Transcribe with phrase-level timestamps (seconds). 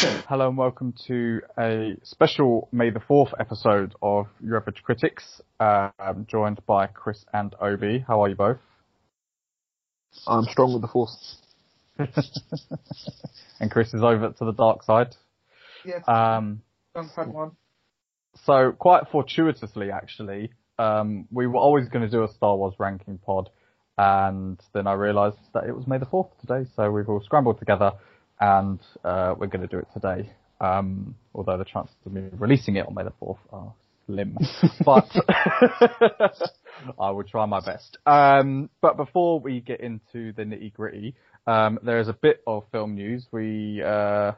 [0.00, 5.42] Hello and welcome to a special May the 4th episode of Your Average Critics.
[5.58, 8.02] Uh, I'm joined by Chris and Obi.
[8.08, 8.56] How are you both?
[10.26, 11.36] I'm strong with the force.
[11.98, 15.16] and Chris is over to the dark side.
[15.84, 16.02] Yes.
[16.08, 16.62] Um,
[16.94, 17.50] had one.
[18.46, 23.18] so quite fortuitously actually, um, we were always going to do a Star Wars ranking
[23.18, 23.50] pod
[23.98, 27.58] and then I realised that it was May the 4th today, so we've all scrambled
[27.58, 27.92] together
[28.40, 30.30] and uh, we're going to do it today.
[30.60, 33.72] Um, although the chances of me releasing it on May the 4th are
[34.06, 34.36] slim,
[34.84, 35.08] but
[36.98, 37.96] I will try my best.
[38.04, 41.14] Um, but before we get into the nitty gritty,
[41.46, 43.26] um, there is a bit of film news.
[43.32, 44.32] We, uh,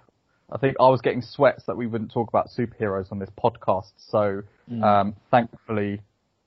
[0.50, 3.92] I think I was getting sweats that we wouldn't talk about superheroes on this podcast,
[3.96, 4.42] so
[4.82, 6.00] um, thankfully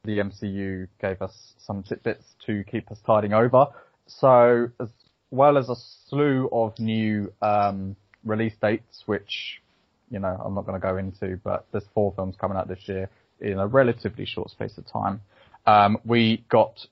[0.05, 3.67] the MCU gave us some tidbits to keep us tiding over.
[4.07, 4.89] So as
[5.35, 5.75] well as a
[6.09, 9.61] slew of new um, release dates, which
[10.09, 12.87] you know I'm not going to go into, but there's four films coming out this
[12.87, 15.21] year in a relatively short space of time.
[15.65, 16.87] Um, we got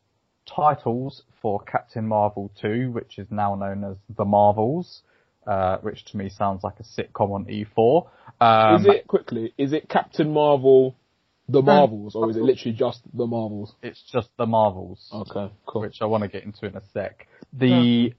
[0.46, 5.02] titles for Captain Marvel 2, which is now known as The Marvels,
[5.48, 8.08] uh, which to me sounds like a sitcom on E4.
[8.42, 9.54] Um, is it quickly?
[9.58, 10.96] Is it Captain Marvel,
[11.48, 13.74] the Marvels, or is it literally just the Marvels?
[13.82, 15.10] It's just The Marvels.
[15.14, 15.82] Okay, cool.
[15.82, 17.28] which I want to get into in a sec.
[17.52, 18.16] The bl-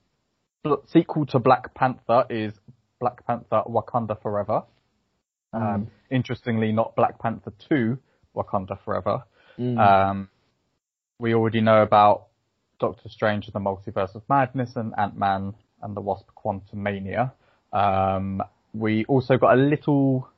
[0.87, 2.55] sequel to Black Panther is
[3.01, 4.63] Black Panther Wakanda Forever.
[5.53, 7.99] Um, interestingly, not Black Panther 2
[8.35, 9.25] Wakanda Forever.
[9.79, 10.29] Um,
[11.19, 12.27] we already know about
[12.81, 17.33] Doctor Strange and the Multiverse of Madness and Ant-Man and the Wasp Quantumania.
[17.73, 18.43] Um,
[18.73, 20.29] we also got a little,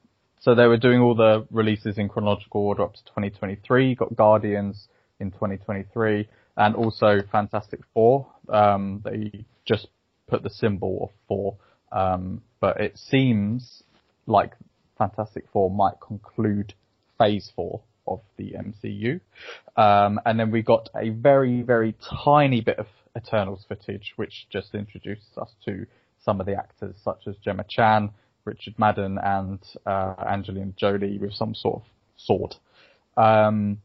[0.40, 3.94] so they were doing all the releases in chronological order up to 2023.
[3.94, 4.88] Got Guardians
[5.18, 8.26] in 2023 and also Fantastic Four.
[8.48, 9.88] Um, they just
[10.28, 11.56] put the symbol of four,
[11.92, 13.82] um, but it seems
[14.26, 14.54] like
[14.98, 16.74] Fantastic Four might conclude
[17.18, 19.20] phase four of the MCU.
[19.76, 21.94] Um, and then we got a very, very
[22.24, 22.86] tiny bit of
[23.16, 25.86] Eternals footage, which just introduces us to
[26.24, 28.10] some of the actors such as Gemma Chan,
[28.44, 32.54] Richard Madden, and uh, Angelina Jolie with some sort of sword.
[33.16, 33.80] Um,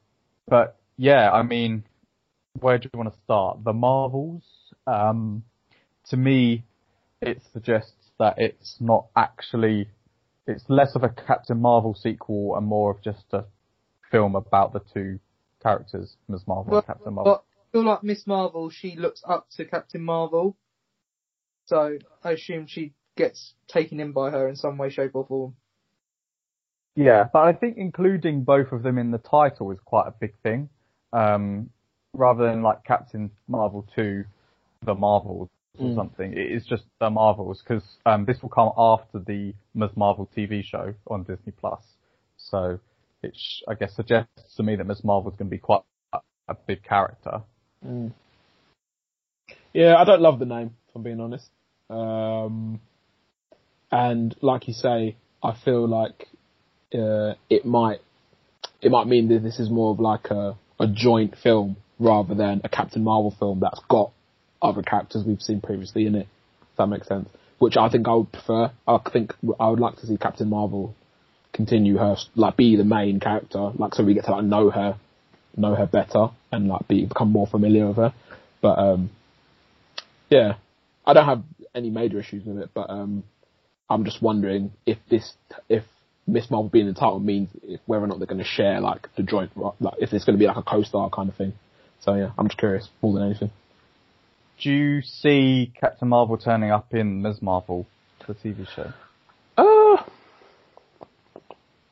[0.47, 1.83] but yeah, I mean,
[2.59, 3.63] where do you want to start?
[3.63, 4.43] The Marvels.
[4.87, 5.43] Um,
[6.11, 6.65] to me,
[7.21, 9.87] it suggests that it's not actually,
[10.45, 13.45] it's less of a Captain Marvel sequel and more of just a
[14.11, 15.19] film about the two
[15.63, 16.41] characters, Ms.
[16.45, 17.33] Marvel and Captain Marvel.
[17.33, 20.57] But I feel like Miss Marvel, she looks up to Captain Marvel.
[21.67, 25.55] So I assume she gets taken in by her in some way, shape or form.
[26.93, 30.33] Yeah, but I think including both of them in the title is quite a big
[30.43, 30.67] thing.
[31.13, 31.69] Um,
[32.13, 34.25] rather than like Captain Marvel 2,
[34.85, 39.19] The Marvels or something, it is just The Marvels because um, this will come after
[39.19, 39.91] the Ms.
[39.95, 41.81] Marvel TV show on Disney Plus.
[42.37, 42.79] So
[43.23, 45.03] it, sh- I guess, suggests to me that Ms.
[45.03, 45.81] Marvel is going to be quite
[46.13, 47.41] a, a big character.
[49.73, 51.47] Yeah, I don't love the name, if I'm being honest.
[51.89, 52.81] Um,
[53.91, 56.27] and like you say, I feel like
[56.93, 57.99] uh, it might
[58.81, 62.61] it might mean that this is more of like a, a joint film rather than
[62.63, 64.11] a Captain Marvel film that's got
[64.61, 66.27] other characters we've seen previously in it.
[66.61, 67.29] If that makes sense.
[67.59, 68.71] Which I think I would prefer.
[68.87, 70.95] I think I would like to see Captain Marvel
[71.53, 74.97] continue her like be the main character, like so we get to like know her,
[75.55, 78.13] know her better, and like be become more familiar with her.
[78.61, 79.09] But um,
[80.29, 80.55] yeah,
[81.05, 81.43] I don't have
[81.75, 83.23] any major issues with it, but um,
[83.89, 85.33] I'm just wondering if this,
[85.67, 85.83] if
[86.27, 88.79] Miss Marvel being in the title means if whether or not they're going to share
[88.79, 91.53] like the joint, like if it's going to be like a co-star kind of thing.
[91.99, 93.51] So yeah, I'm just curious more than anything.
[94.61, 97.41] Do you see Captain Marvel turning up in Ms.
[97.41, 97.87] Marvel,
[98.27, 98.93] the TV show?
[99.57, 100.03] Uh,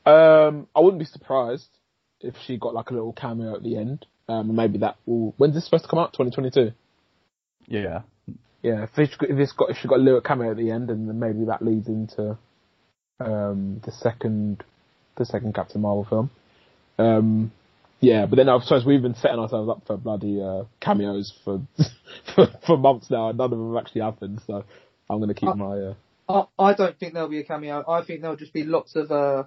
[0.08, 1.66] um, I wouldn't be surprised
[2.20, 4.06] if she got like a little cameo at the end.
[4.28, 5.34] Um, maybe that will.
[5.36, 6.12] When's this supposed to come out?
[6.12, 6.72] 2022.
[7.66, 8.02] Yeah.
[8.62, 11.08] Yeah, if if it's got if she got a little cameo at the end, and
[11.08, 12.38] then maybe that leads into
[13.18, 14.62] um, the second
[15.16, 16.30] the second Captain Marvel film.
[16.98, 17.52] Um,
[18.00, 21.62] yeah, but then I suppose we've been setting ourselves up for bloody uh, cameos for,
[22.34, 24.40] for for months now, and none of them have actually happened.
[24.46, 24.64] So
[25.08, 25.94] I'm going to keep Uh, my uh,
[26.58, 27.84] I, I don't think there'll be a cameo.
[27.88, 29.44] I think there'll just be lots of, uh,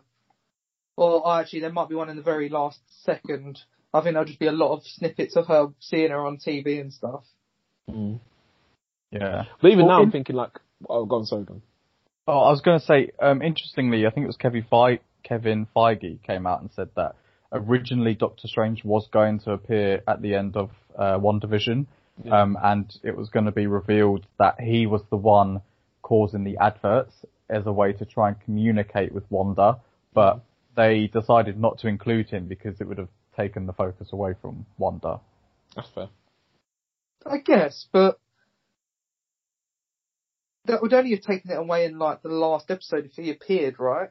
[0.97, 3.59] or actually there might be one in the very last second.
[3.93, 6.81] I think there'll just be a lot of snippets of her seeing her on TV
[6.81, 7.23] and stuff.
[7.87, 9.43] Yeah.
[9.61, 10.59] But even Well, now, I'm thinking like,
[10.89, 11.61] oh, go on, sorry, go on.
[12.27, 15.67] Oh, I was going to say, um, interestingly, I think it was Kevin, Fe- Kevin
[15.75, 17.15] Feige came out and said that
[17.53, 21.85] originally Doctor Strange was going to appear at the end of uh, WandaVision,
[22.31, 25.61] um, and it was going to be revealed that he was the one
[26.01, 27.13] causing the adverts
[27.49, 29.77] as a way to try and communicate with Wanda,
[30.13, 30.41] but
[30.75, 34.65] they decided not to include him because it would have taken the focus away from
[34.77, 35.19] Wanda.
[35.75, 36.09] That's fair.
[37.25, 38.19] I guess, but
[40.65, 43.79] that would only have taken it away in like the last episode if he appeared,
[43.79, 44.09] right?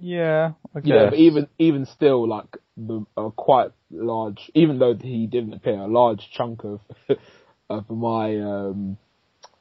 [0.00, 5.26] Yeah, I Yeah, but even even still, like the a quite large, even though he
[5.26, 6.80] didn't appear, a large chunk of
[7.70, 8.98] of my um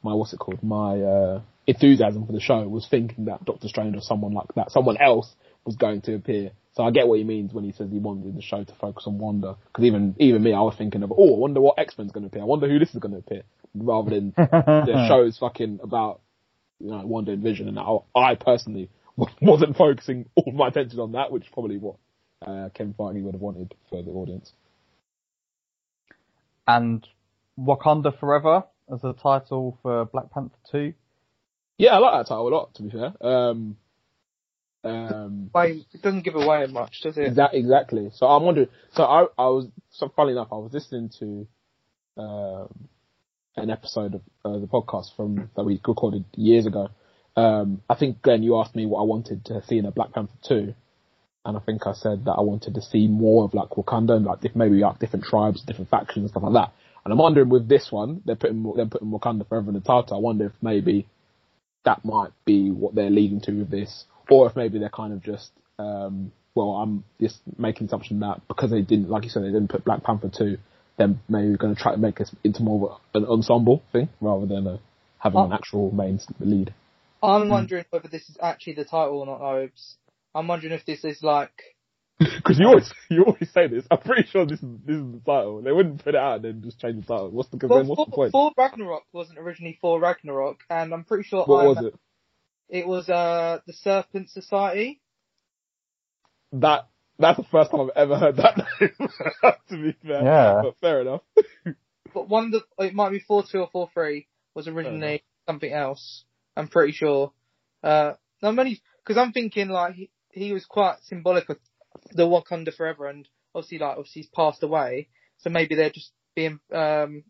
[0.03, 3.95] my what's it called, my uh enthusiasm for the show was thinking that Doctor Strange
[3.95, 5.33] or someone like that, someone else
[5.65, 6.51] was going to appear.
[6.73, 9.06] So I get what he means when he says he wanted the show to focus
[9.07, 9.57] on Wanda.
[9.68, 12.23] Because even even me, I was thinking of, oh, I wonder what X Men's going
[12.23, 12.44] to appear.
[12.44, 16.21] I wonder who this is going to appear, rather than the show's fucking about
[16.80, 17.68] you know Wanda and Vision.
[17.68, 18.89] And I, I personally
[19.41, 21.95] wasn't focusing all my attention on that, which is probably what
[22.45, 24.53] uh, Ken Feige would have wanted for the audience.
[26.67, 27.07] and
[27.57, 30.93] Wakanda Forever as a title for Black Panther 2.
[31.77, 32.73] Yeah, I like that title a lot.
[32.75, 33.77] To be fair, um,
[34.83, 37.33] um, it doesn't give away much, does it?
[37.33, 38.09] Exa- exactly.
[38.13, 38.67] So I'm wondering.
[38.93, 39.67] So I, I was.
[39.91, 41.47] So funny enough, I was listening to
[42.17, 42.87] um,
[43.55, 46.89] an episode of uh, the podcast from that we recorded years ago.
[47.37, 50.11] Um, I think Glenn, you asked me what I wanted to see in a Black
[50.11, 50.73] Panther two,
[51.45, 54.25] and I think I said that I wanted to see more of like Wakanda and
[54.25, 56.73] like maybe like different tribes, different factions, and stuff like that.
[57.05, 60.17] And I'm wondering with this one, they're putting they're putting Wakanda forever in the title.
[60.17, 61.07] I wonder if maybe
[61.85, 65.21] that might be what they're leading to with this, or if maybe they're kind of
[65.23, 69.43] just, um, well, I'm just making the assumption that because they didn't, like you said,
[69.43, 70.57] they didn't put Black Panther 2,
[70.97, 74.09] then maybe we're going to try to make us into more of an ensemble thing
[74.19, 74.77] rather than uh,
[75.19, 75.55] having an Oh.
[75.55, 76.73] actual main lead.
[77.21, 79.97] I'm wondering whether this is actually the title or not, Obes.
[80.35, 81.51] I'm wondering if this is like
[82.19, 83.85] Because you always you always say this.
[83.91, 85.61] I'm pretty sure this is this is the title.
[85.61, 87.29] They wouldn't put it out and then just change the title.
[87.31, 88.31] What's the well, then what's the Thor, point?
[88.31, 91.93] Thor Ragnarok wasn't originally Thor Ragnarok, and I'm pretty sure What Iron was it?
[92.69, 94.99] it was uh the Serpent Society.
[96.53, 96.87] That
[97.19, 98.91] that's the first time I've ever heard that name.
[99.69, 100.61] to be fair, Yeah.
[100.63, 101.21] but fair enough.
[102.13, 106.23] But one that it might be four two or four three was originally something else.
[106.57, 107.31] I'm pretty sure.
[107.83, 111.57] Uh, I'm because I'm thinking like he, he was quite symbolic of
[112.12, 116.59] the Wakanda forever, and obviously like obviously he's passed away, so maybe they're just being
[116.74, 117.24] um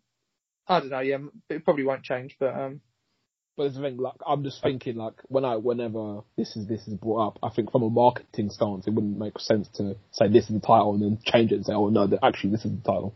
[0.66, 1.00] I don't know.
[1.00, 2.80] Yeah, it probably won't change, but um
[3.56, 6.86] But it's the thing, like I'm just thinking, like when I, whenever this is this
[6.86, 10.28] is brought up, I think from a marketing stance, it wouldn't make sense to say
[10.28, 12.64] this is the title and then change it and say, oh no, that actually this
[12.64, 13.14] is the title.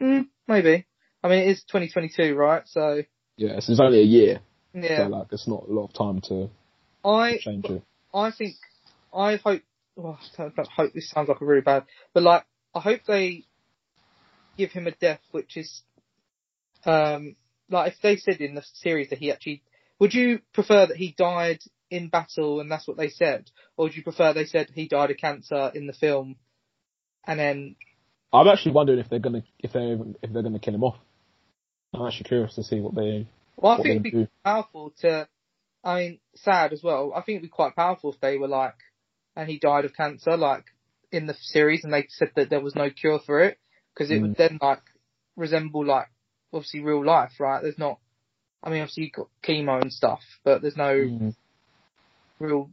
[0.00, 0.86] mm, maybe.
[1.22, 2.62] I mean, it is 2022, right?
[2.66, 3.02] So
[3.36, 4.40] Yeah, so it's only a year,
[4.82, 6.50] yeah, so like it's not a lot of time to
[7.04, 7.82] I change it.
[8.14, 8.56] I think
[9.14, 9.62] I hope.
[9.94, 12.44] Well, I don't- don't hope this sounds like a really bad, but like
[12.74, 13.44] I hope they
[14.58, 15.82] give him a death which is,
[16.84, 17.36] um,
[17.70, 19.62] like if they said in the series that he actually,
[19.98, 23.96] would you prefer that he died in battle and that's what they said, or would
[23.96, 26.36] you prefer they said he died of cancer in the film,
[27.26, 27.76] and then
[28.32, 30.98] I'm actually wondering if they're gonna if they if they're gonna kill him off.
[31.94, 33.26] I'm actually curious to see what they
[33.56, 35.28] well I what think it'd be powerful to,
[35.84, 37.12] I mean, sad as well.
[37.14, 38.74] I think it'd be quite powerful if they were like,
[39.34, 40.64] and he died of cancer, like
[41.12, 43.58] in the series, and they said that there was no cure for it,
[43.94, 44.22] because it Mm.
[44.22, 44.82] would then like
[45.36, 46.08] resemble like
[46.52, 47.62] obviously real life, right?
[47.62, 48.00] There's not,
[48.62, 51.34] I mean, obviously you've got chemo and stuff, but there's no Mm.
[52.40, 52.70] real,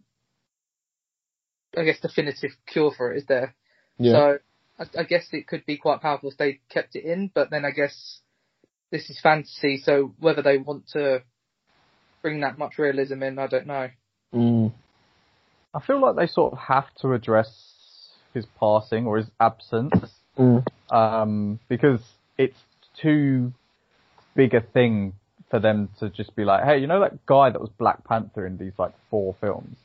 [1.77, 3.55] I guess, definitive cure for it, is there?
[3.97, 4.11] Yeah.
[4.13, 4.39] So
[4.79, 7.65] I, I guess it could be quite powerful if they kept it in, but then
[7.65, 8.21] I guess
[8.93, 11.23] this is fantasy, so whether they want to
[12.21, 13.89] bring that much realism in, I don't know.
[14.31, 14.71] Mm.
[15.73, 17.49] I feel like they sort of have to address
[18.35, 19.95] his passing or his absence,
[20.37, 20.63] Mm.
[20.91, 22.01] um, because
[22.37, 22.59] it's
[23.01, 23.51] too
[24.35, 25.13] big a thing
[25.49, 28.45] for them to just be like, hey, you know that guy that was Black Panther
[28.45, 29.75] in these like four films?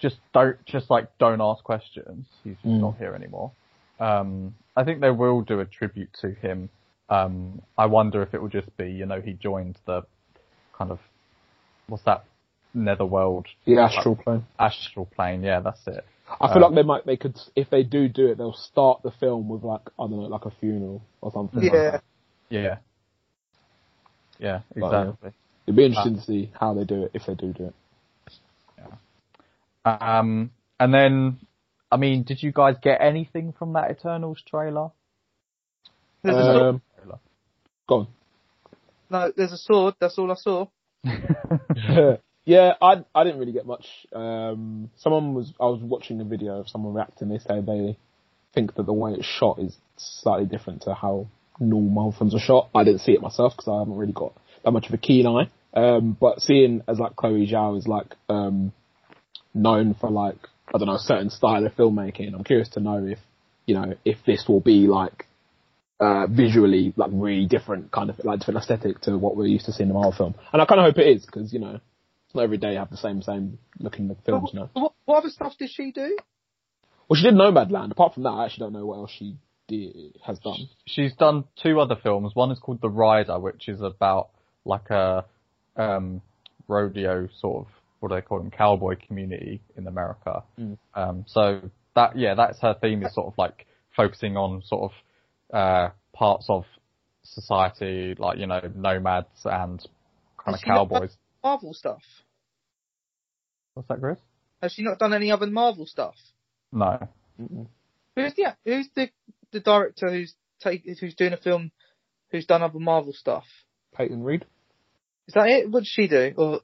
[0.00, 2.26] Just don't, just like don't ask questions.
[2.42, 2.80] He's just Mm.
[2.80, 3.52] not here anymore.
[4.00, 6.70] Um, I think they will do a tribute to him.
[7.10, 10.02] Um, I wonder if it will just be, you know, he joined the
[10.76, 11.00] kind of
[11.88, 12.24] what's that
[12.72, 14.46] netherworld The astral plane.
[14.58, 15.42] astral plane.
[15.42, 16.04] Yeah, that's it.
[16.40, 19.02] I feel Uh, like they might they could if they do do it, they'll start
[19.02, 21.60] the film with like I don't know, like a funeral or something.
[21.60, 21.90] like Yeah.
[21.90, 22.04] that.
[22.48, 22.76] Yeah.
[24.38, 25.00] Yeah, But, yeah.
[25.02, 25.30] exactly.
[25.66, 27.74] It'd be interesting to see how they do it if they do do it.
[28.78, 28.88] Yeah.
[30.18, 31.38] Um, and then,
[31.92, 34.90] I mean, did you guys get anything from that Eternals trailer?
[36.22, 36.36] There's.
[36.62, 36.82] Um,
[37.90, 38.06] go on.
[39.10, 39.94] No, there's a sword.
[40.00, 40.66] That's all I saw.
[42.44, 43.86] yeah, I I didn't really get much.
[44.14, 47.28] Um, someone was I was watching a video of someone reacting.
[47.28, 47.98] They say they
[48.54, 51.26] think that the way it's shot is slightly different to how
[51.58, 52.70] normal films are shot.
[52.74, 54.32] I didn't see it myself because I haven't really got
[54.64, 58.14] that much of a keen eye Um, but seeing as like Chloe Zhao is like
[58.28, 58.72] um,
[59.52, 60.38] known for like
[60.72, 63.18] I don't know a certain style of filmmaking, I'm curious to know if
[63.66, 65.26] you know if this will be like
[66.00, 69.72] uh, visually like really different kind of like different aesthetic to what we're used to
[69.72, 70.34] seeing in the Marvel film.
[70.52, 72.78] And I kind of hope it is because you know it's not every day you
[72.78, 74.50] have the same same looking films.
[74.52, 74.70] You know.
[74.72, 76.16] What, what other stuff did she do?
[77.08, 77.90] Well, she did Nomadland.
[77.90, 79.36] Apart from that, I actually don't know what else she
[79.68, 80.68] did, has done.
[80.86, 82.34] She's done two other films.
[82.34, 84.30] One is called The Rider, which is about
[84.64, 85.24] like a
[85.76, 86.22] um,
[86.68, 90.42] rodeo sort of what do they call them cowboy community in America.
[90.58, 90.78] Mm.
[90.94, 94.92] Um, so that yeah, that's her theme is sort of like focusing on sort of
[95.52, 96.64] uh, parts of
[97.22, 99.78] society like you know nomads and
[100.42, 101.16] kind Has of she not done cowboys.
[101.42, 102.02] Marvel stuff.
[103.74, 104.18] What's that, Chris?
[104.62, 106.14] Has she not done any other Marvel stuff?
[106.72, 106.98] No.
[107.38, 109.10] Who's the who's the
[109.52, 111.70] the director who's take who's doing a film
[112.30, 113.44] who's done other Marvel stuff?
[113.94, 114.44] Peyton Reed.
[115.28, 115.70] Is that it?
[115.70, 116.32] What did she do?
[116.36, 116.60] Or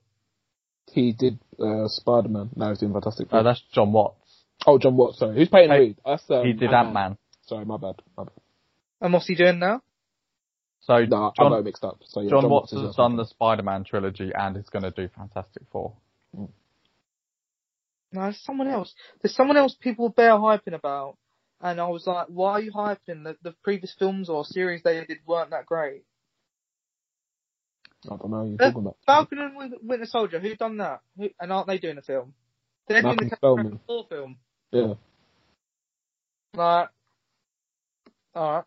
[0.92, 2.50] He did uh, Spider Man.
[2.56, 3.28] No, he's doing Fantastic.
[3.28, 3.42] Oh, Four.
[3.44, 4.44] that's Jon Watts.
[4.66, 5.18] oh, Jon Watts.
[5.18, 5.96] Sorry, who's Peyton Hey, Reed?
[6.04, 7.16] That's um, he did Ant Man.
[7.46, 7.94] Sorry, my bad.
[8.16, 8.32] My bad.
[9.00, 9.82] And what's he doing now?
[10.80, 11.98] So No, I John, got it mixed up.
[12.04, 15.08] So yeah, Jon, Watts is has done the Spider-Man trilogy and is going to do
[15.16, 15.94] Fantastic Four.
[16.32, 16.48] No,
[18.12, 18.94] there's someone else.
[19.20, 21.16] There's someone else people bear hyping about,
[21.60, 23.24] and I was like, why are you hyping?
[23.24, 26.04] The, the previous films or series they did weren't that great.
[28.04, 28.44] I don't know.
[28.44, 28.96] Who you're Uh, talking about.
[29.06, 31.00] Falcon and Win- Winter Soldier, who done that?
[31.18, 32.32] Who, and aren't they doing a film?
[32.86, 33.64] They're doing Malcolm the Spellman.
[33.64, 34.36] Captain Four film.
[34.70, 34.94] Yeah.
[36.54, 36.88] Like,
[38.36, 38.64] alright.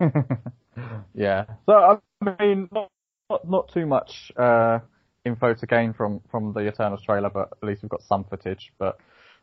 [1.14, 1.44] yeah.
[1.66, 1.98] So I
[2.40, 2.90] mean, not
[3.30, 4.80] not, not too much uh,
[5.24, 8.72] info to gain from from the Eternals trailer, but at least we've got some footage.
[8.78, 8.98] But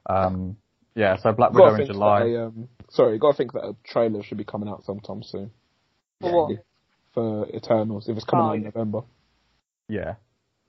[0.10, 0.58] um,
[0.96, 2.20] yeah, so Black Widow in July.
[2.24, 5.24] That a, um, sorry, got to think that a trailer should be coming out sometime
[5.24, 5.52] soon
[6.22, 6.36] For Yeah.
[6.36, 6.66] what?
[7.14, 8.68] for Eternals if it's coming Oh, out in yeah.
[8.74, 9.02] November.
[9.88, 10.16] Yeah.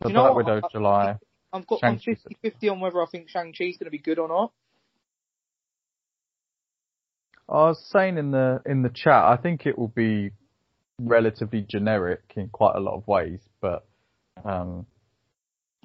[0.02, 0.34] So Black?
[0.34, 1.18] Widow I- July.
[1.52, 4.52] I've got I'm 50-50 on whether I think Shang-Chi's going to be good or not.
[7.48, 10.30] I was saying in the in the chat, I think it will be
[10.98, 13.84] relatively generic in quite a lot of ways, but
[14.44, 14.86] um,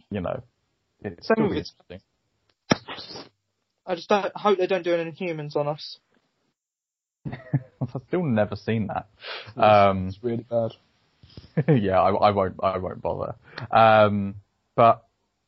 [0.09, 0.41] you know,
[1.01, 1.71] it's Same still with be it.
[1.89, 2.01] interesting.
[3.85, 5.97] I just don't, hope they don't do any humans on us.
[7.31, 9.07] I've still never seen that.
[9.61, 10.71] Um, It's really bad.
[11.81, 12.55] yeah, I, I won't.
[12.61, 13.35] I won't bother.
[13.71, 14.35] Um,
[14.75, 15.05] but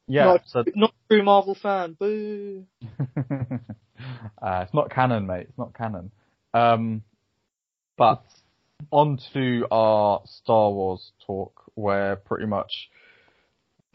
[0.07, 1.93] yeah, Not- so Not a true Marvel fan.
[1.99, 2.65] Boo.
[3.19, 5.47] uh, it's not canon, mate.
[5.49, 6.11] It's not canon.
[6.53, 7.03] Um,
[7.97, 8.23] but
[8.91, 12.89] on to our Star Wars talk, where pretty much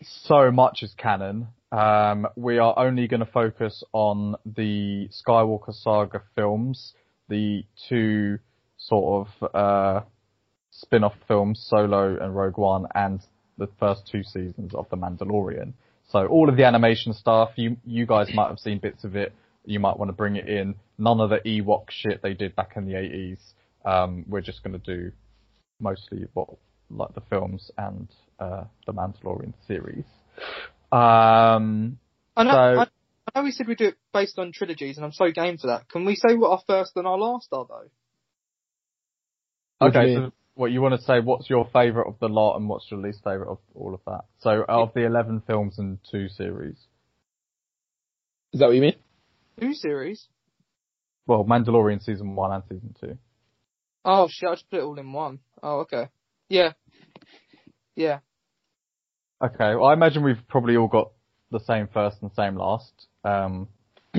[0.02, 1.48] so much is canon.
[1.72, 6.94] Um, we are only going to focus on the Skywalker Saga films,
[7.28, 8.38] the two
[8.78, 10.04] sort of uh,
[10.70, 13.20] spin-off films, Solo and Rogue One, and
[13.58, 15.72] the first two seasons of The Mandalorian.
[16.08, 19.32] So all of the animation stuff, you you guys might have seen bits of it.
[19.64, 20.76] You might want to bring it in.
[20.98, 23.38] None of the Ewok shit they did back in the 80s.
[23.84, 25.12] Um, we're just going to do
[25.80, 26.48] mostly what
[26.90, 28.08] like the films and
[28.38, 30.04] uh, the Mandalorian series.
[30.92, 31.98] Um,
[32.36, 32.86] I know, So- I,
[33.34, 35.66] I know we said we do it based on trilogies, and I'm so game for
[35.66, 35.88] that.
[35.88, 37.90] Can we say what our first and our last are, though?
[39.78, 41.20] What do you okay, so what you want to say?
[41.20, 44.24] What's your favourite of the lot, and what's your least favourite of all of that?
[44.40, 46.76] So of the 11 films and two series,
[48.52, 48.96] Is that what you mean?
[49.60, 50.26] Two series?
[51.26, 53.18] well, Mandalorian season one and season two.
[54.04, 54.48] Oh shit!
[54.48, 55.40] I just put it all in one.
[55.62, 56.08] Oh okay.
[56.48, 56.72] Yeah.
[57.94, 58.20] Yeah.
[59.42, 61.10] Okay, well, I imagine we've probably all got
[61.50, 62.92] the same first and same last.
[63.24, 63.68] Um,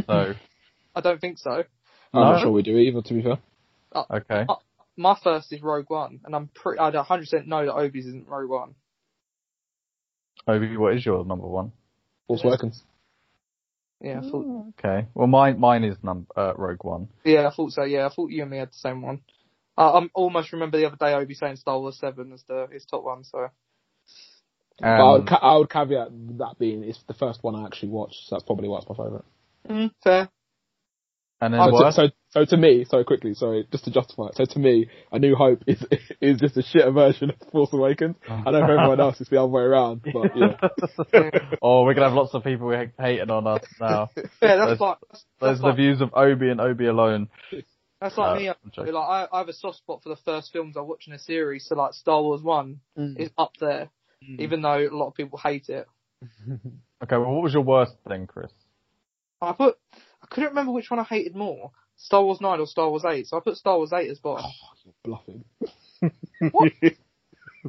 [0.06, 0.34] so
[0.96, 1.52] I don't think so.
[2.14, 2.32] I'm No?
[2.34, 3.02] not sure we do either.
[3.02, 3.38] To be fair,
[4.12, 4.46] okay,
[4.98, 6.80] My first is Rogue One, and I'm pretty.
[6.80, 8.76] I 100% know that Obi's isn't Rogue One.
[10.48, 11.72] Obi, what is your number one?
[12.28, 12.50] Force Yes.
[12.50, 12.84] Awakens.
[14.02, 14.74] Yeah, I thought.
[14.80, 17.10] Okay, well, mine mine is num uh, Rogue One.
[17.24, 17.84] Yeah, I thought so.
[17.84, 19.22] Yeah, I thought you and me had the same one.
[19.76, 22.86] I I'm almost remember the other day Obi saying Star Wars Seven is the his
[22.86, 23.24] top one.
[23.24, 23.50] So
[24.80, 27.66] But I, would Um, ca- I would caveat that being it's the first one I
[27.66, 29.26] actually watched, so that's probably why it's my favourite.
[29.68, 30.30] mm, fair.
[31.40, 33.92] And then oh, I So, to, so, so to me, so quickly, sorry, just to
[33.92, 34.36] justify it.
[34.36, 35.84] So to me, A New Hope is
[36.22, 38.16] is just a shit version of Force Awakens.
[38.28, 41.50] I know for everyone else it's the other way around, but yeah.
[41.62, 44.10] oh, we're gonna have lots of people hating on us now.
[44.16, 47.30] Yeah, Those- that's like that's, Those that's are the views of Obi and Obi alone.
[48.02, 48.50] that's like No, me.
[48.50, 48.94] I'm.
[48.94, 51.20] Like I, I have a soft spot for the first films I watch in a
[51.20, 51.68] series.
[51.68, 53.20] So like Star Wars One mm.
[53.20, 53.90] is up there,
[54.28, 54.40] mm.
[54.40, 55.88] even though a lot of people hate it.
[57.04, 58.52] Okay, well, what was your worst thing, Chris?
[59.40, 59.78] I put
[60.30, 63.28] I couldn't remember which one I hated more, Star Wars Nine or Star Wars Eight.
[63.28, 64.46] So I put Star Wars Eight as bottom.
[64.46, 66.52] Oh, you're bluffing.
[66.52, 66.72] What?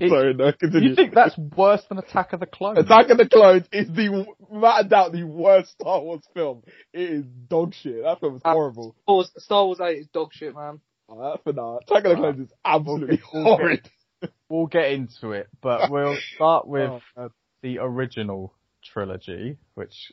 [0.08, 0.90] Sorry, no, continue.
[0.90, 2.78] You think that's worse than Attack of the Clones?
[2.78, 6.62] Attack of the Clones is the, without doubt, the worst Star Wars film.
[6.92, 8.04] It is dog shit.
[8.04, 8.94] That film is Uh, horrible.
[9.02, 10.80] Star Wars, Star Wars 8 is dog shit, man.
[11.08, 11.78] Oh, that's for now.
[11.78, 13.90] Attack of the Clones is absolutely We'll get- horrid.
[14.50, 17.30] We'll get into it, but we'll start with Oh, man.
[17.62, 20.12] the original trilogy, which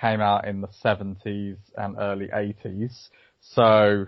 [0.00, 3.08] came out in the 70s and early 80s.
[3.40, 4.06] So,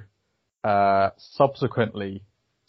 [0.64, 2.22] uh, subsequently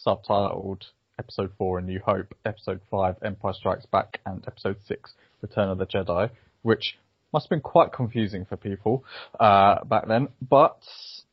[0.04, 0.82] subtitled
[1.18, 5.78] Episode 4 A New Hope, Episode 5 Empire Strikes Back, and Episode 6 Return of
[5.78, 6.30] the Jedi,
[6.62, 6.98] which
[7.32, 9.04] must have been quite confusing for people,
[9.38, 10.28] uh, back then.
[10.40, 10.82] But,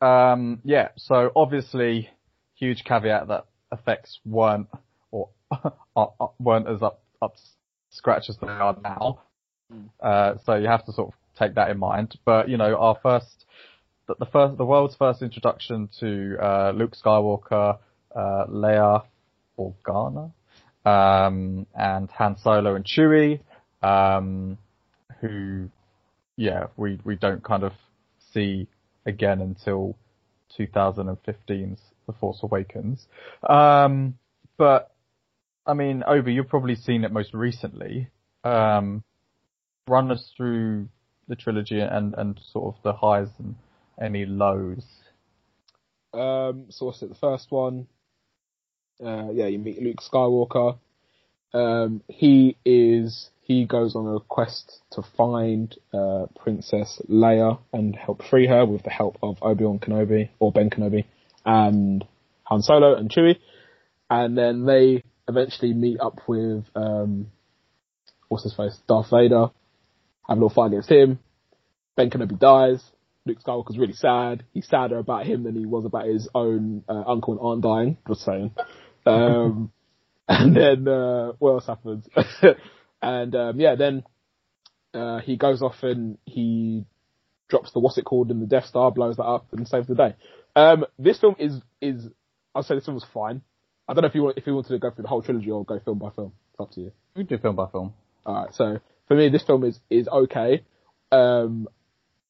[0.01, 2.09] um, yeah, so obviously,
[2.55, 4.67] huge caveat that effects weren't,
[5.11, 5.29] or
[6.39, 7.35] weren't as up, up
[7.89, 9.21] scratch as they are now.
[10.01, 12.17] Uh, so you have to sort of take that in mind.
[12.25, 13.45] But you know, our first,
[14.07, 17.77] the, first, the world's first introduction to uh, Luke Skywalker,
[18.15, 19.03] uh, Leia
[19.57, 20.31] Organa,
[20.85, 23.39] um, and Han Solo and Chewie,
[23.81, 24.57] um,
[25.19, 25.69] who,
[26.35, 27.73] yeah, we we don't kind of
[28.33, 28.67] see
[29.05, 29.95] again until
[30.57, 33.05] 2015's The Force Awakens.
[33.47, 34.17] Um,
[34.57, 34.91] but
[35.65, 38.09] I mean, Obi, you've probably seen it most recently.
[38.43, 39.03] Um,
[39.87, 40.87] run us through
[41.31, 43.55] the trilogy and, and sort of the highs and
[43.99, 44.83] any lows.
[46.13, 47.09] Um, so what's it?
[47.09, 47.87] The first one.
[49.03, 50.77] Uh, yeah, you meet Luke Skywalker.
[51.53, 58.23] Um, he is he goes on a quest to find uh, Princess Leia and help
[58.29, 61.05] free her with the help of Obi Wan Kenobi or Ben Kenobi
[61.45, 62.05] and
[62.43, 63.39] Han Solo and Chewie,
[64.09, 67.27] and then they eventually meet up with um,
[68.27, 69.47] what's his face, Darth Vader,
[70.27, 71.19] have a little fight against him.
[71.95, 72.81] Ben Kenobi dies.
[73.25, 74.43] Luke Skywalker's really sad.
[74.53, 77.97] He's sadder about him than he was about his own uh, uncle and aunt dying.
[78.07, 78.51] Just saying.
[79.05, 79.71] Um,
[80.27, 82.07] and then uh, what else happens?
[83.01, 84.03] and um, yeah, then
[84.93, 86.85] uh, he goes off and he
[87.49, 89.95] drops the what's it called in the Death Star, blows that up, and saves the
[89.95, 90.15] day.
[90.55, 92.07] Um, this film is is
[92.55, 93.41] I'd say this film was fine.
[93.87, 95.51] I don't know if you want if you wanted to go through the whole trilogy
[95.51, 96.33] or go film by film.
[96.51, 96.91] It's up to you.
[97.15, 97.93] We do film by film.
[98.25, 98.79] Alright, so
[99.11, 100.63] for me, this film is is okay.
[101.11, 101.67] Um,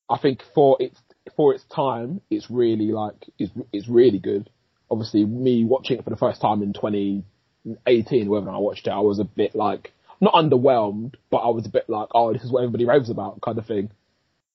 [0.10, 1.00] I think for its
[1.36, 4.50] for its time, it's really like it's it's really good.
[4.90, 9.00] Obviously, me watching it for the first time in 2018, whether I watched it, I
[9.02, 12.52] was a bit like not underwhelmed, but I was a bit like, oh, this is
[12.52, 13.92] what everybody raves about, kind of thing.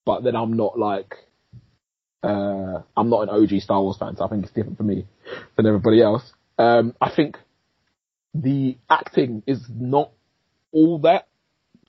[0.05, 1.15] But then I'm not like,
[2.25, 5.07] uh, I'm not an OG Star Wars fan, so I think it's different for me
[5.55, 6.33] than everybody else.
[6.59, 7.39] Um, I think
[8.35, 10.11] the acting is not
[10.73, 11.29] all that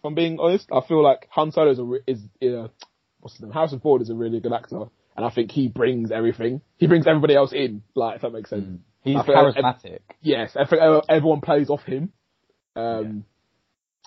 [0.07, 0.67] I'm being honest.
[0.71, 2.67] I feel like Han Solo is, a, is uh,
[3.19, 3.51] what's his name?
[3.51, 6.61] Harrison Ford is a really good actor, and I think he brings everything.
[6.77, 8.79] He brings everybody else in, like if that makes sense.
[9.03, 9.99] He's I feel- charismatic.
[10.21, 12.11] Yes, I think everyone plays off him.
[12.75, 13.25] Um,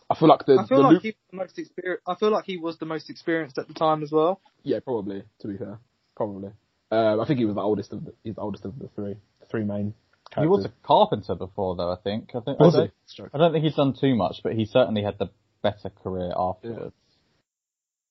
[0.08, 2.02] I feel like the, I feel the like Luke, he was the most experienced.
[2.06, 4.40] I feel like he was the most experienced at the time as well.
[4.62, 5.78] yeah, probably to be fair,
[6.16, 6.50] probably.
[6.90, 9.14] Um, I think he was the oldest of the, he's the oldest of the three,
[9.40, 9.94] the three main.
[10.38, 11.90] He was a carpenter before, though.
[11.92, 12.30] I think.
[12.36, 12.60] I think.
[12.60, 12.84] Was I, he?
[12.84, 13.30] don't, Stroke.
[13.34, 15.30] I don't think he's done too much, but he certainly had the
[15.62, 16.94] better career afterwards.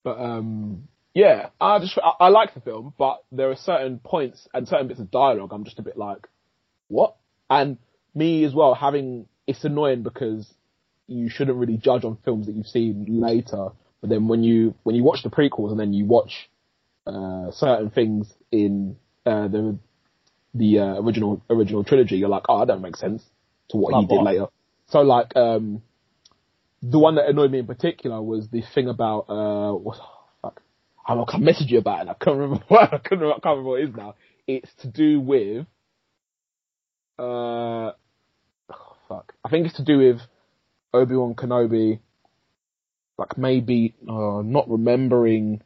[0.03, 4.47] But um, yeah, I just I, I like the film, but there are certain points
[4.53, 6.27] and certain bits of dialogue I'm just a bit like,
[6.87, 7.15] what?
[7.49, 7.77] And
[8.15, 10.51] me as well, having it's annoying because
[11.07, 13.69] you shouldn't really judge on films that you've seen later.
[14.01, 16.49] But then when you when you watch the prequels and then you watch
[17.05, 19.77] uh, certain things in uh, the
[20.53, 23.23] the uh, original original trilogy, you're like, oh, that don't make sense
[23.69, 24.25] to what Like he did what?
[24.25, 24.45] later.
[24.87, 25.81] So like um,
[26.81, 29.97] the one that annoyed me in particular was the thing about uh what
[30.41, 30.61] fuck
[31.07, 32.01] I I can message you about it.
[32.01, 34.15] and I can't remember what I can't remember, I can't remember what it is now.
[34.47, 35.65] It's to do with
[37.17, 39.33] uh oh, fuck.
[39.43, 40.19] I think it's to do with
[40.93, 41.99] Obi Wan Kenobi,
[43.17, 45.61] like maybe uh, not remembering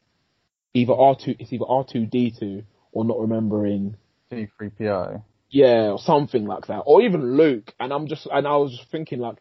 [0.73, 1.35] either R two.
[1.39, 3.97] It's either R two D two or not remembering
[4.31, 5.23] C3PO.
[5.49, 7.73] yeah, or something like that, or even Luke.
[7.79, 9.37] And I'm just, and I was just thinking like,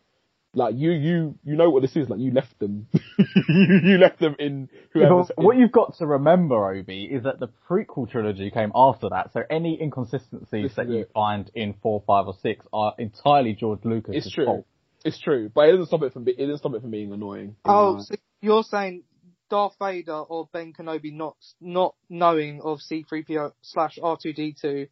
[0.55, 2.09] like you, you, you know what this is.
[2.09, 3.01] Like you left them, you,
[3.85, 5.29] you left them in Yeah, whoever's.
[5.37, 9.33] but what you've got to remember, Obi, is that the prequel trilogy came after that,
[9.33, 11.11] so any inconsistencies This that is you it.
[11.15, 14.45] find in four, five, or six are entirely George Lucas' it's true.
[14.45, 14.67] fault.
[15.05, 16.25] It's true, but it doesn't stop it from.
[16.25, 17.57] Be, it doesn't stop it from being annoying.
[17.65, 19.03] Oh, so you're saying
[19.51, 24.89] Darth Vader or Ben Kenobi not not knowing of C3PO slash R2D2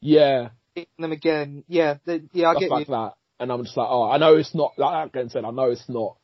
[0.00, 0.50] yeah,
[0.98, 1.64] them again?
[1.66, 2.94] Yeah, the, yeah, I stuff get like you.
[2.94, 3.12] that.
[3.40, 5.44] And I'm just like, oh, I know it's not like Glenn said.
[5.44, 6.16] I know it's not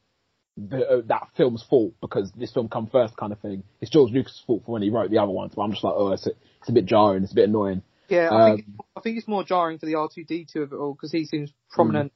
[0.56, 3.64] the, uh, that film's fault because this film come first, kind of thing.
[3.80, 5.52] It's George Lucas' fault for when he wrote the other ones.
[5.56, 7.22] But I'm just like, oh, it's a, it's a bit jarring.
[7.24, 7.82] It's a bit annoying.
[8.08, 10.76] Yeah, I think Um, it's, I think it's more jarring for the R2D2 of it
[10.76, 12.12] all because he seems prominent.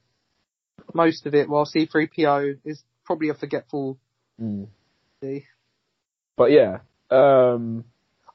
[0.92, 3.98] most of it, while C3PO is probably a forgetful.
[4.40, 4.68] Mm.
[6.37, 6.78] But yeah,
[7.11, 7.85] um,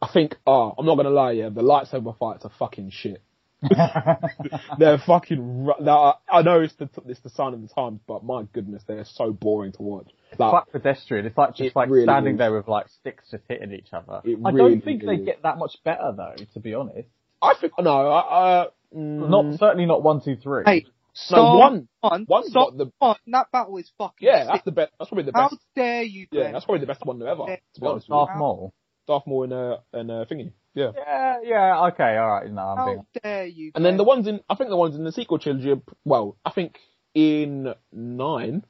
[0.01, 3.21] I think, oh, I'm not gonna lie, yeah, the lightsaber fights are fucking shit.
[4.79, 5.65] they're fucking.
[5.65, 8.43] ru- Now, I I know it's the it's the sign of the times, but my
[8.53, 10.07] goodness, they're so boring to watch.
[10.37, 11.25] Like, quite pedestrian.
[11.25, 12.39] It's like just It like really standing is.
[12.39, 14.21] there with like sticks just hitting each other.
[14.23, 17.07] It I really don't think they get that much better though, to be honest.
[17.41, 18.19] I think no, I,
[18.63, 20.63] I mm, Not certainly not one, two, three.
[20.65, 21.87] Hey, no Star one.
[22.01, 24.25] One, One's got the One, that battle is fucking.
[24.27, 24.43] yeah.
[24.43, 24.47] sick.
[24.53, 24.91] That's the best.
[24.99, 25.51] That's probably the best.
[25.53, 26.27] How dare you?
[26.31, 27.57] Yeah, that's probably the best one ever.
[27.75, 28.07] To be honest.
[28.07, 28.73] Darth Maul.
[29.07, 30.51] Darth Maul and uh and uh, thingy.
[30.75, 30.91] Yeah.
[30.95, 33.71] Yeah, yeah, okay, alright, no, I'm How being dare you?
[33.75, 36.37] And then the ones in, I think the ones in the sequel trilogy, are, well,
[36.45, 36.77] I think
[37.13, 38.63] in nine,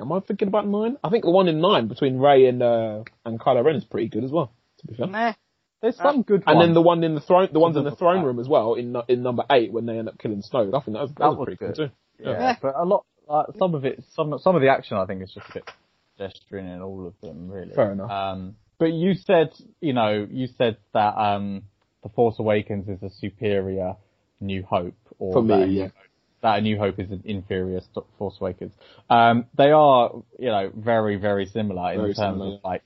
[0.00, 0.96] am I thinking about nine?
[1.02, 4.08] I think the one in nine between Rey and, uh, and Kylo Ren is pretty
[4.08, 5.06] good as well, to be fair.
[5.06, 5.32] Nah.
[5.82, 6.68] There's some good And ones.
[6.68, 8.96] then the one in the throne, the ones in the throne room as well, in
[9.06, 10.74] in number eight when they end up killing Snoke.
[10.74, 11.76] I think that was, that That was, was pretty good.
[11.76, 12.24] good too.
[12.30, 12.54] yeah, Eh.
[12.62, 15.32] but a lot, like, some of it, some, some of the action I think is
[15.34, 15.70] just a bit
[16.16, 17.74] pedestrian in all of them, really.
[17.74, 18.10] Fair enough.
[18.10, 19.48] Um, but you said,
[19.80, 21.62] you know, you said that, um,
[22.02, 23.96] The Force Awakens is a superior
[24.42, 25.84] New Hope, or For me, that, a New yeah.
[25.84, 25.92] Hope,
[26.42, 27.80] that a New Hope is an inferior
[28.18, 28.74] Force Awakens.
[29.08, 32.82] Um, they are, you know, very, very similar in Very terms similar, of like,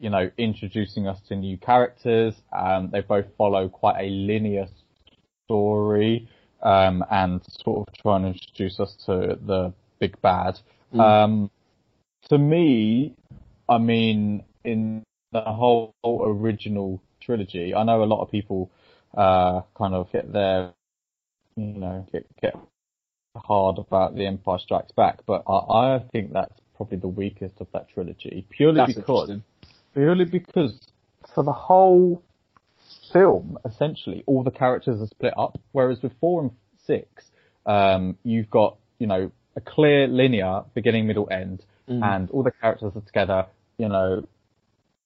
[0.00, 2.32] you know, introducing us to new characters.
[2.50, 4.68] Um, they both follow quite a linear
[5.44, 6.30] story,
[6.62, 10.58] um, and sort of trying to introduce us to the big bad.
[10.94, 11.00] Mm.
[11.00, 11.50] Um,
[12.30, 13.16] to me,
[13.68, 18.70] I mean, in the whole original trilogy, I know a lot of people,
[19.16, 20.72] uh, kind of get their,
[21.56, 22.56] you know, get, get
[23.36, 25.52] hard about the Empire Strikes Back, but I,
[25.96, 29.30] I think that's probably the weakest of that trilogy, purely That's because
[29.94, 30.78] purely because
[31.34, 32.22] for the whole
[33.12, 36.50] film, essentially, all the characters are split up, whereas with four and
[36.86, 37.30] six,
[37.66, 42.00] um, you've got, you know, a clear linear beginning, middle, end, Mm.
[42.14, 43.44] and all the characters are together,
[43.76, 44.24] you know,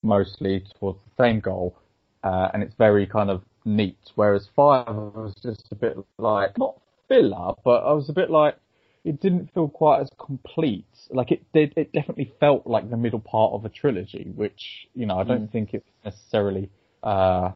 [0.03, 1.77] mostly towards the same goal,
[2.23, 6.81] uh, and it's very kind of neat, whereas five was just a bit like, not
[7.09, 8.57] filler, but I was a bit like,
[9.05, 10.85] it didn't feel quite as complete.
[11.11, 15.07] Like it did, it definitely felt like the middle part of a trilogy, which, you
[15.07, 16.71] know, I don't think it's necessarily,
[17.03, 17.53] uh,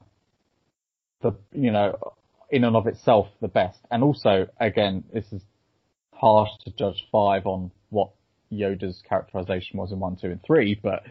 [1.22, 1.98] the, you know,
[2.50, 3.78] in and of itself the best.
[3.90, 5.42] And also, again, this is
[6.12, 8.10] harsh to judge five on what
[8.52, 11.02] Yoda's characterization was in one, two, and three, but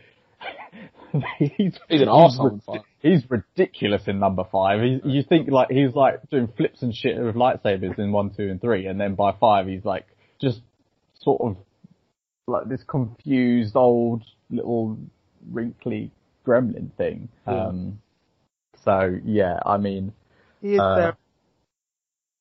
[1.37, 2.81] he's, He's an arsehole in five.
[2.99, 4.81] He's ridiculous in number five.
[4.81, 8.49] He, you think like he's like doing flips and shit with lightsabers in one, two,
[8.49, 10.05] and three, and then by five he's like
[10.41, 10.61] just
[11.21, 11.57] sort of
[12.47, 14.97] like this confused old little
[15.49, 16.11] wrinkly
[16.45, 17.29] gremlin thing.
[17.47, 17.67] Yeah.
[17.67, 18.01] Um,
[18.83, 20.13] so yeah, I mean,
[20.61, 21.17] He is uh, there.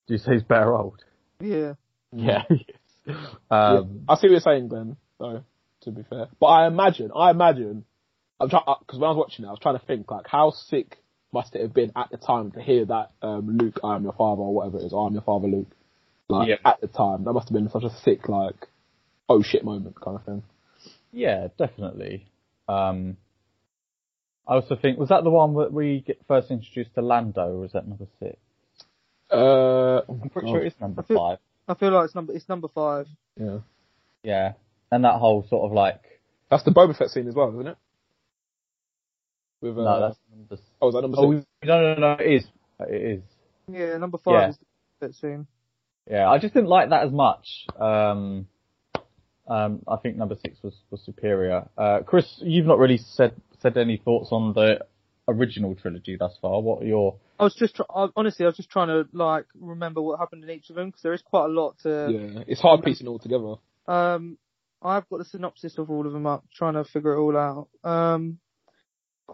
[0.06, 1.04] do you say he's better old?
[1.40, 1.74] Yeah.
[2.12, 2.42] Yeah.
[2.48, 2.66] he
[3.06, 3.16] is.
[3.50, 4.96] um, I see what you're saying, Glenn.
[5.18, 5.44] Though,
[5.82, 7.84] to be fair, but I imagine, I imagine,
[8.40, 10.51] I'm trying because when I was watching it, I was trying to think like how
[10.51, 10.98] sick
[11.33, 14.12] must it have been at the time to hear that um, Luke, I am your
[14.14, 15.70] father, or whatever it is, I am your father, Luke.
[16.29, 16.57] Like Yeah.
[16.64, 18.66] at the time, that must have been such a sick like,
[19.29, 20.42] oh shit moment kind of thing.
[21.12, 22.27] Yeah, definitely.
[22.68, 23.16] Um,
[24.46, 27.61] I also think was that the one that we get first introduced to Lando, or
[27.61, 28.37] was that number six?
[29.31, 31.38] Uh, I'm pretty sure it's number I feel- five.
[31.70, 33.07] I feel like it's number it's number five.
[33.38, 33.59] yeah,
[34.22, 34.53] Yeah,
[34.90, 36.01] and that whole sort of like
[36.51, 37.77] that's the Boba Fett scene as well, isn't it?
[39.60, 40.54] With uh, no, that's number.
[40.54, 41.46] s- oh, is that number Oh, six?
[41.64, 42.44] no, no, no, it is.
[42.80, 43.22] It is.
[43.70, 44.48] Yeah, number five Yeah.
[44.50, 44.58] is
[45.00, 45.46] that soon.
[46.10, 47.66] Yeah, I just didn't like that as much.
[47.78, 48.46] Um,
[49.46, 51.68] um, I think number six was, was superior.
[51.76, 54.86] Uh, Chris, you've not really said said any thoughts on the
[55.26, 56.60] original trilogy thus far.
[56.60, 57.16] What are your?
[57.40, 60.44] I was just try- I, honestly, I was just trying to like remember what happened
[60.44, 62.08] in each of them because there is quite a lot to.
[62.10, 63.54] Yeah, it's hard piecing it all together.
[63.86, 64.38] Um,
[64.80, 67.68] I've got the synopsis of all of them up, trying to figure it all out.
[67.82, 68.38] Um,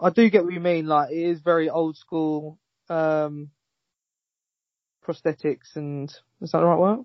[0.01, 0.87] I do get what you mean.
[0.87, 2.59] Like it is very old school.
[2.89, 3.51] Um,
[5.07, 7.05] prosthetics and is that the right word?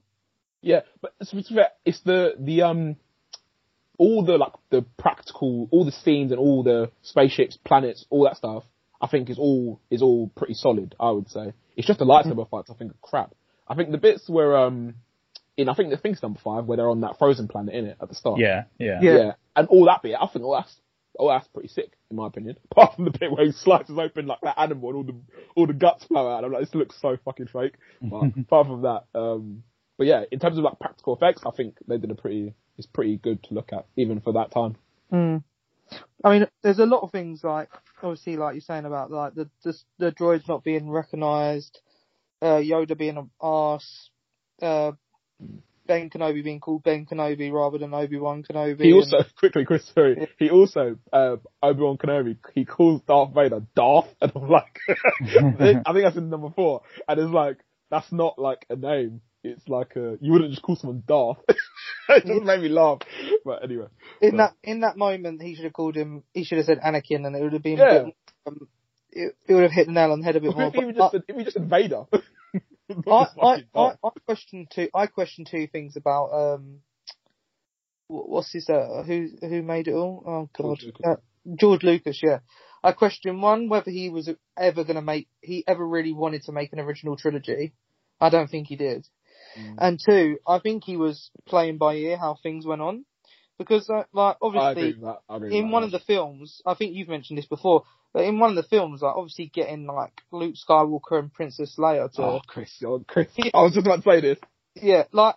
[0.62, 2.96] Yeah, but to be fair, it's the the um
[3.98, 8.38] all the like the practical, all the scenes and all the spaceships, planets, all that
[8.38, 8.64] stuff.
[9.02, 10.96] I think is all is all pretty solid.
[11.00, 12.70] I would say it's just the lightsaber fights.
[12.70, 13.34] I think are crap.
[13.68, 14.96] I think the bits where um
[15.56, 17.98] in I think the thing's number five where they're on that frozen planet in it
[18.02, 18.40] at the start.
[18.40, 19.32] Yeah, yeah, Yeah.
[19.56, 20.16] and all that bit.
[20.20, 20.76] I think all that's
[21.18, 22.56] all that's pretty sick in my opinion.
[22.72, 25.16] Apart from the bit where he slices open like that animal and all the
[25.56, 26.44] all the guts flow out.
[26.44, 27.76] I'm like, this looks so fucking fake.
[28.02, 29.64] But apart from that, um,
[29.98, 32.54] but yeah, in terms of like practical effects, I think they did a pretty.
[32.78, 34.78] It's pretty good to look at even for that time.
[35.12, 35.44] Mm.
[36.24, 37.70] I mean, there's a lot of things like
[38.02, 41.80] obviously, like you're saying about like the the, the droids not being recognised,
[42.42, 44.10] uh, Yoda being an arse,
[44.62, 44.94] uh,
[45.90, 48.80] Ben Kenobi being called Ben Kenobi rather than Obi Wan Kenobi.
[48.80, 49.92] He and- also quickly, Chris.
[49.94, 52.38] Sorry, he also uh, Obi Wan Kenobi.
[52.54, 57.20] He calls Darth Vader Darth, and I'm like, I think that's in number four, and
[57.20, 57.58] it's like
[57.90, 59.22] that's not like a name.
[59.44, 61.40] It's like a you wouldn't just call someone Darth.
[62.10, 63.00] it just made me laugh.
[63.44, 63.88] But anyway,
[64.22, 66.22] in that in that moment, he should have called him.
[66.34, 67.80] He should have said Anakin, and it would have been.
[67.80, 67.96] Yeah.
[67.96, 68.68] A bit, um,
[69.12, 70.68] it, it would have hit the nail on the head a bit more.
[70.68, 72.04] if he but just if just said Vader.
[73.08, 74.90] I, I, I, I question two.
[74.94, 76.80] I question two things about um,
[78.08, 80.24] wh- what's his uh, who who made it all?
[80.26, 81.02] Oh God, George Lucas.
[81.06, 82.20] Uh, George Lucas.
[82.24, 82.40] Yeah,
[82.84, 85.28] I question one whether he was ever going to make.
[85.42, 87.74] He ever really wanted to make an original trilogy.
[88.20, 89.08] I don't think he did.
[89.58, 89.76] Mm.
[89.78, 93.06] And two, I think he was playing by ear how things went on,
[93.60, 95.20] because uh, like obviously with that.
[95.30, 98.24] I agree with in one of the films, I think you've mentioned this before, but
[98.24, 102.24] in one of the films, like obviously getting like Luke Skywalker and Princess Leia to
[102.24, 103.28] Oh, Chris, you're Chris.
[103.54, 104.40] I was just about to say this.
[104.76, 105.36] yeah, like,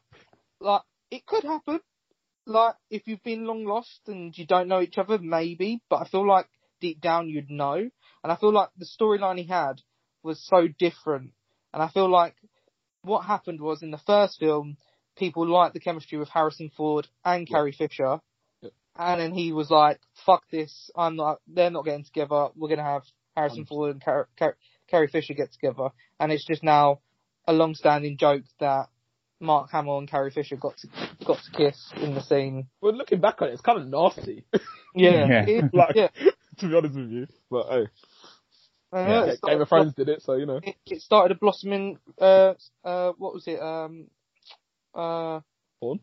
[0.61, 1.80] like it could happen.
[2.46, 5.82] Like if you've been long lost and you don't know each other, maybe.
[5.90, 6.46] But I feel like
[6.80, 7.74] deep down you'd know.
[7.76, 9.80] And I feel like the storyline he had
[10.22, 11.32] was so different.
[11.74, 12.35] And I feel like
[13.02, 14.76] what happened was in the first film,
[15.16, 17.55] people liked the chemistry with Harrison Ford and Yeah.
[17.57, 18.20] Carrie Fisher.
[18.61, 18.70] Yeah.
[18.96, 20.90] And then he was like, "Fuck this!
[20.96, 21.40] I'm not.
[21.46, 22.48] They're not getting together.
[22.57, 23.03] We're gonna have
[23.37, 23.68] Harrison 100.
[23.68, 24.57] Ford and Car- Car-
[24.88, 27.01] Carrie Fisher get together." And it's just now
[27.46, 28.88] a long-standing joke that
[29.40, 30.88] Mark Hamill and Carrie Fisher got to
[31.25, 32.68] got to kiss in the scene.
[32.81, 34.44] Well, looking back on it, it's kind of nasty.
[34.94, 35.44] Yeah, Yeah.
[35.48, 36.09] it- like, yeah.
[36.59, 37.27] to be honest with you.
[37.51, 37.87] But hey,
[38.92, 39.25] Uh, Yeah.
[39.33, 40.61] it Game of Thrones did it, so you know.
[40.62, 41.98] It, it started a blossoming.
[42.20, 42.53] Uh,
[42.85, 43.59] uh, what was it?
[43.61, 44.09] Um,
[44.94, 45.40] uh,
[45.81, 46.00] Porn?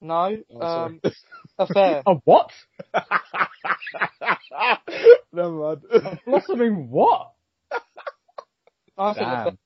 [0.00, 1.00] no, Oh, um,
[1.58, 2.02] affair.
[2.06, 2.50] A what?
[5.32, 5.82] Never mind.
[6.26, 7.32] Blossoming what?
[8.98, 9.44] I said affair.
[9.44, 9.58] Damn.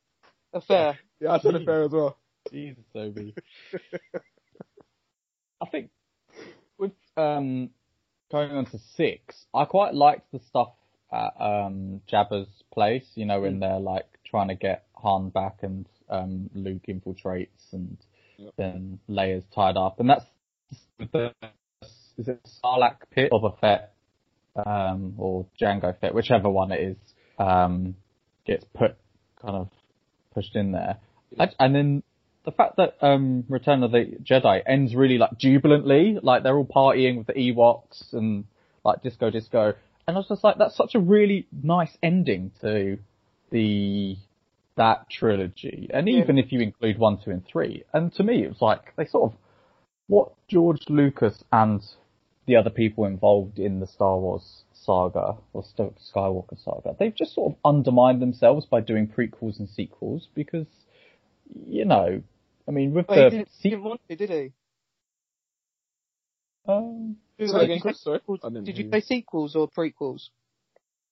[0.53, 0.99] affair.
[1.21, 2.16] yeah, I said it fair as well.
[2.51, 3.35] Jesus, Obi.
[5.61, 5.90] I think
[6.79, 7.71] with um
[8.31, 10.73] going on to six, I quite liked the stuff
[11.12, 13.07] at um Jabba's place.
[13.14, 17.97] You know, when they're like trying to get Han back and um Luke infiltrates and
[18.38, 18.53] Yep.
[18.57, 20.25] then Leia's tied up, and that's
[20.99, 21.33] with the
[22.18, 23.92] is it Sarlacc pit Boba Fett
[24.64, 26.96] um or Django Fett, whichever one it is,
[27.38, 27.94] um
[28.46, 28.96] gets put
[29.40, 29.68] kind of
[30.35, 30.99] pushed in there.
[31.38, 32.03] And, and then
[32.44, 36.64] the fact that um, Return of the Jedi ends really like jubilantly, like they're all
[36.64, 38.44] partying with the Ewoks and
[38.85, 39.75] like disco disco,
[40.07, 42.99] and I was just like, that's such a really nice ending to
[43.51, 44.16] the
[44.77, 46.19] that trilogy, and Yeah.
[46.21, 49.07] even if you include one, two, and three, and to me it was like they
[49.07, 49.39] sort of
[50.09, 51.83] what George Lucas and
[52.47, 57.35] the other people involved in the Star Wars saga or St- Skywalker saga, they've just
[57.35, 60.67] sort of undermined themselves by doing prequels and sequels because,
[61.67, 62.23] you know,
[62.69, 64.53] I mean, with Well, he the didn't, se- didn't want to, did he?
[66.69, 68.01] um, Did Say you again, say Chris.
[68.03, 68.19] Sorry.
[68.19, 69.01] sequels- I didn't Did hear you you.
[69.01, 70.29] say sequels or prequels?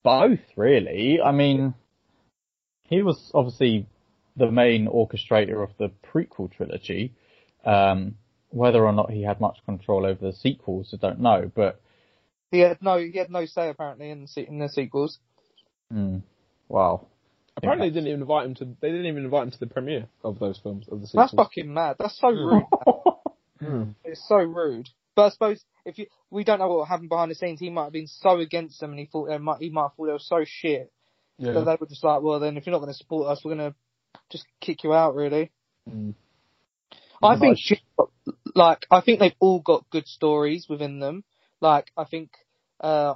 [0.02, 1.20] both really.
[1.20, 1.74] I mean,
[2.88, 3.86] he was obviously
[4.36, 7.12] the main orchestrator of the prequel trilogy.
[7.64, 8.16] Um,
[8.50, 11.80] whether or not he had much control over the sequels, I don't know, but
[12.50, 12.98] He had no.
[12.98, 15.18] He had no say apparently in the in the sequels.
[15.92, 16.22] mm,
[16.68, 17.08] wow.
[17.56, 18.64] Apparently, they didn't even invite him to.
[18.80, 21.30] They didn't even invite him to the premiere of those films of the sequels.
[21.32, 21.96] That's fucking mad.
[21.98, 22.64] That's so rude.
[23.62, 23.94] Mm.
[24.04, 24.88] It's so rude.
[25.16, 27.84] But I suppose if you, we don't know what happened behind the scenes, he might
[27.84, 30.12] have been so against them, and he thought they might, he might have thought they
[30.12, 30.92] were so shit
[31.38, 31.52] Yeah.
[31.52, 33.72] they were just like, well, then if you're not going to support us, we're going
[33.72, 33.76] to
[34.30, 35.14] just kick you out.
[35.14, 35.50] Really,
[35.88, 36.14] Mm.
[37.22, 37.58] I think,
[38.54, 41.24] like, I think they've all got good stories within them.
[41.60, 42.30] Like, I think
[42.80, 43.14] uh,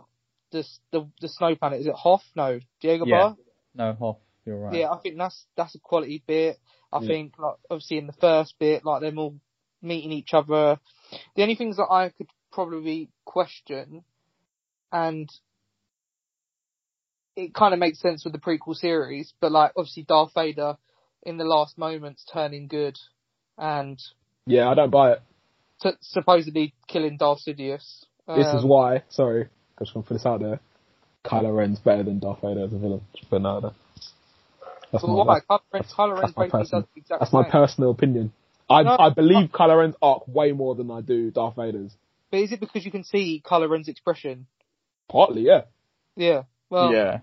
[0.53, 2.25] the the the Snow Planet is it Hoth?
[2.35, 3.19] No, Diego Yeah.
[3.19, 3.37] Bar.
[3.75, 4.75] No, Hoth, you're right.
[4.75, 6.59] Yeah, I think that's that's a quality bit.
[6.93, 7.07] I Yeah.
[7.09, 9.35] think like obviously in the first bit, like them all
[9.83, 10.81] meeting each other.
[11.37, 14.05] The only things that I could probably question,
[14.91, 15.29] and
[17.39, 20.77] it kind of makes sense with the prequel series, but like obviously Darth Vader
[21.23, 22.99] in the last moments turning good
[23.57, 24.01] and
[24.47, 25.23] Yeah, I don't buy it.
[25.81, 28.05] t- supposedly killing Darth Sidious.
[28.27, 29.05] This is Um, why.
[29.09, 29.45] Sorry,
[29.79, 30.59] I just want to put this out there.
[31.25, 33.03] Kylo Ren's better than Darth Vader as a villain.
[33.15, 33.61] Just putting it.
[34.91, 35.35] That's but my, why?
[35.35, 37.91] that's, Kylo Ren, Kylo Ren that's my basically personal- does the exact that's my personal
[37.91, 38.33] opinion.
[38.71, 41.93] I No, I believe Kylo Ren's arc way more than I do Darth Vader's.
[42.31, 44.47] But is it because you can see Kylo Ren's expression?
[45.09, 45.63] Partly, yeah.
[46.17, 46.43] Yeah.
[46.71, 47.21] Well, yeah.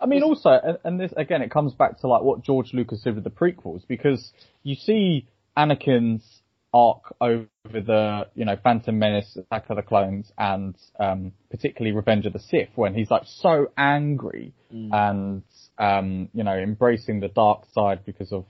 [0.00, 3.16] I mean, also, and, this again, it comes back to like what George Lucas did
[3.16, 4.32] with the prequels because
[4.62, 6.24] you see Anakin's
[6.72, 12.26] arc over the, you know, Phantom Menace, Attack of the Clones, and um, particularly Revenge
[12.26, 15.42] of the Sith, when he's like so angry and
[15.78, 18.44] um, you know embracing the dark side because of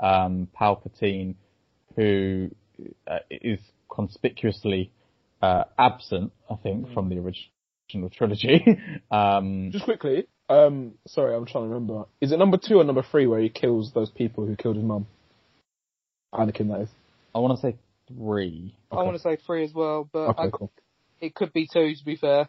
[0.00, 1.34] um, Palpatine,
[1.94, 2.50] who
[3.06, 3.60] uh, is
[3.92, 4.90] conspicuously
[5.42, 7.52] uh, absent, I think, from the original
[7.88, 8.78] trilogy.
[9.10, 12.04] um, Just quickly, um, sorry, I'm trying to remember.
[12.20, 14.84] Is it number two or number three where he kills those people who killed his
[14.84, 15.06] mum?
[16.34, 16.88] Anakin, that is.
[17.34, 17.76] I want to say
[18.08, 18.74] three.
[18.92, 20.70] I want to say three as well, but Okay, I, cool.
[21.20, 22.48] it could be two to be fair.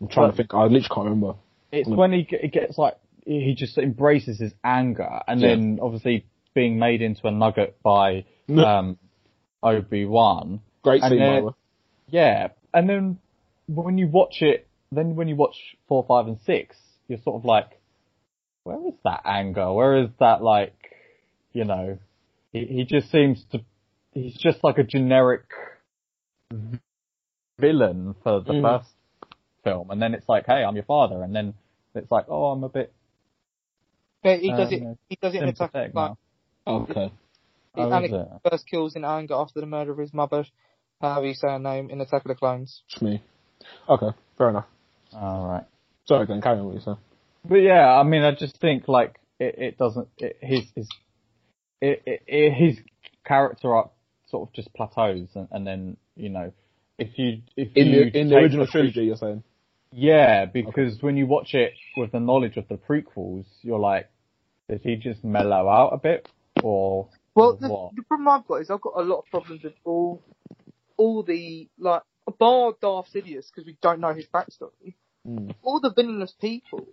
[0.00, 0.54] I'm trying But- to think.
[0.54, 1.34] I literally can't remember.
[1.72, 1.96] It's Mm.
[1.96, 5.48] when he, ge- he gets like he just embraces his anger, and Yeah.
[5.48, 8.64] then obviously being made into a nugget by No.
[8.64, 8.98] um,
[9.62, 10.60] Obi Wan.
[10.82, 11.48] Great scene, by then-
[12.08, 13.18] Yeah, and then
[13.66, 15.56] when you watch it, then when you watch
[15.88, 16.76] four, five, and six,
[17.08, 17.80] you're sort of like,
[18.64, 19.72] where is that anger?
[19.72, 20.74] Where is that like,
[21.52, 21.98] you know,
[22.52, 23.64] he he just seems to,
[24.12, 25.44] he's just like a generic
[27.58, 28.62] villain for the Mm.
[28.62, 28.90] first
[29.64, 31.54] film, and then it's like, hey, I'm your father, and then
[31.94, 32.92] it's like, oh, I'm a bit
[34.22, 34.98] But he does you it.
[35.08, 36.18] He does it in Attack like now.
[36.66, 37.12] Okay.
[37.78, 38.50] Oh, is Anakin it?
[38.50, 40.44] first kills in anger after the murder of his mother.
[41.00, 42.82] However you say her name in the Attack of the Clones.
[42.90, 43.22] It's me.
[43.88, 44.66] Okay, fair enough.
[45.12, 45.64] All right.
[46.06, 46.98] Sorry, then carry on what you saying.
[47.44, 50.08] But yeah, I mean, I just think like it, it doesn't.
[50.18, 50.88] It, his his
[51.80, 52.78] it, it, it, his
[53.26, 53.90] character arc
[54.30, 56.52] sort of just plateaus, and, and then you know,
[56.98, 59.42] if you if In you the in the original pre- trilogy, you're saying.
[59.92, 64.08] yeah, because when you watch it with the knowledge of the prequels, you're like,
[64.68, 66.28] did he just mellow out a bit,
[66.62, 67.92] or Well, or the, what?
[67.96, 70.22] the problem I've got is I've got a lot of problems with all,
[70.96, 74.94] all the like bar Darth Sidious because we don't know his backstory.
[75.26, 75.54] Mm.
[75.62, 76.86] All the villainous people,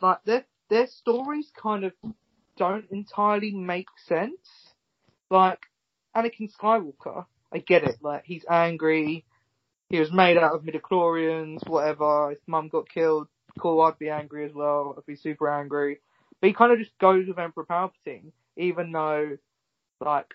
[0.00, 1.92] like their their stories kind of
[2.56, 4.72] don't entirely make sense.
[5.30, 5.60] Like
[6.16, 7.98] Anakin Skywalker, I get it.
[8.02, 9.24] Like he's angry.
[9.88, 12.30] He was made out of midichlorians, whatever.
[12.30, 13.28] His mum got killed.
[13.58, 14.94] Cool, I'd be angry as well.
[14.96, 16.00] I'd be super angry.
[16.40, 19.36] But he kind of just goes with Emperor Palpatine, even though,
[20.04, 20.26] like,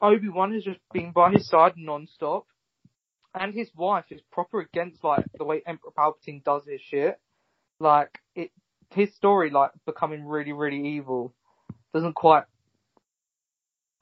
[0.00, 2.46] Obi Wan has just been by his side non-stop,
[3.34, 7.18] and his wife is proper against like the way Emperor Palpatine does his shit.
[7.80, 8.50] Like it,
[8.90, 11.34] his story like becoming really, really evil
[11.94, 12.44] doesn't quite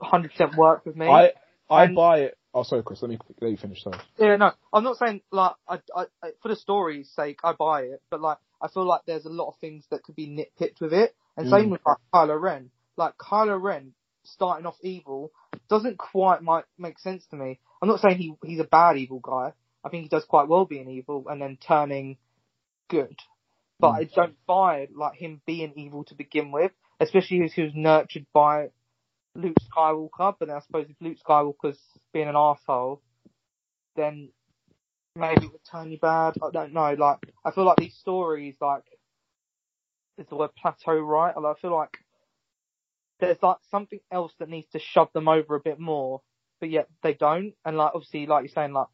[0.01, 1.07] 100% work with me.
[1.07, 1.31] I
[1.69, 2.37] I And- buy it.
[2.53, 3.01] Oh, sorry, Chris.
[3.01, 3.81] Let me let you finish.
[3.81, 3.97] Sorry.
[4.17, 7.83] Yeah, no, I'm not saying like I, I, I, for the story's sake, I buy
[7.83, 10.81] it, but like I feel like there's a lot of things that could be nitpicked
[10.81, 11.71] with it, and same Mm.
[11.71, 12.69] with like Kylo Ren.
[12.97, 15.31] Like Kylo Ren starting off evil
[15.69, 17.59] doesn't quite might make sense to me.
[17.81, 19.53] I'm not saying he he's a bad evil guy.
[19.83, 22.17] I think he does quite well being evil and then turning
[22.89, 23.17] good,
[23.79, 23.95] but Mm.
[23.95, 28.27] I don't buy like him being evil to begin with, especially as he was nurtured
[28.33, 28.69] by
[29.35, 30.35] Luke Skywalker.
[30.39, 31.79] But then I suppose if Luke Skywalker's
[32.13, 33.01] being an asshole,
[33.95, 34.29] then
[35.15, 36.35] maybe it would turn you bad.
[36.41, 36.93] I don't know.
[36.93, 38.83] Like I feel like these stories, like
[40.17, 41.33] is the word plateau right?
[41.35, 41.97] I feel like
[43.19, 46.21] there's like something else that needs to shove them over a bit more,
[46.61, 47.53] but yet they don't.
[47.65, 48.87] And like obviously, like you're saying, like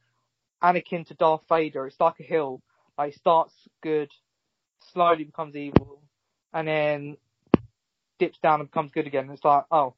[0.64, 2.64] Anakin to Darth Vader, it's like a hill.
[2.98, 3.54] Like it starts
[3.84, 4.10] good,
[4.94, 6.02] slowly becomes evil,
[6.52, 7.18] and then
[8.18, 9.30] dips down and becomes good again.
[9.30, 9.94] It's like, oh,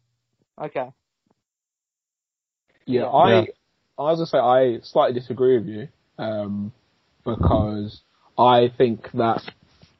[0.62, 0.90] okay.
[2.86, 3.08] Yeah, Yeah.
[3.08, 3.46] I Yeah.
[3.98, 6.74] I was gonna say I slightly disagree with you um,
[7.24, 8.02] because
[8.38, 9.42] I think that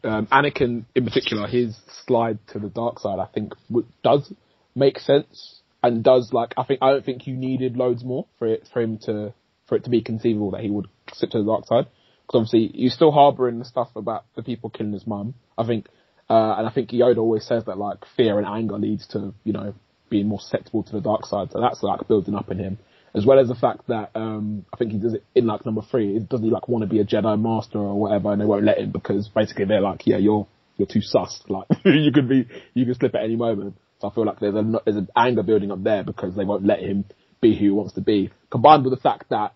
[0.04, 4.34] um, Anakin, in particular, his slide to the dark side, I think w- does
[4.76, 8.48] make sense and does like I think I don't think you needed loads more for
[8.48, 9.34] it for him to
[9.68, 11.86] for it to be conceivable that he would slip to the dark side
[12.30, 15.34] because obviously you're still harbouring the stuff about the people killing his mum.
[15.58, 15.88] I think,
[16.30, 19.54] uh, and I think Yoda always says that like fear and anger leads to you
[19.54, 19.74] know
[20.10, 21.52] being more susceptible to the dark side.
[21.52, 22.78] So that's like building up in him,
[23.16, 25.82] as well as the fact that um, I think he does it in like number
[25.82, 26.20] three.
[26.20, 28.78] Doesn't he like want to be a Jedi Master or whatever, and they won't let
[28.78, 31.42] him because basically they're like, yeah, you're you're too sus.
[31.50, 33.76] Like you could be, you could slip at any moment.
[34.00, 36.66] So I feel like there's a there's an anger building up there because they won't
[36.66, 37.06] let him
[37.42, 38.32] be who he wants to be.
[38.50, 39.54] Combined with the fact that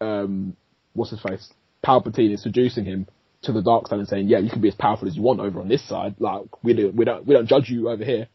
[0.00, 0.56] um,
[0.94, 1.52] what's his face,
[1.84, 3.06] Palpatine is seducing him
[3.42, 5.40] to the dark side and saying, yeah, you can be as powerful as you want
[5.40, 6.14] over on this side.
[6.18, 8.28] Like we do, we don't we don't judge you over here.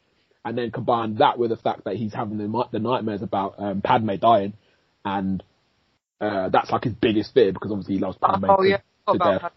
[0.45, 3.81] And then combine that with the fact that he's having the, the nightmares about um,
[3.81, 4.53] Padme dying,
[5.03, 5.43] and
[6.21, 8.45] uh, that's like his biggest fear because obviously he loves Padme.
[8.49, 8.77] oh to- yeah,
[9.07, 9.51] I to death.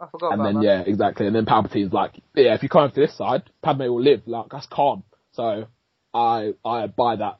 [0.00, 0.64] I forgot And about then that.
[0.64, 1.26] yeah, exactly.
[1.26, 4.22] And then Palpatine's like, yeah, if you come to this side, Padme will live.
[4.26, 5.04] Like that's calm.
[5.32, 5.66] So
[6.14, 7.38] I I buy that.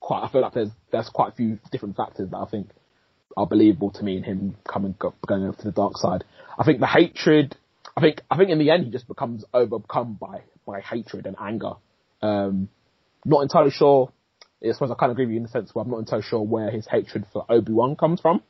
[0.00, 2.70] Quite, I feel like there's there's quite a few different factors that I think
[3.36, 6.24] are believable to me in him coming going over to the dark side.
[6.58, 7.56] I think the hatred.
[7.96, 11.36] I think I think in the end he just becomes overcome by by hatred and
[11.40, 11.74] anger.
[12.20, 12.68] Um,
[13.24, 14.12] not entirely sure.
[14.64, 16.24] I suppose I kind of agree with you in the sense where I'm not entirely
[16.24, 18.42] sure where his hatred for Obi Wan comes from.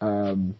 [0.00, 0.56] Um,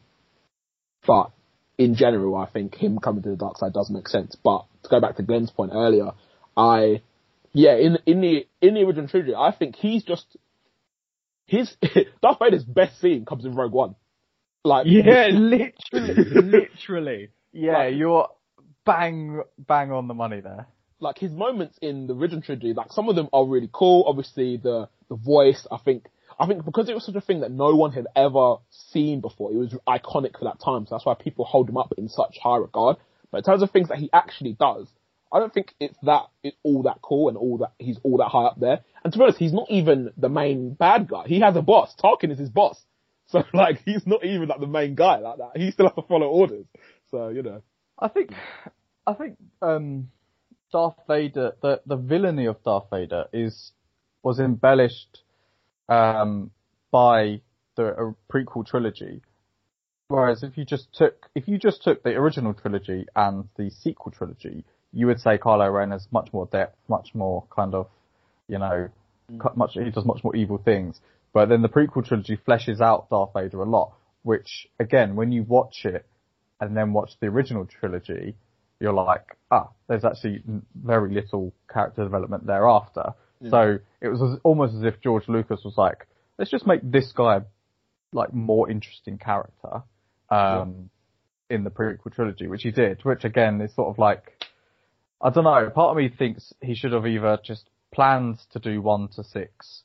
[1.07, 1.31] but
[1.79, 4.37] in general, I think him coming to the dark side does make sense.
[4.43, 6.13] But to go back to Glenn's point earlier,
[6.57, 7.03] I
[7.59, 10.37] Yeah, in in the in the original trilogy, I think he's just
[11.47, 11.75] his
[12.23, 13.95] Darth Vader's best scene comes in Rogue One.
[14.65, 17.29] Like Yeah, literally, literally.
[17.53, 18.29] Yeah, Like- you're
[18.85, 20.67] bang, bang on the money there.
[21.01, 24.05] like his moments in the original trilogy, like some of them are really cool.
[24.07, 26.07] Obviously, the the voice, I think,
[26.39, 28.57] I think because it was such a thing that no one had ever
[28.93, 30.85] seen before, it was iconic for that time.
[30.87, 32.97] So that's why people hold him up in such high regard.
[33.31, 34.89] But in terms of things that he actually does,
[35.37, 38.29] I don't think it's that it's all that cool and all that he's all that
[38.29, 38.81] high up there.
[39.05, 41.25] And to be honest, he's not even the main bad guy.
[41.27, 41.95] He has a boss.
[42.03, 42.83] Tarkin is his boss.
[43.29, 45.57] So like he's not even like the main guy like that.
[45.57, 46.65] He still has to follow orders.
[47.11, 47.61] So you know.
[47.99, 48.31] I think,
[49.07, 50.11] I think, um,
[50.73, 53.73] Darth Vader, the, the villainy of Darth Vader is,
[54.23, 55.23] was embellished,
[55.89, 56.51] um,
[56.91, 57.41] by
[57.77, 59.23] the uh, prequel trilogy.
[60.09, 64.13] Whereas if you just took, if you just took the original trilogy and the sequel
[64.13, 64.65] trilogy,
[64.97, 67.87] you would say Kylo Ren has much more depth, much more kind of,
[68.49, 68.89] you know,
[69.39, 70.99] cu- much, he does much more evil things.
[71.35, 73.93] But then the prequel trilogy fleshes out Darth Vader a lot,
[74.23, 76.07] which again, when you watch it
[76.63, 78.37] and then watch the original trilogy,
[78.81, 80.43] you're like, ah, there's actually
[80.75, 83.13] very little character development thereafter.
[83.51, 86.07] So it was as, almost as if George Lucas was like,
[86.39, 87.43] let's just make this guy
[88.15, 89.83] like more interesting character,
[90.31, 90.89] um,
[91.51, 94.36] in the prequel trilogy, which he did, which again is sort of like,
[95.21, 98.83] I don't know, part of me thinks he should have either just planned to do
[98.83, 99.83] one to six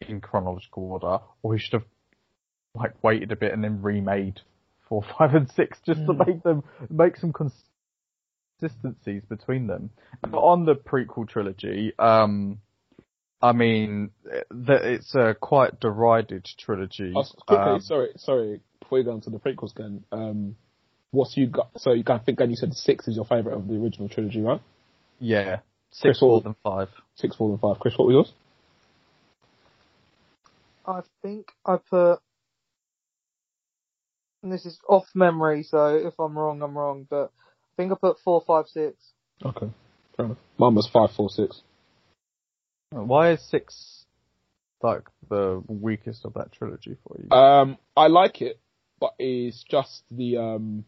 [0.00, 1.84] in chronological order, or he should have
[2.74, 4.40] like waited a bit and then remade
[4.88, 9.90] four, five, and six just to make them make some consistencies between them.
[10.22, 12.60] But on the prequel trilogy, um,
[13.42, 17.12] I mean, that it's a quite derided trilogy.
[17.16, 18.60] Oh, quickly, Um, sorry, sorry.
[18.80, 20.56] Before you go on to the prequels, again, um,
[21.10, 21.70] what's you got?
[21.78, 24.40] So you I think, then you said six is your favorite of the original trilogy,
[24.40, 24.60] right?
[25.20, 25.56] yeah,
[26.00, 26.40] Chris six more Hall.
[26.40, 26.88] than five.
[27.16, 27.78] Six, four, and five.
[27.80, 28.32] Chris, what was yours?
[30.86, 32.20] I think I put,
[34.42, 37.96] and this is off memory, so if I'm wrong, I'm wrong, but I think I
[38.00, 38.96] put four, five, six.
[39.44, 39.68] Okay,
[40.16, 40.38] fair enough.
[40.56, 41.62] Mine was five, four, six.
[42.90, 44.04] Why is six
[44.82, 47.36] like the weakest of that trilogy for you?
[47.36, 48.58] Um, I like it,
[49.00, 50.84] but it's just the um.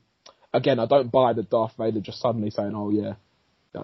[0.52, 3.14] Again, I don't buy the Darth Vader just suddenly saying, "Oh yeah,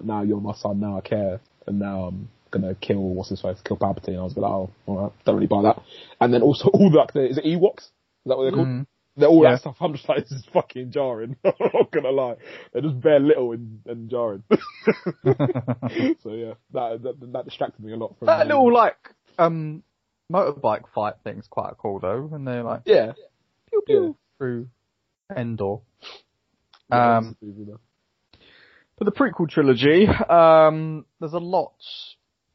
[0.03, 3.57] now you're my son, now I care, and now I'm gonna kill what's his face,
[3.63, 5.81] kill Palpatine." I was like, "Oh, alright, don't really buy that."
[6.19, 7.79] And then also all like the is it Ewoks?
[7.79, 7.91] Is
[8.25, 8.67] that what they're called?
[8.67, 8.87] Mhm.
[9.15, 9.51] They're all Yeah.
[9.53, 9.77] that stuff.
[9.79, 11.37] I'm just like, this is fucking jarring.
[11.43, 12.35] I'm not gonna lie.
[12.73, 14.43] They're just bare little and, and jarring.
[16.21, 18.97] so yeah, that, that that distracted me a lot from that little like
[19.39, 19.83] um
[20.31, 23.13] motorbike fight thing's quite cool though, and they're like yeah.
[23.69, 24.11] pew pew Yeah.
[24.37, 24.67] through
[25.35, 25.77] Endor.
[26.91, 27.69] Yeah, Um, it's.
[28.97, 31.73] But the prequel trilogy, um, there's a lot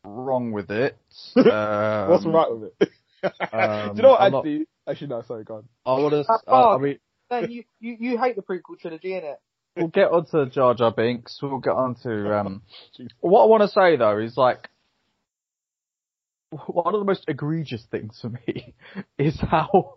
[0.05, 0.97] wrong with it.
[1.37, 2.91] Um, What's right with it?
[3.53, 4.21] um, Do you know what?
[4.21, 5.23] I'm not- Actually, actually, no.
[5.23, 5.69] Sorry, go on.
[5.87, 6.25] I want to.
[6.29, 6.83] That's Uh, I fine.
[6.83, 6.99] mean,
[7.31, 9.37] Then you, you, you hate the prequel trilogy, innit?
[9.77, 11.39] we'll get onto Jar Jar Binks.
[11.41, 12.11] We'll get onto.
[12.33, 12.63] Um,
[13.21, 14.69] what I want to say though is like
[16.67, 18.75] one of the most egregious things for me
[19.19, 19.95] is how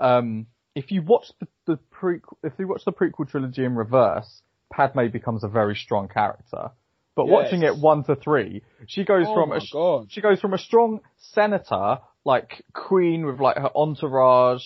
[0.00, 4.42] um, if you watch the, the prequel, if you watch the prequel trilogy in reverse,
[4.72, 6.70] Padme becomes a very strong character.
[7.14, 7.32] But Yes.
[7.32, 10.06] watching it one to three, she goes Oh from a God.
[10.10, 14.64] she goes from a strong senator, like queen with like her entourage,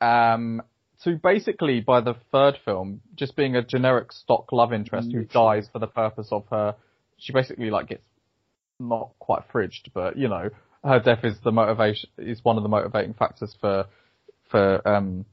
[0.00, 0.62] um,
[1.02, 5.68] to basically by the third film just being a generic stock love interest who dies
[5.72, 6.76] for the purpose of her.
[7.18, 8.02] She basically like gets
[8.78, 10.50] not quite fridged, but you know
[10.84, 13.86] her death is the motivation is one of the motivating factors for
[14.50, 15.24] for um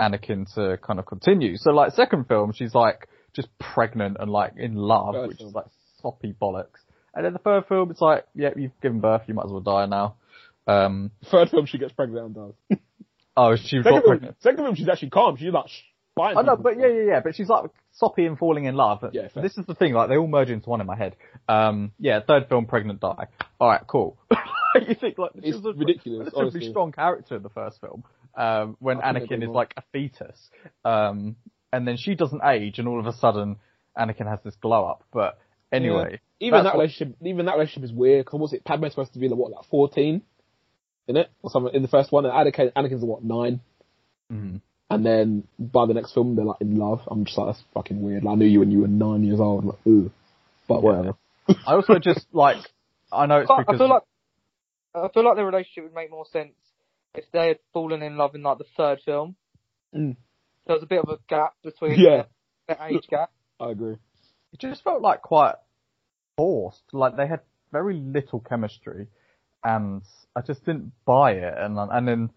[0.00, 1.56] Anakin to kind of continue.
[1.56, 5.48] So like second film, she's like just pregnant and like in love, Third which film.
[5.50, 5.66] is like
[6.02, 6.80] soppy bollocks.
[7.14, 9.60] And then the third film, it's like, yeah, you've given birth, you might as well
[9.60, 10.14] die now.
[10.66, 12.78] Um, Third film, she gets pregnant and dies.
[13.36, 14.36] oh, she Second got film, pregnant.
[14.40, 15.36] second film, she's actually calm.
[15.36, 15.66] She's like.
[16.18, 17.20] I know, but yeah, yeah, yeah.
[17.24, 19.02] But she's like soppy and falling in love.
[19.12, 19.42] Yeah, fair.
[19.42, 19.94] this is the thing.
[19.94, 21.16] Like they all merge into one in my head.
[21.48, 23.28] Um, yeah, third film, pregnant die.
[23.58, 24.18] All right, cool.
[24.86, 26.70] you think like she It's was a ridiculous, relatively honestly.
[26.70, 29.52] strong character in the first film, um, when I Anakin is do.
[29.52, 30.38] like a fetus,
[30.84, 31.36] um,
[31.72, 33.56] and then she doesn't age, and all of a sudden
[33.96, 35.04] Anakin has this glow up.
[35.12, 35.38] But
[35.72, 38.26] anyway, Even that's that what- relationship, even that relationship is weird.
[38.26, 40.22] Cause was it Padme's supposed to be like what, like fourteen,
[41.08, 43.60] in it or something in the first one, and Anakin, Anakin's what nine,
[44.32, 44.60] Mhm.
[44.90, 47.00] and then by the next film they're like in love.
[47.10, 48.24] I'm just like that's fucking weird.
[48.24, 49.62] Like, I knew you when you were nine years old.
[49.64, 50.10] I'm like, ooh,
[50.68, 51.14] but whatever.
[51.66, 52.58] I also just like
[53.12, 54.02] I know it's But because I feel like
[54.94, 56.52] I feel like the relationship would make more sense
[57.14, 59.36] if they had fallen in love in like the third film.
[59.94, 60.16] Mm.
[60.66, 62.24] There was a bit of a gap between Yeah.
[62.68, 63.30] the, the age gap.
[63.58, 63.96] I agree.
[64.52, 65.54] it just felt like quite
[66.36, 66.82] forced.
[66.92, 67.40] Like they had
[67.72, 69.08] very little chemistry,
[69.64, 70.02] and
[70.36, 71.54] I just didn't buy it.
[71.56, 72.30] And and then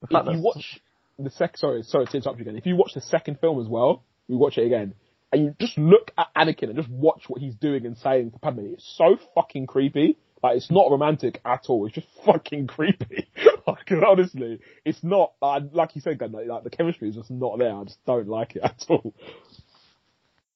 [0.00, 0.80] the If fact you watch
[1.18, 2.56] the sec, sorry, sorry to interrupt you again.
[2.56, 4.94] If you watch the second film as well, we watch it again,
[5.32, 8.38] and you just look at Anakin and just watch what he's doing and saying to
[8.38, 10.16] Padme, it's so fucking creepy.
[10.42, 11.86] Like it's not romantic at all.
[11.86, 13.28] It's just fucking creepy.
[13.68, 15.32] Like honestly, it's not.
[15.40, 17.74] Uh, like you said, like, like the chemistry is just not there.
[17.74, 19.14] I just don't like it at all.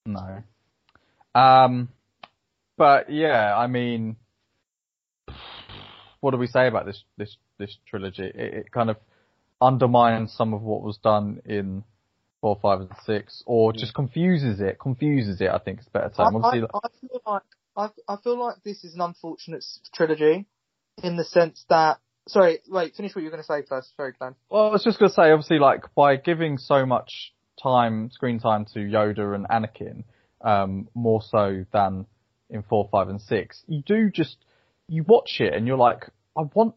[0.05, 0.43] No.
[1.35, 1.89] Um,
[2.77, 4.17] but yeah, I mean,
[6.19, 8.23] what do we say about this this this trilogy?
[8.23, 8.97] It, it kind of
[9.61, 11.83] undermines some of what was done in
[12.41, 14.79] four, five, and six, or just confuses it.
[14.79, 15.49] Confuses it.
[15.49, 16.35] I think is a better I, term.
[16.35, 17.43] I, Obviously, I feel like
[17.75, 20.45] I, I feel like this is an unfortunate trilogy,
[21.01, 21.99] in the sense that.
[22.27, 22.95] Sorry, wait.
[22.95, 23.95] Finish what you were going to say first.
[23.97, 24.35] Sorry, Glenn.
[24.49, 28.39] Well, I was just going to say, obviously, like by giving so much time, screen
[28.39, 30.03] time to Yoda and Anakin,
[30.41, 32.05] um, more so than
[32.49, 34.37] in four, five, and six, you do just
[34.87, 36.75] you watch it and you're like, I want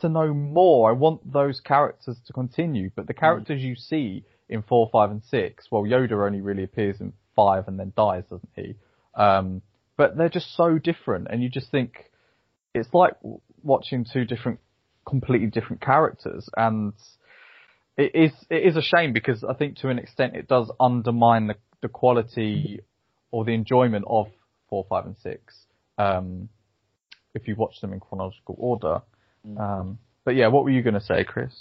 [0.00, 0.90] to know more.
[0.90, 2.90] I want those characters to continue.
[2.94, 7.00] But the characters you see in four, five, and six, well, Yoda only really appears
[7.00, 8.74] in five and then dies, doesn't he?
[9.14, 9.62] Um,
[9.96, 12.10] but they're just so different, and you just think
[12.74, 13.14] it's like
[13.62, 14.60] watching two different,
[15.08, 16.92] completely different characters, and
[17.96, 21.46] it is it is a shame because I think to an extent it does undermine
[21.48, 22.80] the the quality
[23.30, 24.28] or the enjoyment of
[24.68, 25.54] four, five, and six.
[25.96, 26.48] Um,
[27.34, 29.02] if you watch them in chronological order.
[29.58, 31.52] Um, but yeah, what were you going to say, Chris?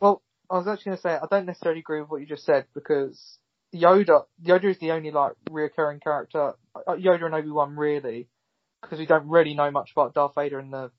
[0.00, 2.44] Well, I was actually going to say I don't necessarily agree with what you just
[2.44, 3.38] said because
[3.74, 6.52] Yoda, Yoda is the only like reoccurring character.
[6.74, 8.28] uh, Yoda and Obi Wan really,
[8.80, 10.90] because we don't really know much about Darth Vader in the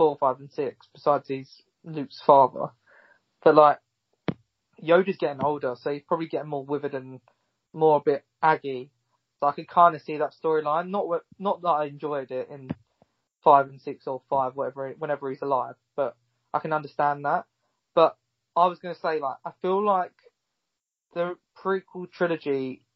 [0.00, 0.88] four, five, and six.
[0.94, 2.68] Besides he's Luke's father,
[3.44, 3.80] but like
[4.82, 7.20] Yoda's getting older, so he's probably getting more withered and
[7.74, 8.90] more a bit aggy.
[9.38, 10.88] So I could kind of see that storyline.
[10.88, 11.04] Not
[11.38, 12.70] not that I enjoyed it in
[13.44, 16.16] five and six or five, whatever, whenever he's alive, but
[16.54, 17.44] I can understand that.
[17.94, 18.16] But
[18.56, 20.12] I was going to say, like, I feel like
[21.12, 22.86] the prequel trilogy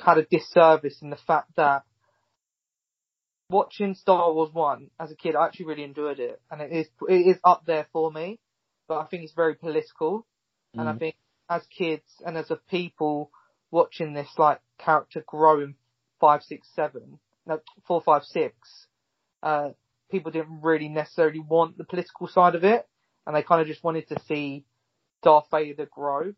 [0.00, 1.82] had a disservice in the fact that
[3.48, 6.40] watching Star Wars 1 as a kid, I actually really enjoyed it.
[6.50, 8.38] And it is, it is up there for me,
[8.86, 10.26] but I think it's very political.
[10.74, 10.98] And I Mm.
[10.98, 11.16] think
[11.48, 13.30] as kids and as a people
[13.70, 15.76] watching this, like, character grow in
[16.20, 18.86] 5, 6, 7, no, 4, 5, 6,
[19.42, 19.70] uh,
[20.10, 22.86] people didn't really necessarily want the political side of it,
[23.26, 24.64] and they kind of just wanted to see
[25.22, 26.34] Darth Vader grow,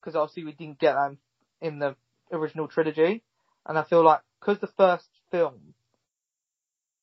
[0.00, 1.16] because obviously we didn't get that
[1.60, 1.96] in the
[2.32, 3.22] original trilogy,
[3.66, 5.74] and I feel like because the first film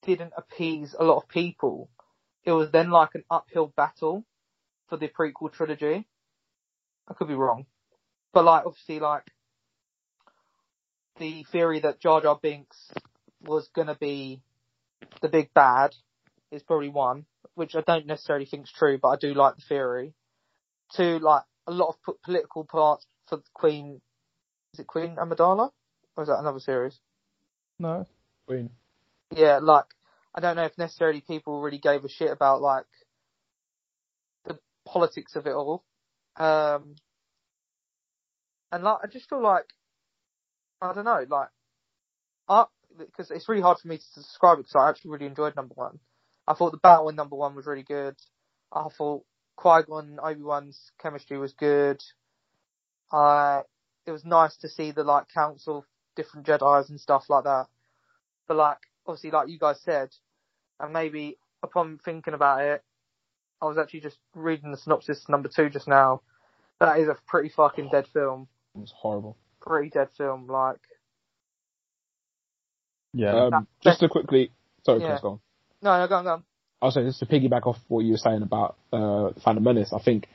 [0.08, 1.90] didn't appease a lot of people,
[2.46, 4.24] it was then like an uphill battle
[4.88, 6.08] for the prequel trilogy.
[7.08, 7.66] I could be wrong,
[8.34, 9.24] but like obviously like
[11.20, 12.78] the theory that Jar Jar Binks
[13.42, 14.42] was gonna be
[15.22, 15.94] the big bad
[16.52, 19.64] is probably one, which I don't necessarily think is true, but I do like the
[19.68, 20.14] theory.
[20.96, 24.02] Two, like a lot of political parts for the Queen.
[24.74, 25.72] Is it Queen Amidala,
[26.16, 26.98] or is that another series?
[27.78, 28.06] No.
[28.48, 28.70] Queen.
[29.36, 29.86] Yeah, like
[30.38, 32.86] I don't know if necessarily people really gave a shit about like
[34.46, 35.84] the politics of it all.
[36.36, 36.96] Um,
[38.72, 39.66] and like I just feel like
[40.80, 41.48] I don't know, like
[43.00, 45.74] because it's really hard for me to describe it because I actually really enjoyed number
[45.74, 46.00] one.
[46.48, 48.16] I thought the battle in number one was really good.
[48.72, 49.24] I thought
[49.56, 52.00] Qui Gon and Obi Wan's chemistry was good.
[53.12, 53.62] I
[54.06, 55.84] it was nice to see the like council
[56.16, 57.66] different Jedi's and stuff like that.
[58.48, 58.78] But like
[59.08, 60.10] obviously like you guys said,
[60.80, 62.84] and maybe upon thinking about it,
[63.62, 66.22] I was actually just reading the synopsis number two just now.
[66.80, 68.48] That is a pretty fucking dead film.
[68.76, 69.36] It was horrible.
[69.62, 70.48] Pretty dead film.
[70.48, 70.80] Like
[73.14, 73.48] Yeah.
[73.48, 74.52] Um, just to quickly,
[74.86, 75.10] sorry, Yeah.
[75.10, 75.40] Chris, go on.
[75.82, 76.44] no, no, go on, go on.
[76.82, 79.92] I was say just to piggyback off what you were saying about uh, Phantom Menace.
[79.92, 80.28] I think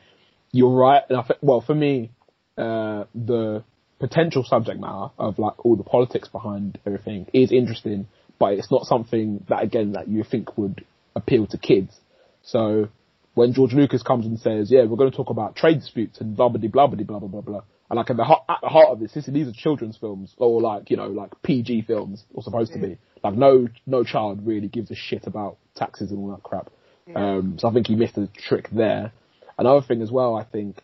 [0.51, 1.03] you're right.
[1.09, 2.11] And I think, well, for me,
[2.59, 3.62] uh, the
[4.01, 8.09] potential subject matter of like all the politics behind everything is interesting,
[8.43, 10.84] but it's not something that again that you think would
[11.14, 11.95] appeal to kids.
[12.43, 12.88] So
[13.34, 16.36] when George Lucas comes and says, "Yeah, we're going to talk about trade disputes and
[16.36, 18.68] blah blah blah blah blah blah blah,", blah and like at the heart, at the
[18.68, 22.24] heart of this, this, these are children's films or like you know like PG films
[22.34, 22.80] or supposed yeah.
[22.80, 22.99] to be.
[23.22, 26.72] Like no no child really gives a shit about taxes and all that crap.
[27.07, 27.36] Yeah.
[27.36, 29.12] Um, so I think he missed a trick there.
[29.57, 30.82] Another thing as well, I think,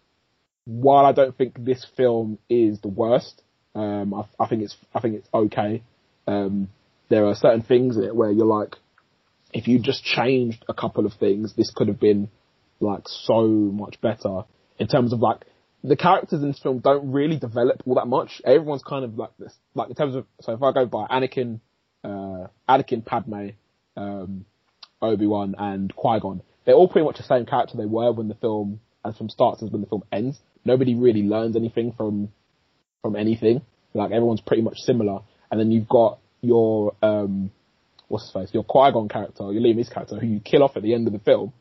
[0.65, 3.43] while I don't think this film is the worst,
[3.75, 5.83] um, I, I think it's I think it's okay.
[6.29, 6.69] Um,
[7.09, 8.77] there are certain things in it where you're like,
[9.53, 12.29] if you just changed a couple of things, this could have been
[12.81, 14.43] like so much better
[14.79, 15.45] in terms of like
[15.83, 18.43] the characters in this film don't really develop all that much.
[18.45, 21.61] Everyone's kind of like this, like in terms of so if I go by Anakin,
[22.05, 23.51] uh, Anakin, Padme,
[23.97, 24.45] um,
[25.01, 26.43] Obi Wan, and Qui Gon.
[26.65, 29.63] They're all pretty much the same character they were when the film, as from starts
[29.63, 30.39] as when the film ends.
[30.65, 32.29] Nobody really learns anything from
[33.03, 33.63] from anything.
[33.95, 35.21] Like everyone's pretty much similar.
[35.51, 37.51] And then you've got your um,
[38.09, 40.77] what's his face, your Qui Gon character, your Liam Neeson character, who you kill off
[40.77, 41.53] at the end of the film.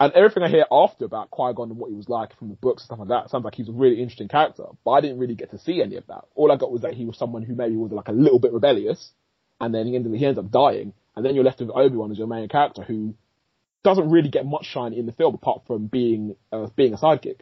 [0.00, 2.54] And everything I hear after about Qui Gon and what he was like from the
[2.54, 4.64] books and stuff like that sounds like he's a really interesting character.
[4.84, 6.24] But I didn't really get to see any of that.
[6.36, 8.52] All I got was that he was someone who maybe was like a little bit
[8.52, 9.10] rebellious,
[9.60, 12.12] and then he ended he ends up dying, and then you're left with Obi Wan
[12.12, 13.14] as your main character who
[13.82, 17.40] doesn't really get much shine in the film apart from being uh, being a sidekick.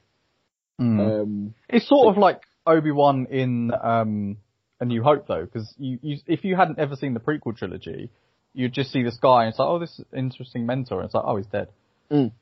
[0.81, 1.01] Mm.
[1.01, 4.39] Um, It's sort of like Obi Wan in um,
[4.81, 8.11] A New Hope, though, because you, you, if you hadn't ever seen the prequel trilogy,
[8.53, 11.24] you'd just see this guy and it's like, oh, this interesting mentor, and it's like,
[11.27, 11.68] oh, he's dead.
[12.11, 12.33] Mm.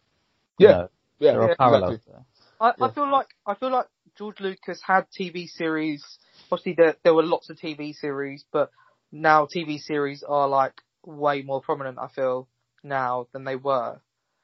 [0.58, 0.86] You Yeah.
[1.18, 2.12] yeah, there are Yeah, parallels exactly.
[2.12, 2.24] there.
[2.60, 2.86] I, Yeah.
[2.86, 6.04] I feel like I feel like George Lucas had TV series.
[6.50, 8.70] Obviously, there there were lots of TV series, but
[9.10, 11.98] now TV series are like way more prominent.
[11.98, 12.48] I feel
[12.82, 14.00] now than they were.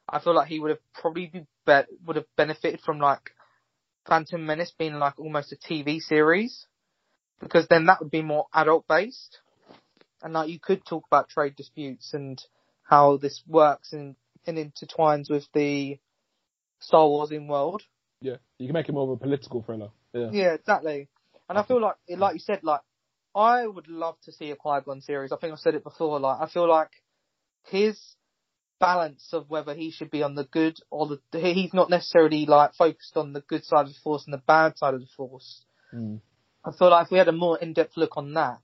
[0.09, 3.30] I feel like he would have probably be, bet would have benefited from like
[4.09, 6.66] Phantom Menace being like almost a TV series,
[7.41, 9.38] because then that would be more adult based,
[10.22, 12.41] and like you could talk about trade disputes and
[12.82, 14.16] how this works and,
[14.47, 15.99] and intertwines with the
[16.80, 17.82] Star Wars in world.
[18.20, 19.91] Yeah, you can make it more of a political thriller.
[20.12, 20.30] Yeah.
[20.32, 21.09] Yeah, exactly.
[21.49, 22.80] And I feel like, like you said, like
[23.34, 25.32] I would love to see a Qui Gon series.
[25.32, 26.20] I think I've said it before.
[26.20, 26.91] Like I feel like
[27.64, 27.99] his
[28.78, 32.74] balance of whether he should be on the good or the he's not necessarily like
[32.74, 35.64] focused on the good side of the force and the bad side of the force.
[35.95, 36.20] Mm.
[36.65, 38.59] I feel like if we had a more in-depth look on that,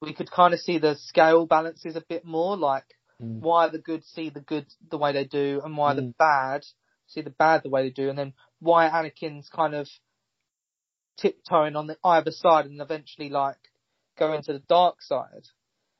[0.00, 2.56] we could kind of see the scale balances a bit more.
[2.56, 2.84] Like
[3.20, 3.40] Mm.
[3.40, 6.16] why the good see the good the way they do, and why the Mm.
[6.18, 6.64] bad
[7.08, 9.88] see the bad the way they do, and then why Anakin's kind of
[11.16, 13.58] tiptoeing on the either side and eventually like
[14.16, 15.48] going to the dark side.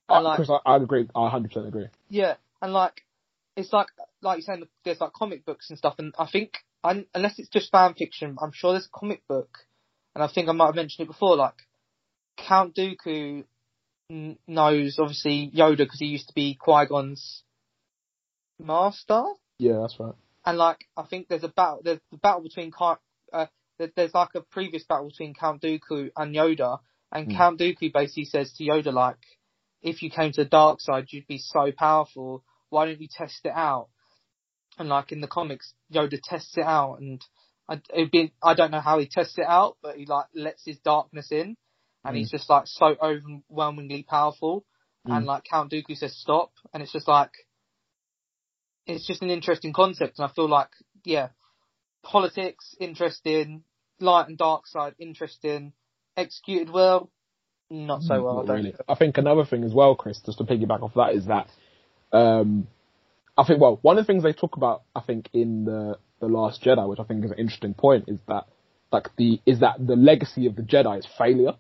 [0.09, 1.09] And Uh, like, Chris, I, I agree.
[1.15, 1.89] I 100% agree.
[2.09, 3.05] yeah, and like
[3.57, 3.89] it's like
[4.23, 7.49] like you're saying, there's like comic books and stuff, and I think un unless it's
[7.49, 9.59] just fan fiction, I'm sure there's a comic book,
[10.19, 11.37] and I think I might have mentioned it before.
[11.37, 11.55] Like
[12.37, 13.45] Count Dooku
[14.11, 17.45] n- knows obviously Yoda because he used to be Qui Gon's
[18.59, 19.23] master,
[19.59, 20.15] Yeah, that's right.
[20.45, 21.83] and like I think there's a battle.
[21.85, 22.95] There's the battle between Ki-
[23.33, 23.47] uh,
[23.95, 26.81] there's like a previous battle between Count Dooku and Yoda,
[27.13, 27.37] and Hmm.
[27.37, 29.23] Count Dooku basically says to Yoda like,
[29.83, 32.43] if you came to the dark side, you'd be so powerful.
[32.71, 33.89] Why don't you test it out?
[34.81, 37.25] And like in the comics, Yoda tests it out, and
[37.69, 40.65] I, it'd be, I don't know how he tests it out, but he like lets
[40.65, 41.57] his darkness in,
[42.05, 42.33] and he's mm.
[42.33, 44.65] just like so overwhelmingly powerful.
[45.07, 45.17] Mm.
[45.19, 47.33] And like Count Dooku says stop, and it's just like,
[48.87, 50.71] it's just an interesting concept, and I feel like
[51.05, 51.29] yeah,
[52.03, 53.63] politics interesting,
[54.01, 55.73] light and dark side interesting,
[56.17, 57.11] executed well,
[57.71, 58.33] not so mm, well.
[58.33, 58.75] I Not don't really.
[58.89, 61.49] I think another thing as well, Chris, just to piggyback off that, is that
[62.13, 62.67] um,
[63.37, 66.27] I think well, one of the things they talk about, I think in the the
[66.27, 68.45] Last Jedi, which I think is an interesting point, is that
[68.93, 71.55] like the is that the legacy of the Jedi is failure,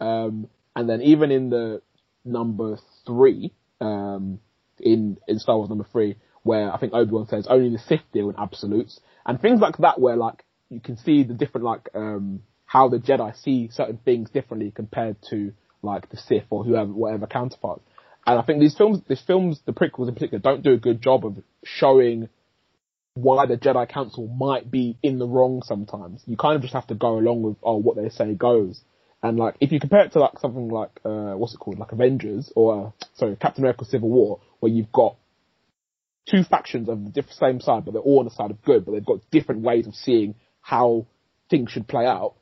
[0.00, 1.82] um, and then even in the
[2.24, 4.40] number three, um,
[4.80, 8.02] in in Star Wars number three, where I think Obi Wan says only the Sith
[8.12, 11.88] deal in absolutes, and things like that, where like you can see the different like
[11.94, 15.52] um, how the Jedi see certain things differently compared to
[15.82, 17.82] like the Sith or whoever whatever counterparts.
[18.26, 21.02] And I think these films, these films, the prequels in particular, don't do a good
[21.02, 22.28] job of showing
[23.14, 26.22] why the Jedi Council might be in the wrong sometimes.
[26.26, 28.80] You kind of just have to go along with oh what they say goes.
[29.22, 31.92] And like if you compare it to like something like uh what's it called like
[31.92, 35.16] Avengers or uh, sorry Captain America Civil War where you've got
[36.28, 38.92] two factions of the same side but they're all on the side of good but
[38.92, 41.06] they've got different ways of seeing how
[41.50, 42.34] things should play out.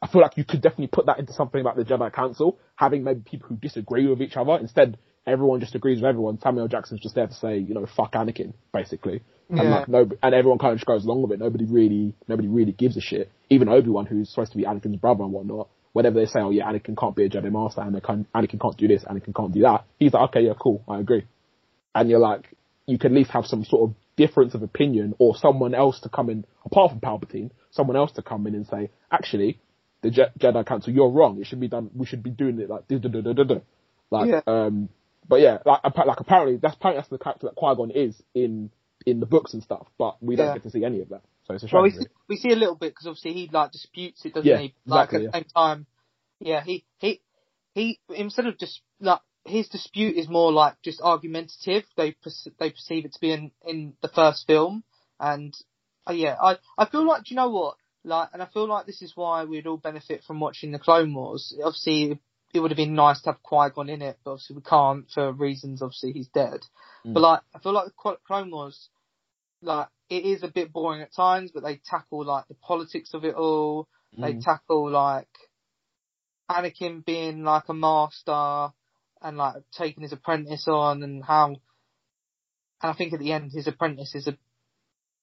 [0.00, 3.02] I feel like you could definitely put that into something like the Jedi Council, having
[3.02, 4.56] maybe people who disagree with each other.
[4.56, 4.96] Instead,
[5.28, 6.40] everyone just agrees with everyone.
[6.40, 9.22] Samuel Jackson's just there to say, you know, fuck Anakin, basically.
[9.50, 11.38] And like no, and everyone kind of just goes along with it.
[11.38, 13.30] Nobody really, nobody really gives a shit.
[13.48, 16.50] Even Obi Wan, who's supposed to be Anakin's brother and whatnot, whenever they say, oh
[16.50, 19.52] yeah, Anakin can't be a Jedi Master, and Anakin, Anakin can't do this, Anakin can't
[19.52, 21.24] do that, he's like, okay, yeah, cool, I agree.
[21.94, 22.54] And you're like,
[22.86, 26.10] you can at least have some sort of difference of opinion, or someone else to
[26.10, 29.58] come in, apart from Palpatine, someone else to come in and say, actually,
[30.02, 31.40] the Je- Jedi Council, you're wrong.
[31.40, 31.90] It should be done.
[31.94, 33.54] We should be doing it like da da da da da da.
[34.10, 34.40] Like, Yeah.
[34.46, 34.88] um,
[35.28, 38.70] but yeah, like, like apparently that's apparently that's the character that Qui Gon is in
[39.06, 39.86] in the books and stuff.
[39.98, 40.54] But we don't Yeah.
[40.54, 41.74] get to see any of that, so it's a shame.
[41.76, 44.48] Well, we see, we see a little bit because obviously he like disputes it, doesn't
[44.48, 44.74] Yeah, he?
[44.86, 45.86] Like exactly, at the same time,
[46.40, 47.20] yeah, he he
[47.74, 51.84] he instead of just like his dispute is more like just argumentative.
[51.96, 52.16] They
[52.58, 54.84] they perceive it to be in in the first film,
[55.20, 55.54] and
[56.08, 58.86] uh, yeah, I I feel like do you know what like, and I feel like
[58.86, 61.54] this is why we'd all benefit from watching the Clone Wars.
[61.62, 62.20] Obviously,
[62.54, 65.10] it would have been nice to have Qui Gon in it, but obviously we can't
[65.10, 65.82] for reasons.
[65.82, 66.60] Obviously he's dead.
[67.06, 67.14] Mm.
[67.14, 68.88] But like, I feel like the Clone Wars,
[69.60, 73.24] like, it is a bit boring at times, but they tackle like the politics of
[73.24, 73.88] it all.
[74.16, 74.42] They Mm.
[74.42, 75.28] tackle like
[76.50, 78.72] Anakin being like a master
[79.20, 81.46] and like taking his apprentice on and how.
[81.46, 81.58] And
[82.80, 84.38] I think at the end his apprentice is a.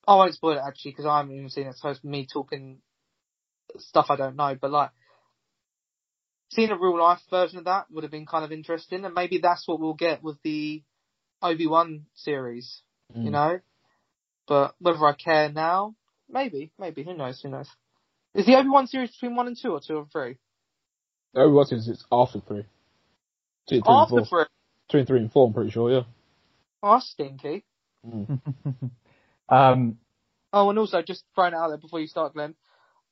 [0.07, 1.78] I won't spoil it actually because I haven't even seen it.
[1.78, 2.82] So it's me talking
[3.78, 4.91] stuff I don't know, but like
[6.55, 9.39] seeing a real life version of that would have been kind of interesting, and maybe
[9.39, 10.83] that's what we'll get with the
[11.41, 12.81] Obi Wan series,
[13.13, 13.33] you Mm.
[13.33, 13.59] know.
[14.47, 15.95] But whether I care now,
[16.29, 17.41] maybe, maybe who knows?
[17.41, 17.69] Who knows?
[18.33, 20.37] Is the Obi Wan series between one and two or two and three?
[21.35, 22.65] Everyone says it's after three.
[23.67, 24.25] Two, three, and After four.
[24.25, 24.45] three,
[24.89, 26.03] Two and three and four, I'm pretty sure, yeah.
[26.83, 27.65] oh, stinky.
[28.05, 28.39] Mm.
[29.49, 29.97] um,
[30.53, 32.55] Oh, and also just throwing it out there before you start, Glenn.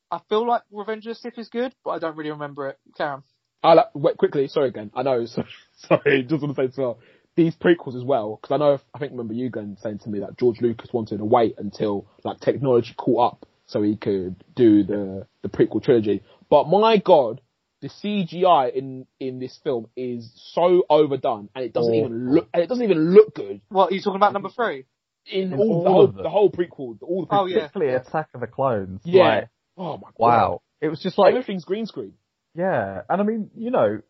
[0.10, 2.78] I feel like Revenge of the Sith is good, but I don't really remember it.
[2.96, 3.24] Karen.
[3.64, 5.44] I like, uh, wait, quickly, sorry again, I know, so,
[5.88, 7.00] sorry, just want to say as well,
[7.36, 10.20] these prequels as well, because I know, I think remember you going saying to me
[10.20, 14.84] that George Lucas wanted to wait until, like, technology caught up so he could do
[14.84, 16.22] the, the prequel trilogy.
[16.50, 17.42] But my god,
[17.82, 21.98] the CGI in, in this film is so overdone, and it doesn't Oh.
[21.98, 24.34] even look, and it doesn't even look good What are you talking about?
[24.34, 24.86] Number three?
[25.26, 26.24] in, In all, all the whole, of them.
[26.24, 27.50] the whole prequel, all the Oh, prequels.
[27.50, 27.58] yeah.
[27.68, 29.02] particularly Attack of the Clones.
[29.06, 29.24] Yeah.
[29.24, 30.14] like, Oh my god.
[30.20, 30.62] wow.
[30.82, 32.14] It was just like Everything's green screen.
[32.56, 34.02] Yeah, and I mean, you know,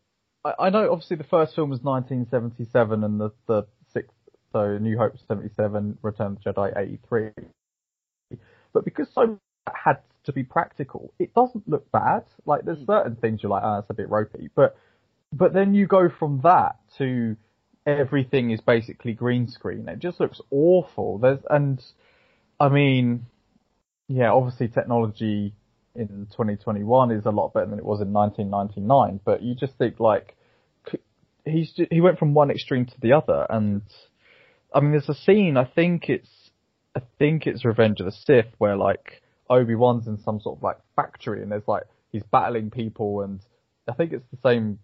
[0.44, 4.16] I, I know obviously the first film was 1977 and the the sixth,
[4.52, 7.30] so New Hope 77, Return of the Jedi 83.
[8.72, 9.38] But because so much
[9.74, 12.24] had to be practical, it doesn't look bad.
[12.46, 12.86] Like there's Mm.
[12.86, 14.76] certain things you're like, ah, it's a bit ropey, but
[15.32, 17.36] but then you go from that to
[17.86, 19.88] everything is basically green screen.
[19.88, 21.18] It just looks awful.
[21.18, 21.82] There's and
[22.60, 23.26] I mean,
[24.08, 25.54] yeah, obviously technology
[25.94, 29.20] in 2021 is a lot better than it was in 1999.
[29.24, 30.36] But you just think like
[31.44, 33.82] he's he went from one extreme to the other, and
[34.74, 35.56] I mean, there's a scene.
[35.56, 36.28] I think it's
[36.94, 40.62] I think it's Revenge of the Sith where like Obi Wan's in some sort of
[40.62, 43.40] like factory, and there's like he's battling people, and
[43.88, 44.78] I think it's the same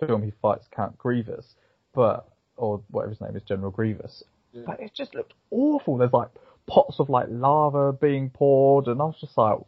[0.00, 1.46] film he fights Count Grievous,
[1.94, 4.22] but or whatever his name is, General Grievous.
[4.52, 4.62] Yeah.
[4.66, 5.96] But it just looked awful.
[5.96, 6.30] There's like
[6.66, 9.58] pots of like lava being poured, and I was just like,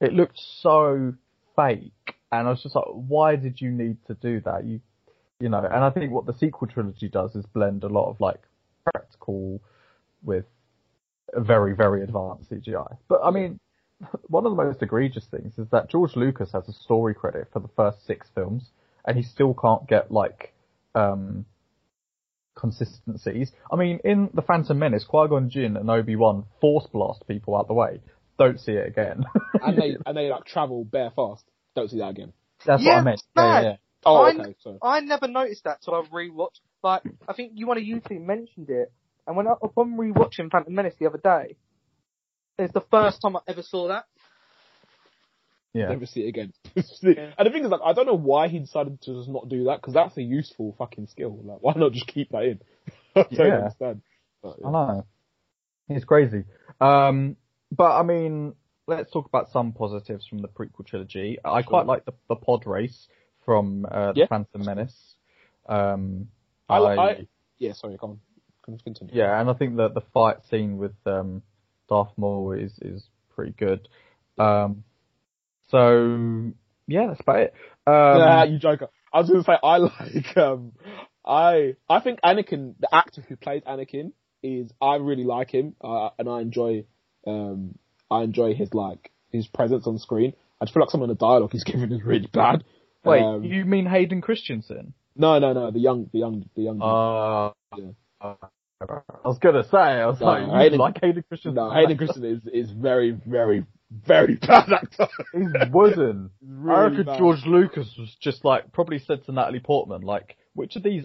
[0.00, 1.14] it looked so
[1.56, 4.64] fake, and I was just like, why did you need to do that?
[4.64, 4.80] You,
[5.40, 8.20] you know, and I think what the sequel trilogy does is blend a lot of
[8.20, 8.40] like
[8.84, 9.60] practical
[10.22, 10.44] with
[11.36, 12.96] very very advanced CGI.
[13.08, 13.60] But I mean,
[14.28, 17.60] one of the most egregious things is that George Lucas has a story credit for
[17.60, 18.70] the first six films,
[19.04, 20.54] and he still can't get like
[20.94, 21.44] um
[22.56, 23.52] consistencies.
[23.70, 27.74] I mean, in The Phantom Menace, Qui-Gon Jinn and Obi-Wan force blast people out the
[27.74, 28.00] way.
[28.38, 29.24] Don't see it again.
[29.62, 31.44] and they, and they like travel bare fast.
[31.74, 32.32] Don't see that again.
[32.64, 33.20] That's Yeah, what I meant.
[33.20, 33.26] it's.
[33.36, 33.76] Yeah, yeah.
[34.04, 34.40] Oh, Fine.
[34.40, 34.78] okay, so.
[34.82, 36.60] I never noticed that till I rewatched.
[36.82, 38.92] Like, I think you one of you two mentioned it,
[39.26, 41.56] and when I, upon rewatching Phantom Menace the other day,
[42.58, 44.04] it's the first time I ever saw that.
[45.74, 45.88] yeah.
[45.90, 46.52] Never see it again.
[46.76, 49.64] And the thing is, like, I don't know why he decided to just not do
[49.64, 51.38] that because that's a useful fucking skill.
[51.42, 52.60] Like, why not just keep that in?
[53.16, 53.56] I don't Yeah.
[53.58, 54.02] understand.
[54.42, 54.68] But, yeah.
[54.68, 55.06] I know.
[55.88, 56.44] It's crazy.
[56.80, 57.36] Um,
[57.70, 58.54] but I mean,
[58.86, 61.38] let's talk about some positives from the prequel trilogy.
[61.44, 61.68] I Sure.
[61.70, 63.08] quite like the, the pod race
[63.44, 64.26] from uh, the Yeah.
[64.26, 65.14] Phantom Menace.
[65.68, 66.28] Um,
[66.68, 67.26] I, I,
[67.58, 68.20] yeah, sorry, come on.
[68.84, 69.14] Continue.
[69.14, 71.42] yeah, and I think that the fight scene with um,
[71.88, 73.88] Darth Maul is is pretty good.
[74.38, 74.84] Um,
[75.70, 76.52] so
[76.86, 77.54] yeah, that's about it.
[77.86, 78.88] Um, Nah, you joker.
[79.12, 80.72] I was gonna say I like um
[81.24, 84.12] I I think Anakin, the actor who plays Anakin,
[84.42, 86.84] is I really like him, uh, and I enjoy
[87.26, 87.76] um
[88.10, 90.32] I enjoy his like his presence on screen.
[90.60, 92.64] I just feel like some of the dialogue he's giving is really bad.
[93.04, 94.94] Wait, Um, you mean Hayden Christensen?
[95.14, 96.80] no, no, no, the young, the young, the young.
[96.82, 97.90] Uh, Yeah.
[98.20, 98.34] uh,
[98.80, 101.54] I was gonna say, I was No, like, Hayden- like Hayden Christensen?
[101.54, 105.08] no, Hayden Christensen is is very, very, very bad actor.
[105.32, 106.30] He wasn't.
[106.42, 107.18] I Really reckon bad.
[107.18, 111.04] George Lucas was just like probably said to Natalie Portman, like, which of these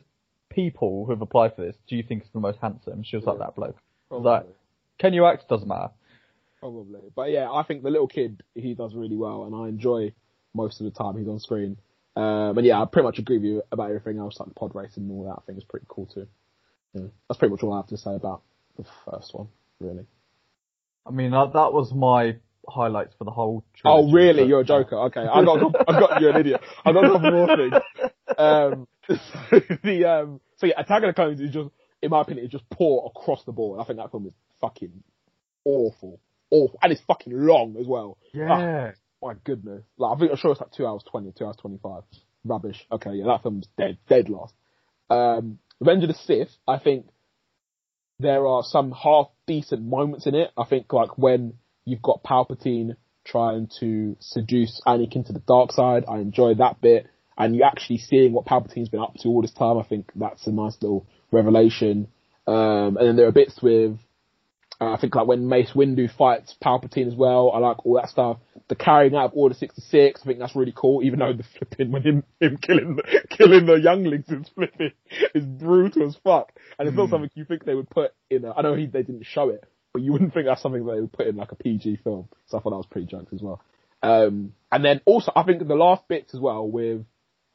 [0.50, 3.02] people who have applied for this do you think is the most handsome?
[3.04, 3.78] She was like that bloke.
[4.10, 4.30] Probably.
[4.32, 4.46] Like,
[5.00, 5.48] can you act?
[5.50, 5.90] Doesn't matter.
[6.64, 7.02] Probably.
[7.14, 10.14] But yeah, I think the little kid, he does really well and I enjoy
[10.54, 11.78] most of the time he's on screen.
[12.16, 14.72] Um, and yeah, I pretty much agree with you about everything else, like the pod
[14.74, 15.42] racing and all that.
[15.42, 16.28] I think is pretty cool too.
[16.94, 17.08] Yeah.
[17.28, 18.44] That's pretty much all I have to say about
[18.78, 19.48] the first one,
[19.80, 20.06] really.
[21.06, 22.38] I mean, that, that was my
[22.68, 23.66] highlights for the whole.
[23.84, 24.44] Oh, really?
[24.44, 24.96] but- You're a joker.
[25.08, 26.62] Okay, I got, I got you're an idiot.
[26.86, 27.74] I got a couple more things.
[28.36, 29.16] Um, so
[29.84, 31.70] the um, so yeah, Attack of the Clones is just,
[32.02, 33.80] in my opinion, is just poor across the board.
[33.80, 35.04] I think that film is fucking
[35.66, 36.20] awful,
[36.54, 38.18] awful, and it's fucking long as well.
[38.34, 38.92] Yeah.
[39.22, 39.84] My goodness.
[39.98, 42.04] Like, I think I'm sure it's like two hours twenty, two hours twenty-five.
[42.46, 42.86] rubbish.
[42.92, 44.54] Okay, yeah, that film's dead, dead last.
[45.10, 47.08] Um, Revenge of the Sith, I think
[48.20, 50.52] there are some half decent moments in it.
[50.58, 51.54] I think like when
[51.86, 52.96] you've got Palpatine
[53.26, 57.08] trying to seduce Anakin to the dark side, I enjoy that bit.
[57.38, 60.46] And you actually seeing what Palpatine's been up to all this time, I think that's
[60.46, 62.08] a nice little revelation.
[62.46, 63.98] Um, and then there are bits with
[64.92, 68.38] I think like when Mace Windu fights Palpatine as well, I like all that stuff.
[68.70, 71.92] The carrying out of Order 66, I think that's really cool, even though the flipping,
[71.92, 74.92] when him, him killing, the, killing the younglings is flipping,
[75.36, 76.54] is brutal as fuck.
[76.80, 79.04] And it's not something you think they would put in a, I know he, they
[79.04, 81.56] didn't show it, but you wouldn't think that's something they would put in like a
[81.56, 82.30] PG film.
[82.48, 83.62] So I thought that was pretty jokes as well.
[84.02, 87.06] Um, and then also, I think the last bits as well with,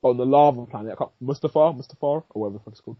[0.02, 2.96] on the lava planet, Mustafar, Mustafar, or whatever the fuck it's called,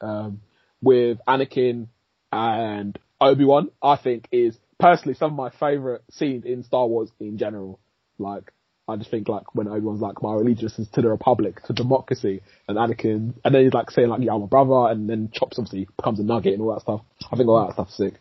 [0.00, 0.42] um,
[0.82, 1.88] with Anakin
[2.32, 7.38] and Obi-Wan, I think is personally some of my favorite scenes in Star Wars in
[7.38, 7.78] general.
[8.18, 8.52] Like,
[8.88, 12.42] I just think like when Obi-Wan's like, my allegiance is to the Republic, to democracy,
[12.68, 15.58] and Anakin, and then he's like saying like, yeah, I'm a brother, and then Chops
[15.58, 17.02] obviously becomes a nugget and all that stuff.
[17.30, 18.14] I think all that stuff's sick,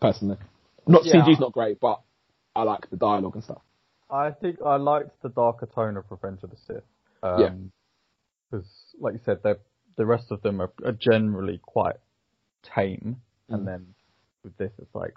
[0.00, 0.38] personally.
[0.86, 1.24] Not, Yeah.
[1.24, 2.00] CG's not great, but
[2.54, 3.60] I like the dialogue and stuff.
[4.08, 6.84] I think I liked the darker tone of Revenge of the Sith.
[7.22, 7.50] Um, Yeah.
[8.50, 8.66] Because,
[9.00, 11.96] like you said, the rest of them are, are generally quite
[12.62, 13.54] tame, Mm.
[13.54, 13.94] and then
[14.46, 15.12] with this, it's like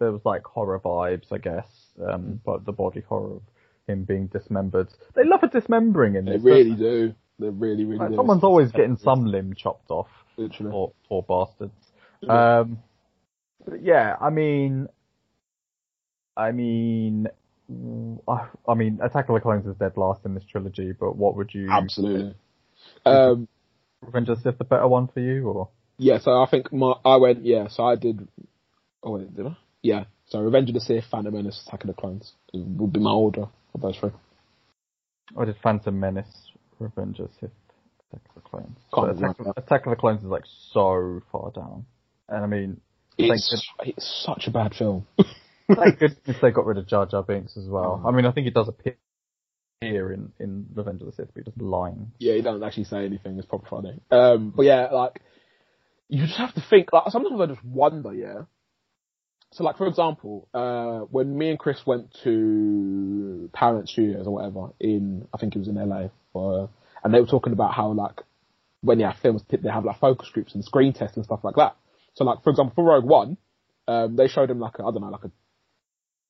[0.00, 1.66] there was like horror vibes, I guess,
[1.98, 2.14] Mm.
[2.14, 3.42] um, but the body horror of
[3.86, 4.88] him being dismembered.
[5.14, 6.64] They love a dismembering in this They this.
[6.66, 7.14] really do.
[7.38, 8.16] They really, really Like, do.
[8.16, 10.08] someone's always getting some limb chopped off.
[10.36, 10.72] Literally.
[10.72, 11.72] Poor, poor bastards.
[12.28, 12.78] Um,
[13.66, 14.88] but yeah, I mean,
[16.36, 17.28] I mean,
[18.28, 21.36] I, I mean, Attack of the Clones is dead last in this trilogy, but what
[21.36, 21.68] would you?
[21.70, 22.34] Absolutely.
[23.04, 23.48] Um,
[24.02, 25.68] Revenge of the Sith the better one for you, or?
[25.98, 28.26] Yeah, so I think my I went yeah, so I did.
[29.02, 29.56] Oh wait, did I?
[29.82, 33.12] Yeah, so Revenge of the Sith, Phantom Menace, Attack of the Clones would be my
[33.12, 34.10] order of those three.
[35.34, 37.50] Or did Phantom Menace, Revenge of the Sith,
[38.12, 38.78] Attack of the Clones?
[38.94, 39.52] Can't Attack, remember.
[39.56, 41.86] Attack of the Clones is like so far down,
[42.28, 42.80] and I mean,
[43.16, 45.06] It's, it's such a bad film.
[45.74, 48.02] thank goodness they got rid of Jar Jar Binks as well.
[48.06, 48.96] I mean, I think it does appear
[50.12, 52.12] in in Revenge of the Sith, but he just lying.
[52.18, 53.38] yeah, he doesn't actually say anything.
[53.38, 54.00] It's proper funny.
[54.10, 55.22] Um, but yeah, like
[56.08, 56.92] you just have to think.
[56.92, 58.12] Like sometimes I just wonder.
[58.12, 58.42] Yeah.
[59.52, 64.68] So like for example, uh, when me and Chris went to Paramount Studios or whatever
[64.78, 66.70] in, I think it was in LA, or,
[67.02, 68.20] and they were talking about how like
[68.82, 71.56] when they have films, they have like focus groups and screen tests and stuff like
[71.56, 71.76] that.
[72.14, 73.36] So like for example, for Rogue One,
[73.88, 75.30] um, they showed them like I don't know, like a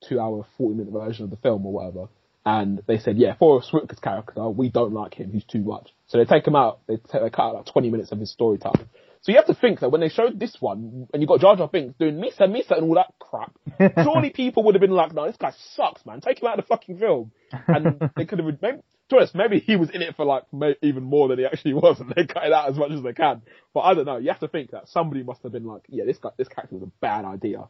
[0.09, 2.09] two hour, 40 minute version of the film or whatever.
[2.45, 5.31] And they said, yeah, for Whitaker's character, we don't like him.
[5.31, 5.91] He's too much.
[6.07, 6.81] So they take him out.
[6.87, 8.89] They, take, they cut out like 20 minutes of his story time.
[9.23, 11.55] So you have to think that when they showed this one, and you got Jar
[11.55, 13.55] Jar Binks doing Misa Misa and all that crap,
[14.03, 16.21] surely people would have been like, no, this guy sucks, man.
[16.21, 17.33] Take him out of the fucking film.
[17.69, 20.25] And they could have been, maybe, to be honest, maybe he was in it for
[20.25, 22.93] like may, even more than he actually was, and they cut it out as much
[22.93, 23.43] as they can.
[23.75, 24.17] But I don't know.
[24.17, 26.77] You have to think that somebody must have been like, yeah, this guy, this character
[26.77, 27.69] was a bad idea.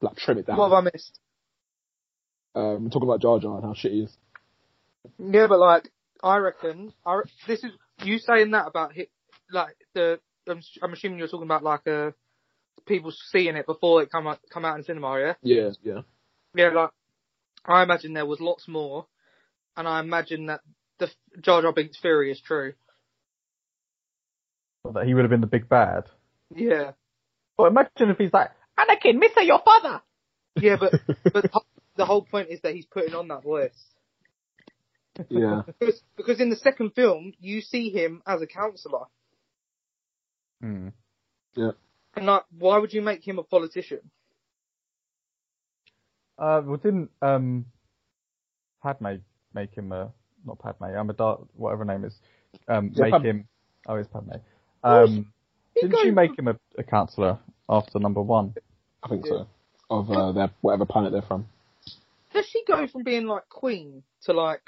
[0.00, 0.56] Like trim it down.
[0.56, 1.18] What have I missed?
[2.54, 4.16] Um, we're talking about Jar Jar and how shit he is.
[5.18, 5.90] Yeah, but like,
[6.22, 7.72] I reckon, I re- this is,
[8.02, 9.10] you saying that about hit,
[9.50, 10.18] like, the,
[10.48, 12.10] I'm, s- I'm assuming you're talking about like, uh,
[12.86, 15.34] people seeing it before it come out, come out in cinema, yeah?
[15.42, 16.00] Yeah, yeah.
[16.54, 16.90] Yeah, like,
[17.66, 19.06] I imagine there was lots more,
[19.76, 20.60] and I imagine that
[20.98, 22.72] the Jar Jar Binks theory is true.
[24.94, 26.04] That he would have been the big bad.
[26.54, 26.92] Yeah.
[27.56, 30.00] But imagine if he's like, Anakin, Mister, your father.
[30.60, 30.92] Yeah, but,
[31.32, 31.64] but the whole-
[31.96, 33.72] the whole point is that he's putting on that voice.
[35.28, 35.62] Yeah.
[35.66, 39.06] Because, because in the second film, you see him as a counselor.
[40.60, 40.88] Hmm.
[41.54, 41.70] Yeah.
[42.16, 44.00] And like, why would you make him a politician?
[46.38, 47.66] Uh, well, didn't um,
[48.82, 49.16] Padme
[49.54, 50.12] make him a
[50.46, 52.14] not Padme, Amidala, whatever name is,
[52.68, 53.26] um, Yeah, make Padme.
[53.26, 53.48] him?
[53.86, 54.32] Oh, it's Padme.
[54.84, 55.32] Um,
[55.74, 57.38] He didn't she goes- make him a, a counselor
[57.68, 58.54] after number one?
[59.02, 59.46] I think so.
[59.90, 61.46] Of uh, their whatever planet they're from.
[62.34, 64.60] Does she go from being like queen to like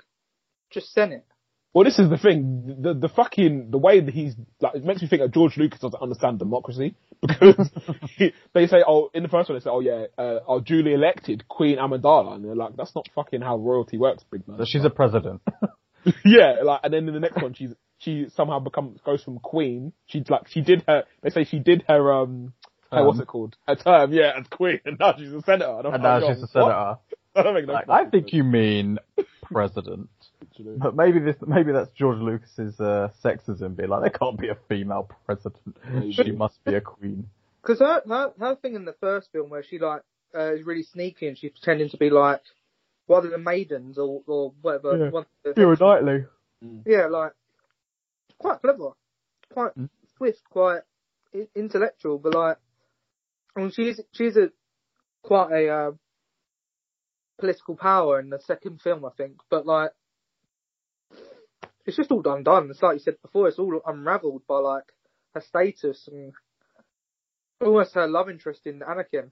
[0.71, 1.27] just senate?
[1.73, 2.79] Well, this is the thing.
[2.81, 5.79] The the fucking the way that he's like it makes me think that George Lucas
[5.79, 6.97] doesn't understand democracy
[7.27, 7.71] because
[8.17, 10.95] he, they say, oh, in the first one they say, oh yeah, uh, our duly
[10.95, 14.59] elected Queen Amidala, and they're like, that's not fucking how royalty works, big man.
[14.59, 15.43] So she's a president.
[16.25, 19.93] yeah, like, and then in the next one, she's she somehow becomes goes from queen.
[20.07, 21.05] She's like she did her.
[21.23, 22.53] They say she did her um.
[22.91, 23.55] Her, what's it called?
[23.69, 25.79] Her term, yeah, as queen, and now she's a senator.
[25.79, 26.97] And, I'm and like, now she's a senator.
[27.37, 28.99] I don't Like, I think you mean
[29.43, 30.09] president.
[30.57, 30.79] Sense.
[30.79, 33.77] But maybe this, maybe that's George Lucas's uh, sexism.
[33.77, 35.77] Be like, there can't be a female president.
[35.91, 36.13] Maybe.
[36.13, 37.29] She must be a queen.
[37.63, 40.03] Because her, her her thing in the first film where she like
[40.35, 42.41] uh, is really sneaky and she's pretending to be like
[43.07, 44.97] one of the maidens or or whatever.
[44.97, 45.11] Yeah.
[45.11, 46.25] One of the, Keira Knightley.
[46.65, 46.83] Mm.
[46.87, 47.33] Yeah, like
[48.39, 48.91] quite clever,
[49.53, 49.89] quite Mm.
[50.17, 50.81] swift, quite
[51.35, 52.57] i- intellectual, but like,
[53.57, 54.51] I mean, she's she's a
[55.23, 55.91] quite a uh,
[57.39, 59.37] political power in the second film, I think.
[59.51, 59.91] But like,
[61.87, 62.69] it's just all done done.
[62.71, 63.49] It's like you said before.
[63.49, 64.85] It's all unravelled by like
[65.35, 66.33] her status and
[67.61, 69.31] almost her love interest in Anakin.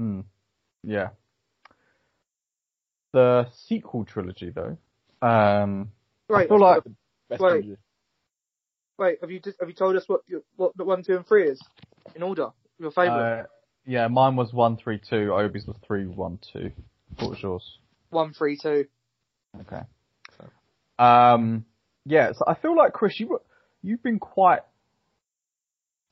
[0.00, 0.24] Mm.
[0.82, 1.10] Yeah.
[3.12, 4.76] The sequel trilogy, though,
[5.26, 5.90] um,
[6.28, 6.82] Wait, feel like
[7.30, 7.78] Best Wait.
[8.98, 11.26] wait, have you just, have you told us what your, what the one, two, and
[11.26, 11.60] three is
[12.14, 12.50] in order?
[12.78, 13.46] Your favourite uh,
[13.86, 15.32] yeah, mine was one three two.
[15.32, 16.70] Obi's was three one two.
[17.18, 17.78] What was yours?
[18.10, 18.86] one, three, two.
[19.60, 19.82] Okay.
[20.98, 21.64] Um,
[22.04, 23.40] yeah, so I feel like Chris, you
[23.82, 24.60] you've been quite,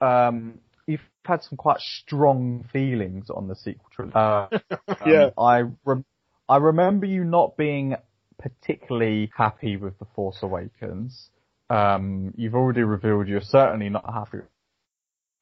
[0.01, 4.17] um, you've had some quite strong feelings on the sequel trilogy.
[4.17, 4.49] Uh,
[4.89, 5.31] um, Yeah.
[5.39, 6.05] I rem-
[6.49, 7.97] I remember you not being
[8.39, 11.31] particularly happy with the Force Awakens.
[11.71, 14.39] Um, you've already revealed you're certainly not happy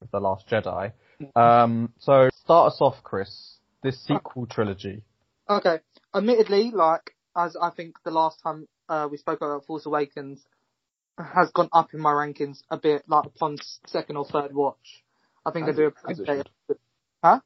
[0.01, 0.93] with the Last Jedi.
[1.35, 3.57] Um, so start us off, Chris.
[3.83, 5.03] This sequel trilogy.
[5.49, 5.81] Okay.
[6.15, 10.45] Admittedly, like as I think the last time uh, we spoke about Force Awakens
[11.19, 15.05] has gone up in my rankings a bit, like upon second or third watch.
[15.45, 16.81] I think As I do it- as it appreciate it.
[17.23, 17.41] Huh?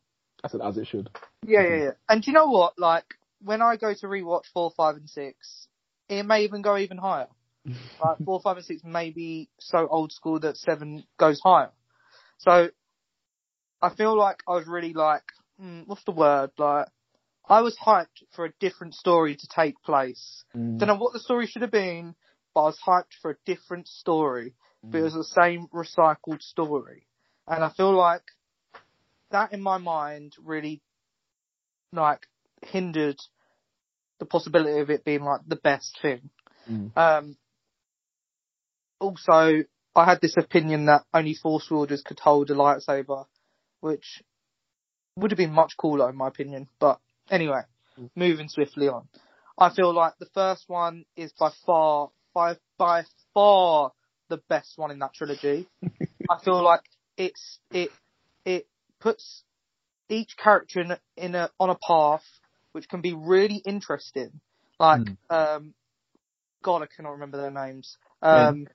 [0.44, 1.10] I said as it should.
[1.46, 1.90] Yeah, yeah, yeah.
[2.08, 2.78] And do you know what?
[2.78, 3.04] Like
[3.42, 5.68] when I go to rewatch four, five, and six,
[6.08, 7.28] it may even go even higher.
[7.66, 11.70] like four, five, and six may be so old school that seven goes higher.
[12.38, 12.70] So
[13.82, 15.24] I feel like I was really like,
[15.58, 16.50] hmm, what's the word?
[16.58, 16.88] Like
[17.48, 20.44] I was hyped for a different story to take place.
[20.54, 20.78] Mm.
[20.78, 22.14] Don't know what the story should have been,
[22.54, 24.54] but I was hyped for a different story.
[24.82, 27.06] But it was the same recycled story.
[27.48, 28.22] And I feel like
[29.30, 30.80] that in my mind really
[31.92, 32.26] like
[32.62, 33.18] hindered
[34.18, 36.30] the possibility of it being like the best thing.
[36.70, 36.96] Mm.
[36.96, 37.36] Um
[39.00, 43.26] also I had this opinion that only force wielders could hold a lightsaber,
[43.80, 44.22] which
[45.16, 46.68] would have been much cooler in my opinion.
[46.78, 47.62] But anyway,
[48.14, 49.08] moving swiftly on.
[49.58, 53.92] I feel like the first one is by far, by by far
[54.28, 55.66] the best one in that trilogy.
[56.30, 56.82] I feel like
[57.16, 57.90] it's it
[58.44, 58.66] it
[59.00, 59.44] puts
[60.08, 62.24] each character in in a on a path
[62.72, 64.40] which can be really interesting.
[64.78, 65.00] Like
[65.30, 65.72] um,
[66.62, 67.96] God, I cannot remember their names.
[68.22, 68.66] Um,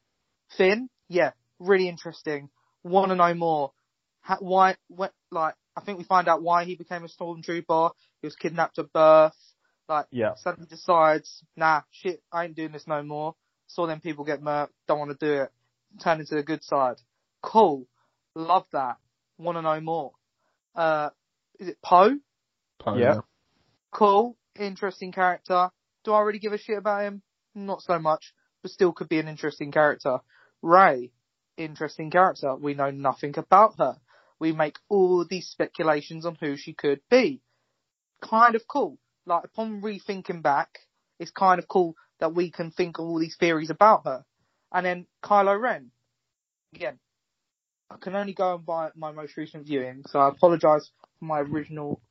[0.58, 2.50] Finn, yeah, really interesting.
[2.84, 3.74] Want to know more?
[4.22, 4.78] Ha- why?
[4.88, 5.14] What?
[5.30, 7.92] Like, I think we find out why he became a stormtrooper.
[8.22, 9.36] He was kidnapped at birth.
[9.88, 10.36] Like, Yeah.
[10.36, 13.36] suddenly decides, nah, shit, I ain't doing this no more.
[13.68, 15.52] Saw them people get murked, don't want to do it.
[16.02, 16.98] Turn into the good side.
[17.42, 17.88] Cool.
[18.36, 18.98] Love that.
[19.38, 20.12] Want to know more.
[20.76, 21.10] Uh,
[21.60, 22.18] is it Poe?
[22.80, 23.22] Poe, Yeah.
[23.92, 24.38] Cool.
[24.58, 25.70] Interesting character.
[26.04, 27.22] Do I really give a shit about him?
[27.54, 30.20] Not so much, but still could be an interesting character.
[30.62, 31.12] Rey.
[31.58, 32.56] Interesting character.
[32.56, 34.00] We know nothing about her.
[34.42, 37.42] We make all these speculations on who she could be.
[38.24, 38.98] Kind of cool.
[39.28, 40.80] Like, upon rethinking back,
[41.20, 44.26] it's kind of cool that we can think of all these theories about her.
[44.74, 45.92] And then Kylo Ren.
[46.74, 46.98] Again,
[47.92, 50.90] I can only go and buy my most recent viewing, so I apologise
[51.20, 52.02] for my original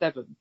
[0.00, 0.36] seven.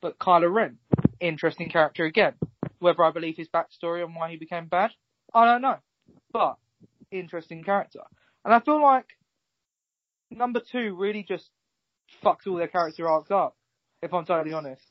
[0.00, 0.78] But Kylo Ren,
[1.20, 2.32] interesting character again.
[2.78, 4.92] Whether I believe his backstory and why he became bad,
[5.34, 5.76] I don't know.
[6.32, 6.56] But
[7.10, 8.00] interesting character.
[8.42, 9.04] And I feel like
[10.30, 11.50] number two really just
[12.24, 13.56] fucks all their character arcs up,
[14.02, 14.82] if I'm totally honest.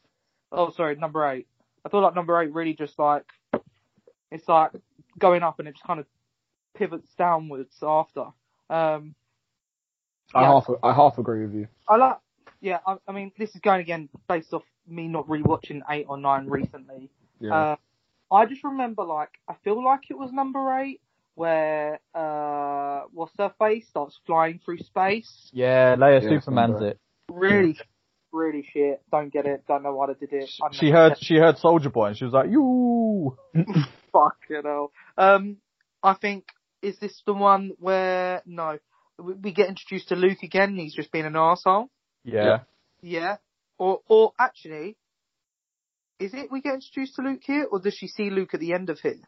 [0.51, 1.47] Oh, sorry, number eight.
[1.85, 3.25] I feel like number eight really just like,
[4.31, 4.71] it's like
[5.17, 6.05] going up and it just kind of
[6.75, 8.25] pivots downwards after.
[8.69, 9.15] Um,
[10.33, 10.47] I Yeah.
[10.47, 11.67] half I half agree with you.
[11.87, 12.17] I like,
[12.61, 16.17] yeah, I, I mean, this is going again based off me not rewatching eight or
[16.17, 17.09] nine recently.
[17.39, 17.53] Yeah.
[17.55, 17.75] Uh,
[18.31, 21.01] I just remember, like, I feel like it was number eight
[21.39, 25.49] where, uh, what's her face starts flying through space.
[25.53, 26.99] Yeah, Leia Yeah, Superman's it.
[27.31, 27.77] Really,
[28.33, 29.01] really shit.
[29.09, 29.63] Don't get it.
[29.65, 30.49] Don't know why they did it.
[30.61, 30.97] I She know.
[30.97, 33.37] heard she heard Soldier Boy and she was like, "You."
[34.11, 34.91] Fuck, you know.
[35.17, 35.57] Um,
[36.03, 36.43] I think,
[36.81, 38.77] is this the one where, no,
[39.17, 41.87] we, we get introduced to Luke again and he's just being an arsehole?
[42.25, 42.59] Yeah.
[43.01, 43.37] Yeah.
[43.77, 44.97] Or, or actually,
[46.19, 48.73] is it we get introduced to Luke here, or does she see Luke at the
[48.73, 49.21] end of here?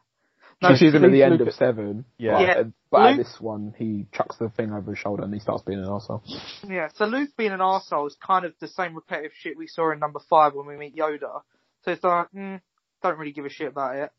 [0.70, 2.04] She sees him at the end Luke- of seven.
[2.18, 2.32] Yeah.
[2.32, 2.62] But, Yeah.
[2.90, 5.78] but at this one, he chucks the thing over his shoulder and he starts being
[5.78, 6.22] an arsehole.
[6.68, 6.88] Yeah.
[6.94, 9.98] So Luke being an arsehole is kind of the same repetitive shit we saw in
[9.98, 11.42] number five when we meet Yoda.
[11.84, 12.60] So it's like, mm,
[13.02, 14.10] don't really give a shit about it.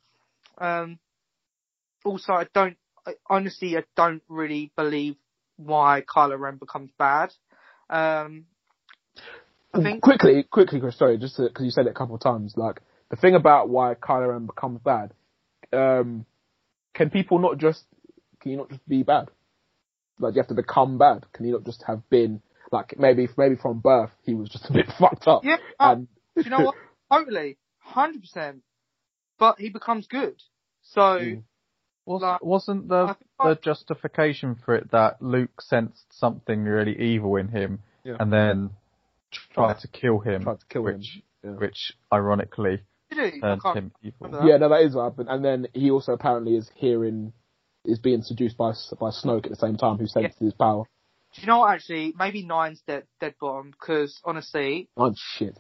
[0.58, 1.00] Um,
[2.04, 2.78] also, I don't,
[3.08, 5.16] I, honestly, I don't really believe
[5.58, 7.32] why Kylo Ren becomes bad.
[7.90, 8.46] Um,
[9.74, 10.98] I think, quickly, quickly, Chris.
[10.98, 12.54] Sorry, just because you said it a couple of times.
[12.56, 15.14] Like the thing about why Kylo Ren becomes bad,
[15.72, 16.26] um,
[16.94, 17.84] can people not just
[18.40, 19.30] can you not just be bad?
[20.20, 21.26] Like, do you have to become bad?
[21.34, 22.42] Can you not just have been
[22.72, 25.44] like maybe maybe from birth he was just a bit fucked up?
[25.44, 26.76] Yeah, and do you know what?
[27.12, 28.62] Totally, hundred percent.
[29.40, 30.42] But he becomes good.
[30.82, 31.44] So Mm.
[32.06, 37.00] Was, Like, wasn't I the I- the justification for it that Luke sensed something really
[37.00, 38.18] evil in him Yeah.
[38.20, 38.72] and then
[39.32, 40.98] tried to kill him, tried to kill him.
[40.98, 41.52] which Yeah.
[41.52, 42.82] which ironically
[43.14, 44.46] did turned him evil.
[44.46, 45.30] Yeah, no, that is what happened.
[45.30, 47.34] And then he also apparently is hearing,
[47.86, 50.84] is being seduced by by Snoke at the same time, who senses his power.
[51.36, 51.74] Do you know what?
[51.74, 55.58] Actually, maybe nine's dead dead bottom because honestly, Oh shit!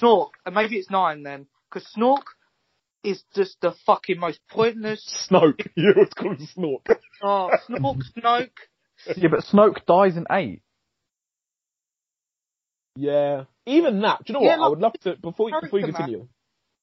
[0.00, 2.22] Snork, and maybe it's nine then, because Snork
[3.04, 5.28] is just the fucking most pointless.
[5.30, 6.98] Snoke, you was called Snork.
[7.22, 8.50] Oh, Snork, Snoke.
[9.16, 10.62] Yeah, but Snoke dies in eight.
[12.96, 14.24] Yeah, even that.
[14.24, 14.66] Do you know Yeah, what?
[14.66, 16.26] I would love to before before you character,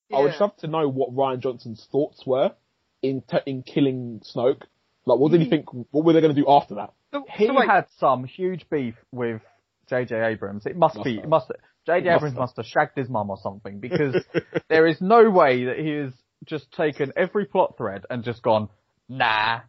[0.10, 0.20] continue.
[0.20, 0.40] I would Yeah.
[0.42, 2.54] love to know what Rian Johnson's thoughts were
[3.02, 4.64] in t- in killing Snoke.
[5.06, 5.50] Like, what did he Mm.
[5.50, 5.74] think?
[5.92, 6.94] What were they going to do after that?
[7.14, 9.42] So, He so wait, had some huge beef with
[9.88, 10.16] J.J.
[10.22, 10.66] Abrams.
[10.66, 11.24] It must, Must be, have.
[11.24, 11.52] it must.
[11.86, 12.06] J.J.
[12.10, 12.40] Must Abrams have.
[12.40, 14.16] must have shagged his mum or something because
[14.70, 16.14] there is no way that he has
[16.46, 18.70] just taken every plot thread and just gone,
[19.08, 19.62] nah,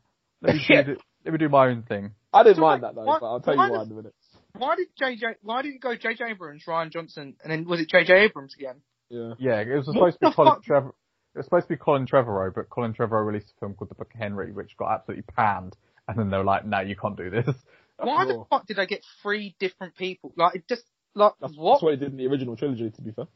[0.43, 2.11] let me do, let me do my own thing.
[2.33, 3.91] I didn't So mind wait, that though, why- but I'll tell you why why in
[3.91, 4.15] a minute.
[4.57, 5.37] why did JJ?
[5.43, 8.83] Why did it go JJ Abrams, Rian Johnson, and then was it JJ Abrams again?
[9.11, 9.35] Yeah.
[9.39, 10.63] Yeah, it was What supposed to be Colin fuck?
[10.65, 10.89] Trevor.
[11.35, 13.95] It was supposed to be Colin Trevorrow, but Colin Trevorrow released a film called The
[13.95, 15.77] Book of Henry, which got absolutely panned.
[16.07, 17.47] And then they were like, "No, you can't do this."
[17.99, 20.33] Why the fuck did I get three different people?
[20.37, 20.85] Like it just
[21.15, 22.91] like That's, what that's what he did in the original trilogy.
[22.91, 23.27] To be fair.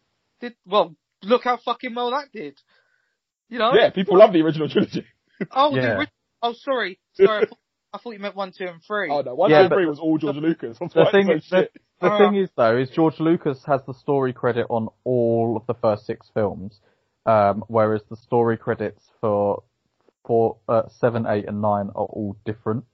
[0.41, 0.55] did?
[0.67, 2.59] Well, look how fucking well that did.
[3.49, 3.75] You know?
[3.75, 5.05] Yeah, people love the original trilogy.
[5.51, 6.05] Oh, the Yeah.
[6.43, 7.47] oh, sorry, sorry.
[7.93, 9.11] I thought, you meant one, two, and three.
[9.11, 10.79] Oh no, one, Yeah, two, and three was all George Lucas.
[10.81, 11.69] That's The thing is, the,
[12.01, 12.19] the Ah.
[12.19, 16.07] thing is though, is George Lucas has the story credit on all of the first
[16.07, 16.81] six films,
[17.27, 19.63] um, whereas the story credits for
[20.25, 22.85] for uh, seven, eight, and nine are all different.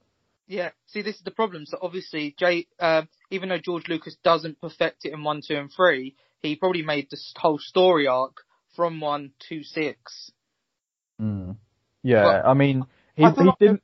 [0.47, 0.69] Yeah.
[0.87, 1.65] See, this is the problem.
[1.67, 5.71] So obviously, Jay, um, even though George Lucas doesn't perfect it in one, two, and
[5.71, 8.37] three, he probably made this whole story arc
[8.75, 10.31] from one to six.
[11.21, 11.57] Mm.
[12.01, 12.85] Yeah, Well, I mean,
[13.15, 13.83] he I he like- didn't.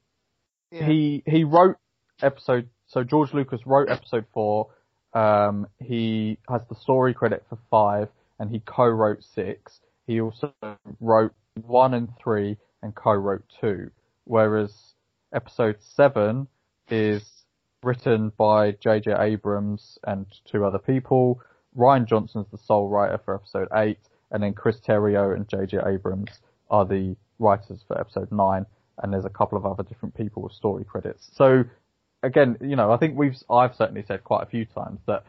[0.76, 0.88] Yeah.
[0.88, 1.78] He he wrote
[2.22, 2.70] episode.
[2.88, 4.68] So George Lucas wrote episode four.
[5.14, 8.10] Um, he has the story credit for five,
[8.40, 9.80] and he co-wrote six.
[10.06, 10.54] He also
[11.00, 11.34] wrote
[11.66, 13.90] one and three, and co-wrote two.
[14.26, 14.94] Whereas
[15.34, 16.48] episode seven
[16.90, 17.46] is
[17.82, 19.14] written by J.J.
[19.18, 21.42] Abrams and two other people.
[21.78, 24.00] Rian Johnson's the sole writer for episode eight,
[24.32, 25.80] and then Chris Terrio and J.J.
[25.86, 28.66] Abrams are the writers for episode nine,
[29.02, 31.30] and there's a couple of other different people with story credits.
[31.36, 31.64] So
[32.24, 35.24] again, you know, I think we've I've certainly said quite a few times that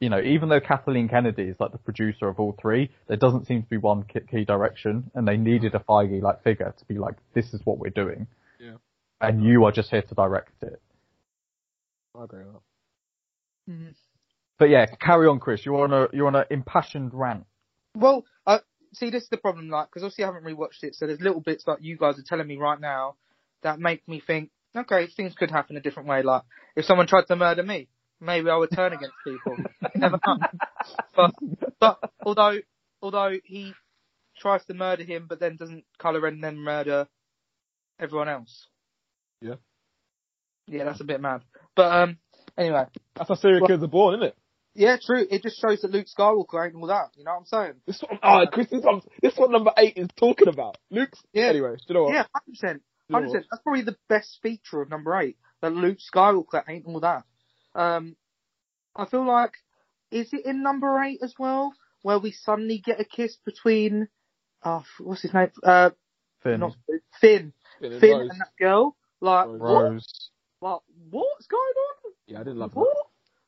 [0.00, 3.46] you know, even though Kathleen Kennedy is like the producer of all three, there doesn't
[3.46, 6.98] seem to be one key direction, and they needed a Feige like figure to be
[6.98, 8.26] like, this is what we're doing,
[8.60, 8.76] Yeah.
[9.22, 10.82] and you are just here to direct it.
[12.14, 13.72] I agree with that.
[13.72, 13.94] Mhm.
[14.58, 15.64] But yeah, carry on, Chris.
[15.64, 17.46] You're on a you're on an impassioned rant.
[17.94, 18.24] Well,
[18.92, 21.40] see, this is the problem, like, because obviously I haven't rewatched it, so there's little
[21.40, 23.16] bits like you guys are telling me right now
[23.62, 26.22] that make me think, okay, things could happen a different way.
[26.22, 26.42] Like,
[26.74, 27.88] if someone tried to murder me,
[28.20, 29.56] maybe I would turn against people.
[29.94, 30.36] Never know.
[31.14, 31.34] But,
[31.80, 32.58] but although,
[33.02, 33.74] although he
[34.38, 37.08] tries to murder him, but then doesn't colour and then murder
[37.98, 38.66] everyone else.
[39.40, 39.54] Yeah.
[40.66, 41.42] Yeah, that's a bit mad.
[41.74, 42.18] But um,
[42.58, 42.84] anyway,
[43.14, 44.36] That's how serial Well- killers are born, isn't it?
[44.76, 45.26] Yeah, true.
[45.30, 47.10] It just shows that Luke Skywalker ain't all that.
[47.16, 47.74] You know what I'm saying?
[47.86, 50.76] This one, oh, Chris, this one, this one number eight is talking about.
[50.90, 51.18] Luke's.
[51.32, 51.46] Yeah.
[51.46, 52.14] Anyway, do you know what?
[52.14, 53.46] Yeah, hundred percent, You know hundred percent.
[53.50, 55.36] That's probably the best feature of number eight.
[55.62, 57.24] That Luke Skywalker ain't all that.
[57.74, 58.16] Um,
[58.94, 59.52] I feel like
[60.10, 64.08] is it in number eight as well, where we suddenly get a kiss between,
[64.64, 65.50] oh, what's his name?
[65.62, 65.90] Uh,
[66.42, 66.76] Finn, not
[67.20, 68.30] Finn, Finn and Finn Rose.
[68.30, 68.96] and that girl.
[69.20, 70.30] Like, Rose.
[70.60, 70.70] what?
[70.70, 70.80] Like,
[71.10, 72.12] what's going on?
[72.26, 72.94] Yeah, I didn't love that.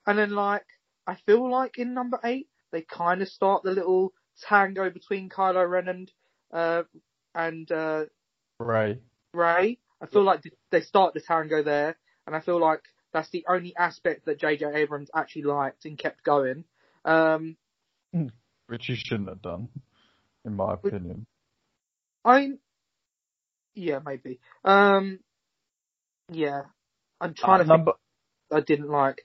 [0.06, 0.64] And then like,
[1.08, 4.12] I feel like in number eight, they kind of start the little
[4.42, 6.12] tango between Kylo Ren and,
[6.52, 6.82] uh,
[7.34, 8.04] and, uh,
[8.60, 9.00] Rey.
[9.32, 9.78] Rey.
[10.02, 12.82] I feel like they start the tango there, and I feel like
[13.12, 14.66] that's the only aspect that J.J.
[14.74, 16.64] Abrams actually liked and kept going.
[17.04, 17.56] Um,
[18.66, 19.68] Which he shouldn't have done,
[20.44, 21.26] in my opinion.
[22.24, 22.50] I,
[23.74, 24.40] yeah, maybe.
[24.62, 25.20] Um,
[26.30, 26.64] yeah,
[27.18, 28.00] I'm trying Uh, to number think
[28.50, 29.22] I didn't like.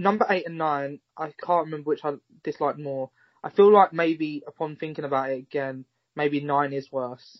[0.00, 1.00] I number eight and nine.
[1.16, 3.10] I can't remember which I disliked more.
[3.42, 5.84] I feel like maybe upon thinking about it again,
[6.16, 7.38] maybe nine is worse.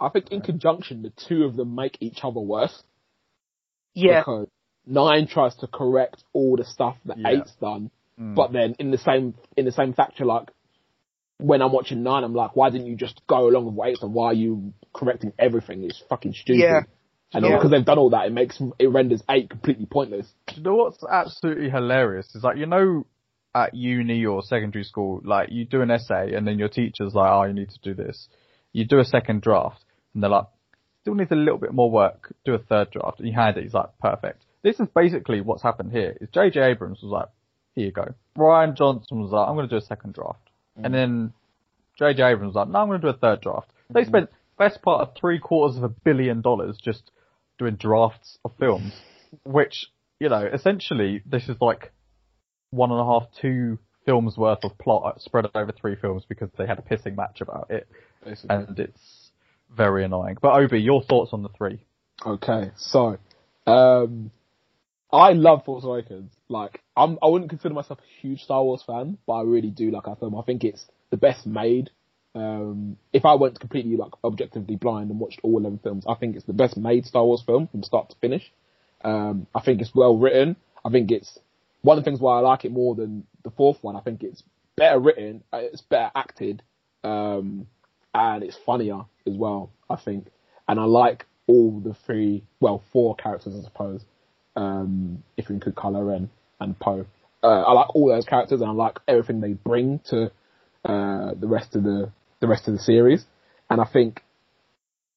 [0.00, 2.82] I think in conjunction, the two of them make each other worse.
[3.94, 4.48] Yeah, Because
[4.86, 7.28] nine tries to correct all the stuff that Yeah.
[7.30, 8.34] eight's done, Mm.
[8.34, 10.50] but then in the same in the same factor, like
[11.38, 14.02] when I'm watching nine, I'm like, why didn't you just go along with what eight's
[14.02, 15.84] and why are you correcting everything?
[15.84, 16.60] It's fucking stupid.
[16.60, 16.80] Yeah.
[17.32, 20.26] And because they've done all that, it makes it renders eight completely pointless.
[20.46, 23.04] Do you know what's absolutely hilarious is like you know
[23.54, 27.30] at uni or secondary school, like you do an essay and then your teacher's like,
[27.30, 28.28] oh, you need to do this.
[28.72, 29.84] You do a second draft
[30.14, 30.46] and they're like,
[31.02, 32.34] still needs a little bit more work.
[32.44, 33.18] Do a third draft.
[33.18, 33.64] And you hand it.
[33.64, 34.44] He's like, perfect.
[34.62, 36.16] This is basically what's happened here.
[36.20, 36.60] Is J.J.
[36.60, 37.28] Abrams was like,
[37.74, 38.14] here you go.
[38.36, 40.50] Rian Johnson was like, I'm going to do a second draft.
[40.78, 40.84] Mm.
[40.84, 41.32] And then
[41.98, 42.22] J.J.
[42.22, 43.70] Abrams was like, no, I'm going to do a third draft.
[43.90, 44.06] They mm.
[44.06, 47.10] spent best part of three quarters of a billion dollars just
[47.58, 48.92] doing drafts of films,
[49.44, 49.86] which,
[50.20, 51.92] you know, essentially this is like
[52.70, 56.66] one and a half, two films worth of plot spread over three films because they
[56.66, 57.86] had a pissing match about it.
[58.24, 58.56] Basically.
[58.56, 59.30] And it's
[59.74, 60.36] very annoying.
[60.40, 61.80] But Obi, your thoughts on the three?
[62.24, 63.18] Okay, so
[63.66, 64.30] um,
[65.12, 66.32] I love Force Awakens.
[66.48, 69.90] Like, I'm, I wouldn't consider myself a huge Star Wars fan, but I really do
[69.90, 70.34] like our film.
[70.36, 71.90] I think it's the best made.
[72.34, 76.36] Um, if I went completely like objectively blind and watched all eleven films, I think
[76.36, 78.52] it's the best made Star Wars film from start to finish.
[79.02, 80.56] Um, I think it's well written.
[80.84, 81.38] I think it's
[81.82, 83.96] one of the things why I like it more than the fourth one.
[83.96, 84.42] I think it's
[84.76, 86.62] better written, uh, it's better acted,
[87.04, 87.66] um,
[88.14, 89.70] and it's funnier as well.
[89.90, 90.28] I think,
[90.68, 94.04] and I like all the three, well, four characters, I suppose.
[94.54, 96.30] Um, if you include Kylo Ren
[96.60, 97.06] and Poe,
[97.42, 100.30] uh, I like all those characters, and I like everything they bring to
[100.88, 102.10] uh, the rest of the
[102.40, 103.24] the rest of the series.
[103.70, 104.22] And I think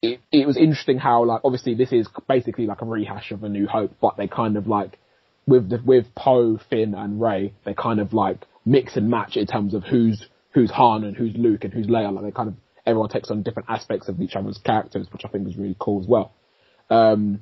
[0.02, 3.50] it it was interesting how like obviously this is basically like a rehash of A
[3.50, 5.00] New Hope, but they kind of like
[5.48, 9.48] with the, with Poe, Finn, and Rey, they kind of like mix and match in
[9.48, 12.14] terms of who's who's Han and who's Luke and who's Leia.
[12.14, 15.30] Like they kind of everyone takes on different aspects of each other's characters, which I
[15.30, 16.34] think is really cool as well.
[16.90, 17.42] Um,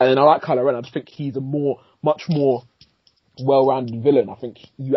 [0.00, 0.76] and then I like Kylo Ren.
[0.76, 2.62] I just think he's a more, much more
[3.40, 4.28] well-rounded villain.
[4.28, 4.96] I think you,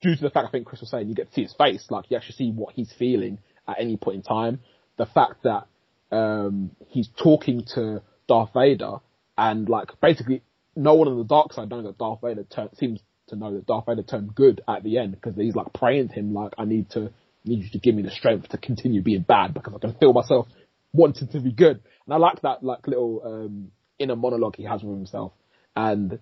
[0.00, 1.86] due to the fact I think Chris was saying, you get to see his face.
[1.90, 4.60] Like you actually see what he's feeling at any point in time.
[4.96, 5.66] The fact that
[6.10, 8.96] um, he's talking to Darth Vader
[9.36, 10.42] and like basically
[10.74, 13.66] no one on the dark side knows that Darth Vader turn, seems to know that
[13.66, 16.64] Darth Vader turned good at the end because he's like praying to him like I
[16.64, 17.12] need to
[17.44, 20.12] need you to give me the strength to continue being bad because I can feel
[20.12, 20.48] myself
[20.92, 21.80] wanting to be good.
[22.06, 25.32] And I like that like little um, inner monologue he has with himself
[25.76, 26.18] and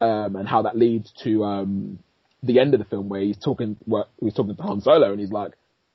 [0.00, 1.98] um, and how that leads to um,
[2.42, 5.20] the end of the film where he's talking where he's talking to Han Solo and
[5.20, 5.52] he's like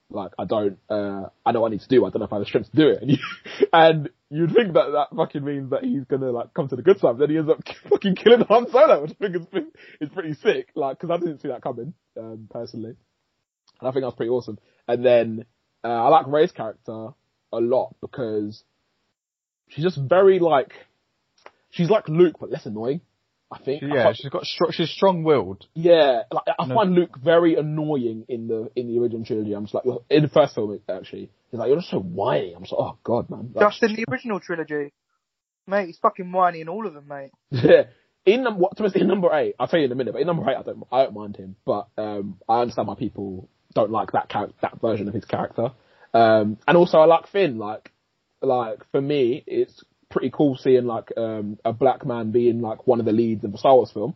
[0.10, 2.06] like I don't uh, I know what I need to do.
[2.06, 3.02] I don't know if I have the strength to do it.
[3.02, 3.18] And, you,
[3.74, 7.00] and you'd think that that fucking means that he's gonna like come to the good
[7.00, 7.60] side but then he ends up
[7.90, 9.68] fucking killing Han Solo which I think is, pretty-
[10.02, 10.70] is pretty sick.
[10.76, 12.96] Like because I didn't see that coming um, personally.
[13.80, 14.58] And I think that's pretty awesome.
[14.88, 15.46] And then
[15.84, 17.10] uh, I like Rey's character
[17.52, 18.64] a lot because
[19.68, 20.74] she's just very like
[21.70, 23.02] she's like Luke but less annoying
[23.52, 25.66] I think I Yeah, find- she's got str- she's strong-willed.
[25.74, 26.76] yeah, like, I No.
[26.76, 29.54] find Luke very annoying in the in the original trilogy.
[29.54, 31.30] I'm just like well, in the first film actually.
[31.50, 32.54] He's like you're just so whiny.
[32.54, 33.52] I'm just like oh god man.
[33.54, 34.92] Like, Just in the original trilogy.
[35.66, 37.32] Mate, he's fucking whiny in all of them, mate.
[37.52, 37.84] yeah.
[38.26, 40.12] In number what to be in number eight, I'll tell you in a minute.
[40.12, 41.56] But in number eight, I don't I don't mind him.
[41.66, 45.72] But um, I understand why people don't like that character, that version of his character.
[46.14, 47.58] Um, and also I like Finn.
[47.58, 47.94] Like
[48.42, 53.00] like for me, it's pretty cool seeing like um, a black man being like one
[53.00, 54.16] of the leads of a Star Wars film.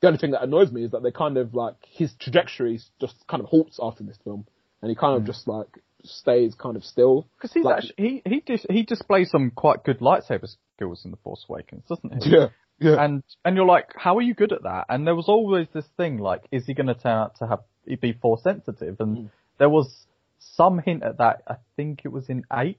[0.00, 3.14] The only thing that annoys me is that they kind of like his trajectory just
[3.28, 4.46] kind of halts after this film,
[4.80, 5.68] and he kind of just like
[6.04, 7.28] stays kind of still.
[7.36, 11.10] Because he's Like- actually, he he dis- he displays some quite good lightsaber skills in
[11.12, 12.30] the Force Awakens, doesn't he?
[12.30, 12.48] Yeah,
[12.80, 14.86] yeah, And and you're like, how are you good at that?
[14.88, 17.60] And there was always this thing like, is he going to turn out to have
[18.00, 18.96] be force sensitive?
[19.00, 19.30] And Mm.
[19.58, 20.06] there was
[20.40, 21.42] some hint at that.
[21.46, 22.78] I think it was in eight.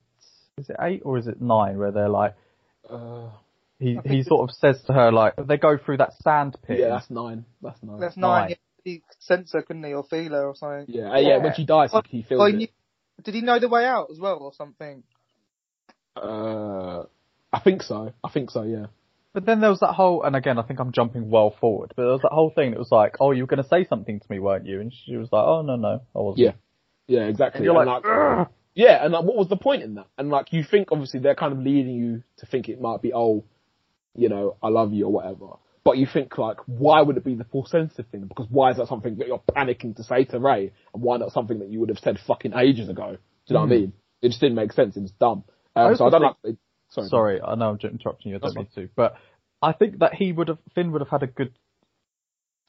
[0.58, 1.78] Is it eight or is it nine?
[1.78, 2.36] Where they're like,
[2.90, 3.30] uh,
[3.80, 6.80] he he sort of says to her like, they go through that sand pit.
[6.80, 6.90] yeah.
[6.90, 7.46] That's nine.
[7.62, 8.00] That's nine.
[8.00, 8.42] That's Nine.
[8.42, 8.50] nine.
[8.52, 10.86] Yeah, he could sense her, couldn't he, or feel her or something.
[10.94, 11.38] Yeah, uh, yeah.
[11.38, 12.56] When she dies, he, he feels Oh, it.
[12.56, 12.72] he
[13.24, 15.04] did he know the way out as well, or something?
[16.16, 17.04] Uh,
[17.52, 18.14] I think so.
[18.24, 18.64] I think so.
[18.64, 18.88] Yeah.
[19.34, 22.04] But then there was that whole, and again, I think I'm jumping well forward, but
[22.04, 24.20] there was that whole thing that was like, oh, you were going to say something
[24.20, 24.80] to me, weren't you?
[24.80, 26.40] And she was like, oh, no, no, I wasn't.
[26.46, 26.52] Yeah.
[27.08, 27.26] Yeah.
[27.28, 27.58] Exactly.
[27.60, 30.08] And you're And, like, "Ugh." Yeah, and like, what was the point in that?
[30.18, 33.14] And like, you think obviously they're kind of leading you to think it might be,
[33.14, 33.44] oh,
[34.16, 35.58] you know, I love you or whatever.
[35.84, 38.26] But you think like, why would it be the force sensitive thing?
[38.28, 40.72] Because why is that something that you're panicking to say to Rey?
[40.94, 43.12] And why not something that you would have said fucking ages ago?
[43.12, 43.18] Do
[43.48, 43.82] you know what I Hmm.
[43.82, 43.94] mean?
[44.22, 44.96] It just didn't make sense.
[44.96, 45.44] It was dumb.
[45.76, 46.56] I Um, so I don't like.
[46.90, 47.08] Sorry.
[47.10, 48.36] Sorry, I know I'm interrupting you.
[48.38, 49.16] I don't mean to, but
[49.62, 51.52] I think that he would have Finn would have had a good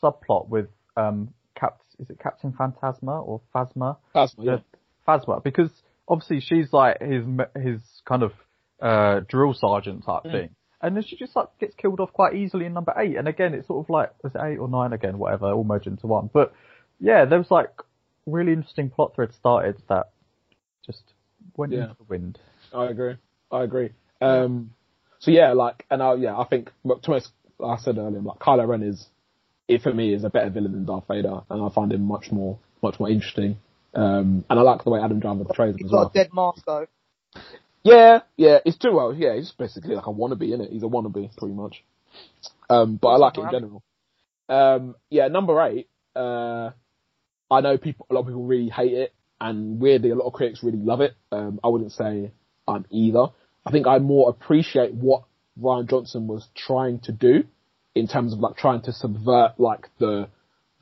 [0.02, 1.80] subplot with um Cap.
[1.98, 3.98] Is it Captain Phantasma or Phasma?
[4.14, 4.58] Phasma, yeah.
[5.06, 5.70] Phasma, because
[6.08, 7.24] obviously she's like his
[7.62, 8.32] his kind of
[8.80, 10.32] uh drill sergeant type Mm.
[10.32, 10.50] thing,
[10.82, 13.16] and then she just like gets killed off quite easily in number eight.
[13.16, 15.86] And again, it's sort of like was it eight or nine again, whatever, all merged
[15.86, 16.30] into one.
[16.32, 16.52] But
[17.00, 17.70] yeah, there was like
[18.26, 20.10] really interesting plot thread started that
[20.86, 21.02] just
[21.56, 21.82] went Yeah.
[21.84, 22.38] into the wind.
[22.72, 23.16] I agree.
[23.50, 23.90] I agree.
[24.20, 24.70] Um,
[25.18, 26.98] so yeah, like, and I, yeah, I think, like
[27.62, 29.06] I said earlier, like Kylo Ren is,
[29.68, 32.30] it for me is a better villain than Darth Vader, and I find him much
[32.32, 33.58] more, much more interesting.
[33.94, 36.10] Um, and I like the way Adam Driver portrays him as got well.
[36.12, 36.86] a dead mask though.
[37.82, 39.14] Yeah, yeah, it's too well.
[39.14, 40.70] Yeah, he's basically like a wannabe, isn't it?
[40.72, 41.84] He's a wannabe, pretty much.
[42.70, 43.82] Um, but I like it in general.
[44.48, 45.88] Um, yeah, number eight.
[46.16, 46.70] Uh,
[47.50, 50.32] I know people, a lot of people really hate it, and weirdly, a lot of
[50.32, 51.14] critics really love it.
[51.30, 52.32] Um, I wouldn't say
[52.66, 53.26] I'm either.
[53.66, 55.24] I think I more appreciate what
[55.60, 57.44] Rian Johnson was trying to do
[57.94, 60.28] in terms of like trying to subvert like the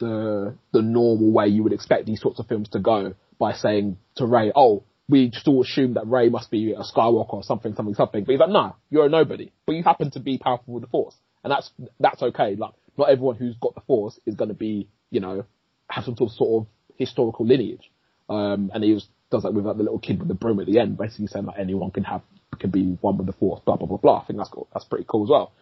[0.02, 3.96] the the normal way you would expect these sorts of films to go by saying
[4.16, 7.74] to Rey, "Oh, we just all assume that Rey must be a Skywalker or something,
[7.74, 10.74] something, something." But he's like, "No, you're a nobody, but you happen to be powerful
[10.74, 11.14] with the Force,
[11.44, 11.70] and that's
[12.00, 12.56] that's okay.
[12.56, 15.44] Like, not everyone who's got the Force is going to be, you know,
[15.88, 17.90] have some sort of, sort of historical lineage."
[18.28, 20.66] Um, and he was does that with like, the little kid with the broom at
[20.66, 22.22] the end, basically saying that anyone can have
[22.58, 24.18] can be one with the Force, blah blah blah blah.
[24.20, 24.68] I think that's cool.
[24.72, 25.52] That's pretty cool as well.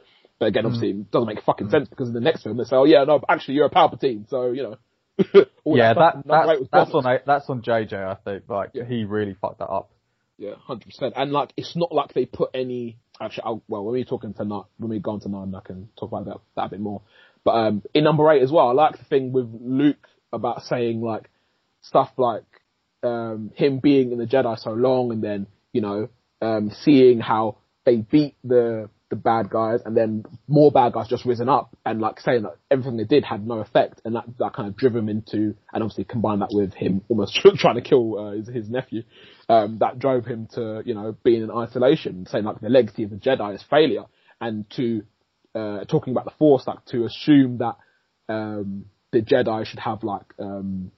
[0.40, 2.74] But again, obviously, it doesn't make fucking sense because in the next film they say,
[2.74, 4.76] "Oh yeah, no, actually you're a Palpatine," so you know.
[5.66, 7.92] yeah, that, that that's on that's on JJ.
[7.92, 8.84] I think like Yeah.
[8.88, 9.90] he really fucked that up.
[10.38, 11.12] Yeah, hundred percent.
[11.14, 12.96] And like, it's not like they put any.
[13.20, 15.60] Actually, I'll, well, when we're talking to nine, when we go on to nine, I
[15.60, 17.02] can talk about that that a bit more.
[17.44, 21.02] But um, in number eight as well, I like the thing with Luke about saying
[21.02, 21.28] like
[21.82, 22.44] stuff like
[23.02, 26.08] um, him being in the Jedi so long, and then you know
[26.40, 31.26] um, seeing how they beat the the bad guys, and then more bad guys just
[31.26, 34.54] risen up, and like saying that everything they did had no effect, and that that
[34.54, 38.18] kind of drove him into, and obviously combine that with him almost trying to kill
[38.18, 39.02] uh, his, his nephew,
[39.48, 43.10] um, that drove him to you know being in isolation, saying like the legacy of
[43.10, 44.04] the Jedi is failure,
[44.40, 45.02] and to
[45.54, 47.76] uh, talking about the Force, like to assume that
[48.28, 50.92] um, the Jedi should have like um,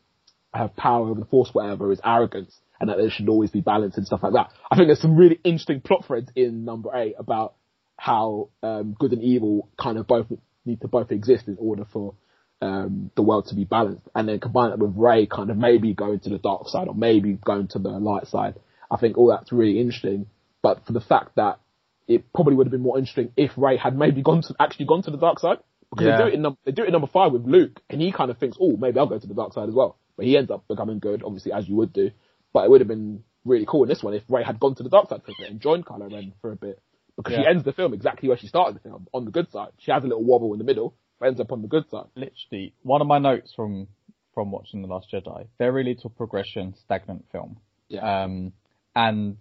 [0.52, 3.97] have power over the Force, whatever, is arrogance, and that there should always be balance
[3.97, 4.51] and stuff like that.
[4.70, 7.55] I think there's some really interesting plot threads in number eight about
[7.97, 10.27] how um, good and evil kind of both
[10.64, 12.14] need to both exist in order for
[12.60, 15.94] um, the world to be balanced, and then combine that with Rey kind of maybe
[15.94, 18.55] going to the dark side or maybe going to the light side.
[18.90, 20.27] I think all that's really interesting,
[20.62, 21.59] but for the fact that
[22.06, 25.02] it probably would have been more interesting if Rey had maybe gone to actually gone
[25.02, 25.59] to the dark side.
[25.90, 26.16] Because Yeah.
[26.16, 28.12] they do it in num- they do it in number five with Luke, and he
[28.12, 29.97] kind of thinks, oh, maybe I'll go to the dark side as well.
[30.16, 32.10] But he ends up becoming good, obviously as you would do.
[32.52, 34.82] But it would have been really cool in this one if Rey had gone to
[34.82, 36.81] the dark side for a bit and joined Kylo Ren for a bit,
[37.22, 39.70] because she ends the film exactly where she started the film, on the good side.
[39.78, 42.06] She has a little wobble in the middle, but ends up on the good side.
[42.14, 43.88] Literally, one of my notes from
[44.34, 47.58] from watching the Last Jedi: very little progression, stagnant film.
[47.88, 48.24] Yeah.
[48.24, 48.52] Um,
[48.94, 49.36] and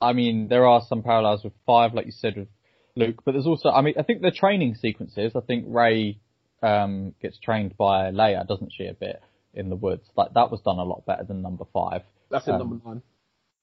[0.00, 2.48] I mean, there are some parallels with Five, like you said with
[2.96, 5.32] Luke, but there's also, I mean, I think the training sequences.
[5.36, 6.18] I think Rey
[6.62, 9.20] um, gets trained by Leia, doesn't she, a bit
[9.54, 10.08] in the woods?
[10.16, 12.02] Like that was done a lot better than number five.
[12.30, 13.02] That's in Um, number nine.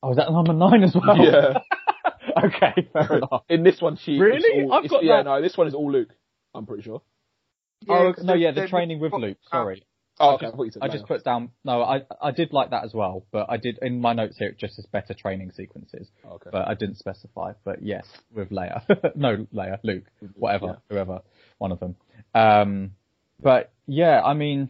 [0.03, 1.17] Oh, is that number nine as well?
[1.17, 1.59] Yeah.
[2.45, 3.43] okay, fair enough.
[3.49, 4.63] in this one, she Really?
[4.65, 6.09] all- I've it's- got yeah, that- no, this one is all Luke.
[6.55, 7.01] I'm pretty sure.
[7.89, 9.37] oh, 'cause no, yeah, the training with Luke.
[9.51, 9.83] Sorry.
[10.19, 10.45] Oh, I okay.
[10.47, 11.51] just, I thought you said I just put down.
[11.63, 14.47] No, I I did like that as well, but I did in my notes here.
[14.49, 16.49] It just says better training sequences, Oh, okay.
[16.51, 17.53] but I didn't specify.
[17.63, 18.81] But yes, with Leia,
[19.15, 20.75] no Leia, Luke, whatever, yeah.
[20.89, 21.21] whoever,
[21.59, 21.95] one of them.
[22.33, 22.93] Um,
[23.39, 24.69] but yeah, I mean,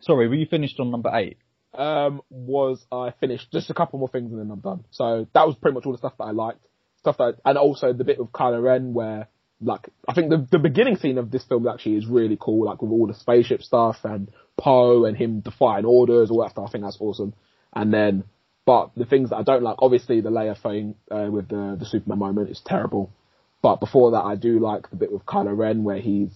[0.00, 1.38] sorry, were you finished on number eight?
[1.78, 4.84] Um, was I finished just a couple more things and then I'm done.
[4.90, 6.60] So that was pretty much all the stuff that I liked.
[7.00, 9.28] Stuff that, and also the bit with Kylo Ren where,
[9.60, 12.82] like, I think the, the beginning scene of this film actually is really cool, like
[12.82, 16.66] with all the spaceship stuff and Poe and him defying orders, all that stuff.
[16.68, 17.34] I think that's awesome.
[17.72, 18.24] And then,
[18.64, 21.86] but the things that I don't like, obviously the Leia thing, uh, with the, the
[21.86, 23.12] Superman moment is terrible.
[23.62, 26.30] But before that, I do like the bit with Kylo Ren where he's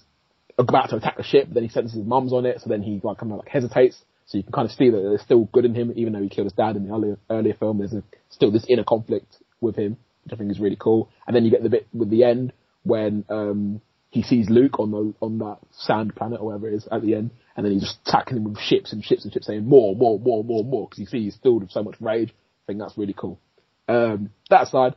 [0.58, 3.00] about to attack the ship, then he senses his mum's on it, so then he
[3.02, 4.02] like kind of like hesitates.
[4.30, 6.28] So you can kind of see that there's still good in him, even though he
[6.28, 7.78] killed his dad in the earlier earlier film.
[7.78, 11.10] There's a, still this inner conflict with him, which I think is really cool.
[11.26, 12.52] And then you get the bit with the end
[12.84, 13.80] when um
[14.10, 17.16] he sees Luke on the on that sand planet or whatever it is at the
[17.16, 19.96] end, and then he's just attacking him with ships and ships and ships, saying more,
[19.96, 22.30] more, more, more, more, because you see he's filled with so much rage.
[22.30, 23.40] I think that's really cool.
[23.88, 24.94] Um, that aside,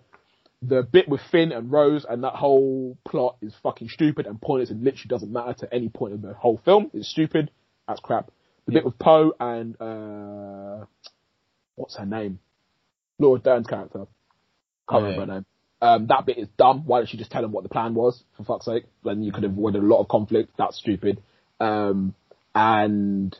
[0.61, 4.69] the bit with Finn and Rose and that whole plot is fucking stupid and pointless
[4.69, 6.91] and literally doesn't matter to any point of the whole film.
[6.93, 7.49] It's stupid.
[7.88, 8.31] That's crap.
[8.65, 10.85] The bit with Poe and uh,
[11.76, 12.40] what's her name?
[13.19, 14.06] Laura Dern's character.
[14.90, 15.10] Can't yeah.
[15.10, 15.45] remember her name.
[15.81, 16.84] Um, that bit is dumb.
[16.85, 18.23] Why don't you just tell him what the plan was?
[18.38, 20.53] For fuck's sake, then you could have avoided a lot of conflict.
[20.57, 21.22] That's stupid.
[21.60, 22.15] Um,
[22.56, 23.38] and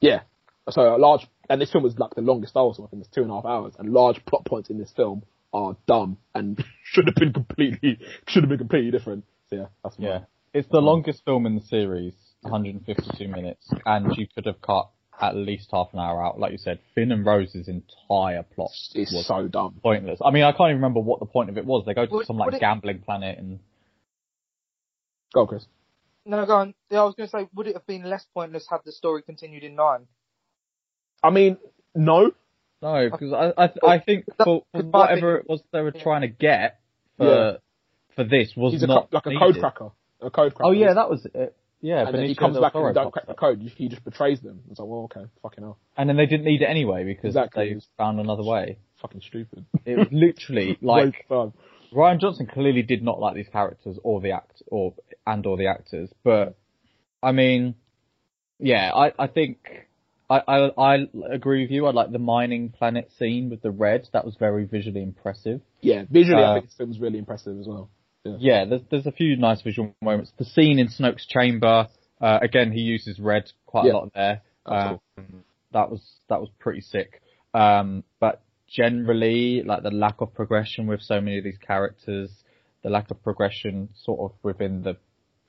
[0.00, 0.22] yeah,
[0.70, 2.86] so a large and this film was like the longest Star Wars film.
[2.86, 5.22] I think it's two and a half hours, and large plot points in this film
[5.52, 9.24] are dumb and should have been completely should have been completely different.
[9.50, 10.20] So yeah, that's Yeah,
[10.52, 14.90] it's the longest film in the series, 152 minutes, and you could have cut
[15.20, 16.38] at least half an hour out.
[16.38, 19.74] Like you said, Finn and Rose's entire plot is was so dumb.
[19.82, 20.20] pointless.
[20.24, 21.84] I mean, I can't even remember what the point of it was.
[21.86, 23.58] They go to Would- some would like it- gambling planet and
[25.34, 25.66] Go, on, Chris.
[26.24, 26.74] No, go on.
[26.90, 29.20] Yeah, I was going to say, would it have been less pointless had the story
[29.22, 30.06] continued in nine?
[31.22, 31.58] I mean,
[31.94, 32.30] no.
[32.80, 36.28] no, because I I, I think for, for whatever it was they were trying to
[36.28, 36.78] get
[37.18, 37.52] for Yeah.
[38.16, 39.40] for this was He's a not co- like a needed.
[39.40, 39.90] code cracker.
[40.22, 40.64] A code cracker.
[40.68, 41.56] Oh yeah, that was it.
[41.80, 43.60] Yeah, and then he comes back and don't crack the code.
[43.76, 44.60] He just betrays them.
[44.70, 47.74] It's like, well, okay, fucking hell, and then they didn't need it anyway because Exactly.
[47.74, 48.78] they found another way.
[49.00, 49.64] fucking stupid.
[49.84, 51.60] It was literally like Waste of time.
[51.94, 54.94] Rian Johnson clearly did not like these characters or the act or
[55.26, 56.56] and or the actors, but
[57.22, 57.76] I mean,
[58.58, 59.58] yeah, I I think
[60.28, 61.86] I I, I agree with you.
[61.86, 64.08] I like the mining planet scene with the red.
[64.12, 65.60] That was very visually impressive.
[65.80, 67.88] Yeah, visually, Uh, I think this film's really impressive as well.
[68.38, 70.32] Yeah, there's there's a few nice visual moments.
[70.38, 71.88] The scene in Snoke's chamber,
[72.20, 73.92] uh, again, he uses red quite Yeah.
[73.92, 74.42] a lot there.
[74.66, 75.00] Um,
[75.72, 77.22] that was that was pretty sick.
[77.54, 82.30] Um, but generally, like the lack of progression with so many of these characters,
[82.82, 84.96] the lack of progression sort of within the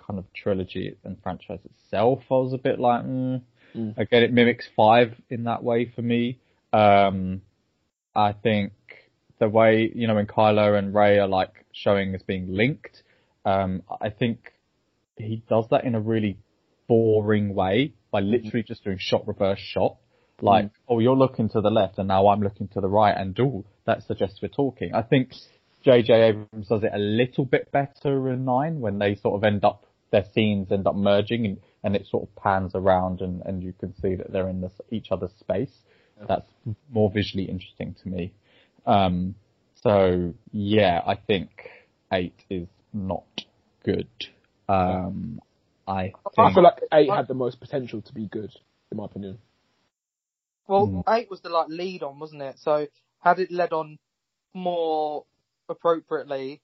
[0.05, 3.41] kind of trilogy and franchise itself, I was a bit like, mm.
[3.75, 3.97] Mm.
[3.97, 6.39] again, it mimics five in that way for me.
[6.73, 7.41] Um,
[8.15, 8.73] I think
[9.39, 13.03] the way you know when Kylo and Rey are like showing as being linked,
[13.45, 14.53] um, I think
[15.17, 16.37] he does that in a really
[16.87, 19.97] boring way by literally just doing shot reverse shot.
[20.41, 23.37] Like, oh, you're looking to the left and now I'm looking to the right and
[23.41, 24.93] oh, that suggests we're talking.
[24.93, 25.33] I think
[25.85, 29.65] JJ Abrams does it a little bit better in nine when they sort of end
[29.65, 33.61] up, their scenes end up merging and, and it sort of pans around and, and
[33.61, 35.73] you can see that they're in this, each other's space.
[36.27, 36.49] That's
[36.89, 38.33] more visually interesting to me.
[38.89, 39.35] Um,
[39.83, 41.49] so yeah, I think
[42.11, 43.23] eight is not
[43.83, 44.07] good.
[44.67, 45.39] Um,
[45.87, 48.51] I think, I feel like eight had the most potential to be good,
[48.91, 49.37] in my opinion.
[50.67, 51.03] Well, Mm.
[51.07, 52.57] eight was the like lead on, wasn't it?
[52.59, 52.87] So
[53.19, 53.99] had it led on
[54.53, 55.25] more
[55.67, 56.61] appropriately,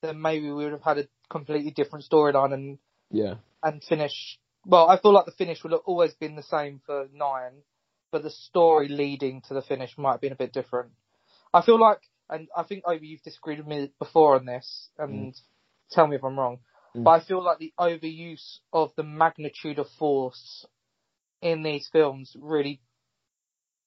[0.00, 2.78] then maybe we would have had a completely different storyline and
[3.10, 4.38] Yeah, and finish.
[4.66, 7.62] Well, I feel like the finish would have always been the same for nine,
[8.10, 10.92] but the story leading to the finish might have been a bit different.
[11.52, 15.34] I feel like, and I think Obi, you've disagreed with me before on this, and
[15.90, 16.58] tell me if I'm wrong,
[16.96, 17.04] Mm.
[17.04, 20.66] but I feel like the overuse of the magnitude of force
[21.42, 22.80] in these films really,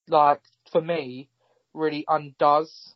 [0.07, 1.29] like for me,
[1.73, 2.93] really undoes.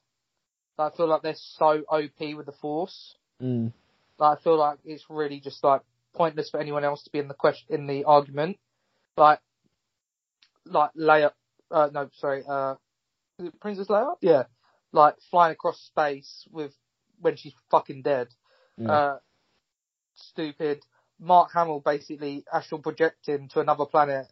[0.77, 3.15] I feel like they're so OP with the force.
[3.41, 3.71] mm.
[4.17, 5.81] Like, I feel like it's really just like
[6.13, 8.57] pointless for anyone else to be in the question in the argument.
[9.17, 9.39] Like,
[10.65, 11.31] like Leia,
[11.71, 12.75] uh, no, sorry, uh,
[13.39, 14.15] is it Princess Leia?
[14.21, 14.43] Yeah,
[14.95, 16.71] like flying across space with
[17.19, 18.29] when she's fucking dead.
[18.77, 18.91] Yeah.
[18.91, 19.17] Uh,
[20.15, 20.81] stupid.
[21.19, 24.27] Mark Hamill basically astral projecting to another planet,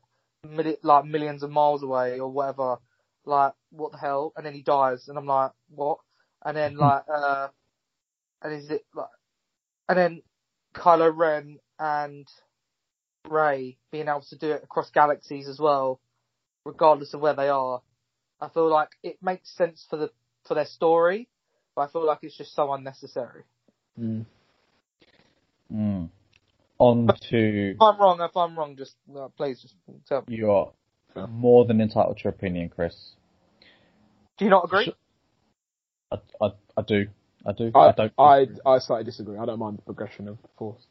[0.45, 2.77] milli- like millions of miles away or whatever.
[3.26, 4.34] Like, what the hell?
[4.35, 5.99] And then he dies, and I'm like, what?
[6.44, 7.49] And then like, uh,
[8.41, 9.07] and is it like,
[9.88, 10.22] and then
[10.73, 12.27] Kylo Ren and
[13.30, 15.99] Rey being able to do it across galaxies as well,
[16.65, 17.81] regardless of where they are.
[18.41, 20.10] I feel like it makes sense for the
[20.45, 21.28] for their story,
[21.76, 23.44] but I feel like it's just so unnecessary.
[23.99, 24.26] Mm.
[25.74, 26.10] mm.
[26.80, 29.76] on to If I'm wrong, if I'm wrong, just uh, please just
[30.07, 30.36] tell me.
[30.36, 30.72] you're
[31.14, 31.28] Fair.
[31.28, 32.95] more than entitled to your opinion, Chris.
[34.38, 34.94] Do you not agree?
[36.11, 37.07] I, I, I do.
[37.45, 37.72] I do.
[37.76, 38.14] I, I, don't.
[38.18, 38.48] I.
[38.65, 39.38] I slightly disagree.
[39.38, 40.82] I don't mind the progression of force.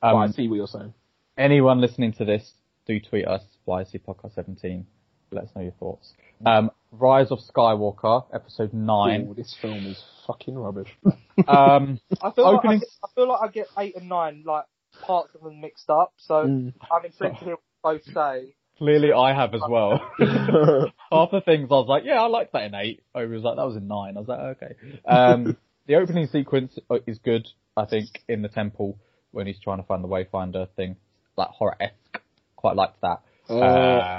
[0.00, 0.92] but I um, see what you're saying.
[1.38, 2.52] anyone listening to this,
[2.86, 4.86] do tweet us, YC Podcast 17.
[5.32, 6.12] Let us know your thoughts.
[6.44, 9.28] Um, Rise of Skywalker, episode 9.
[9.30, 10.88] Ooh, this film is fucking rubbish.
[11.48, 14.64] um, I feel like I, get, I feel like I get eight and nine like
[15.06, 16.12] parts of them mixed up.
[16.18, 16.74] So Mm.
[16.90, 18.54] I'm intrigued to hear what both say.
[18.78, 20.00] clearly I have as well.
[20.18, 23.02] Half the things I was like, yeah, I liked that in 8.
[23.14, 24.16] I was like, that was in 9.
[24.16, 24.74] I was like, okay.
[25.06, 25.56] Um,
[25.86, 28.98] the opening sequence uh, is good, I think, in the temple
[29.30, 30.96] when he's trying to find the Wayfinder thing.
[31.36, 32.20] Like horror-esque.
[32.56, 33.22] Quite liked that.
[33.48, 33.54] Uh,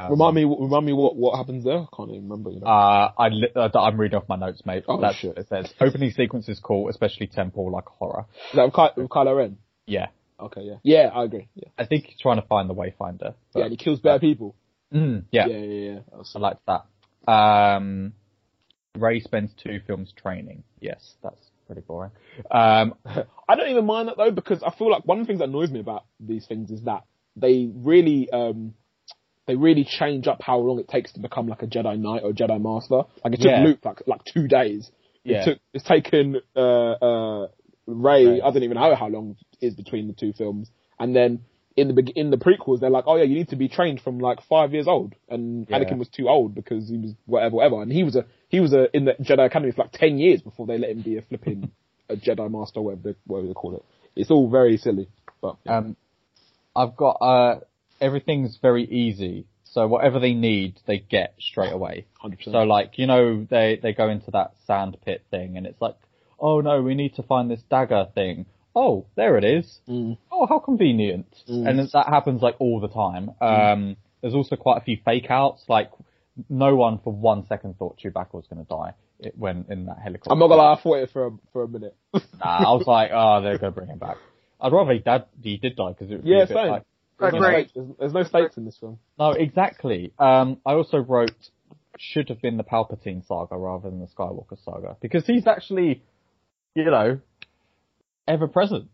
[0.05, 1.79] Um, remind me, remind me what what happens there.
[1.79, 2.51] I can't even remember.
[2.51, 2.67] You know.
[2.67, 4.83] Uh, I li- uh, I'm reading off my notes, mate.
[4.87, 5.29] Oh, That's shit.
[5.29, 5.73] what it says.
[5.79, 8.25] Opening sequence is cool, especially temple, like horror.
[8.51, 9.57] Is that with, Ky- with Kylo Ren?
[9.87, 10.07] Yeah.
[10.39, 11.47] Okay, yeah, yeah, I agree.
[11.55, 13.19] Yeah, I think he's trying to find the Wayfinder.
[13.19, 14.55] but- yeah, and he kills bare people.
[14.93, 15.99] Mm, yeah, Yeah, yeah, yeah.
[16.35, 17.31] I liked that.
[17.31, 18.13] Um,
[18.97, 20.63] Rey spends two films training.
[20.81, 22.11] Yes, that's pretty boring.
[22.51, 25.39] Um, I don't even mind that though because I feel like one of the things
[25.39, 27.03] that annoys me about these things is that
[27.35, 28.73] they really um
[29.47, 32.31] they really change up how long it takes to become like a Jedi Knight or
[32.31, 33.03] Jedi Master.
[33.23, 33.63] Like it took Yeah.
[33.63, 34.89] Luke like like two days.
[35.23, 35.41] Yeah.
[35.41, 37.47] It took it's taken uh uh
[37.85, 38.41] Rey Right.
[38.43, 40.69] I don't even know how long is between the two films.
[40.99, 41.41] And then
[41.75, 44.19] in the in the prequels, they're like, oh yeah, you need to be trained from
[44.19, 45.79] like five years old, and Yeah.
[45.79, 48.73] Anakin was too old because he was whatever, whatever, and he was a he was
[48.73, 51.21] a in the Jedi Academy for like ten years before they let him be a
[51.23, 51.71] flipping
[52.09, 53.83] a Jedi Master, whatever they, whatever they call it.
[54.15, 55.09] It's all very silly,
[55.41, 55.77] but yeah.
[55.77, 55.97] Um,
[56.75, 57.59] I've got uh,
[58.03, 59.45] everything's very easy.
[59.63, 62.05] So whatever they need, they get straight away.
[62.19, 62.53] hundred percent.
[62.53, 65.95] So like, you know, they, they go into that sand pit thing and it's like,
[66.39, 68.45] oh no, we need to find this dagger thing.
[68.75, 69.79] Oh, there it is.
[69.87, 70.17] Mm.
[70.31, 71.27] Oh, how convenient.
[71.49, 71.67] Mm.
[71.67, 73.31] And that happens like all the time.
[73.39, 75.63] Um, there's also quite a few fake outs.
[75.67, 75.91] Like,
[76.49, 79.99] no one for one second thought Chewbacca was going to die it, when in that
[79.99, 80.31] helicopter.
[80.31, 81.95] I'm not gonna lie, I thought it for a, for a minute.
[82.13, 84.17] Nah, I was like, oh, they're going to bring him back.
[84.59, 86.67] I'd rather he, dad, he did die because it would be Yeah, a bit same.
[86.69, 86.83] like,
[87.19, 87.53] There's no, Agree.
[87.53, 88.99] stakes, there's, there's no stakes in this film.
[89.17, 90.13] no, exactly.
[90.19, 91.31] Um, I also wrote
[91.97, 96.03] should have been the Palpatine saga rather than the Skywalker saga because he's actually,
[96.75, 97.19] you know,
[98.27, 98.89] ever present.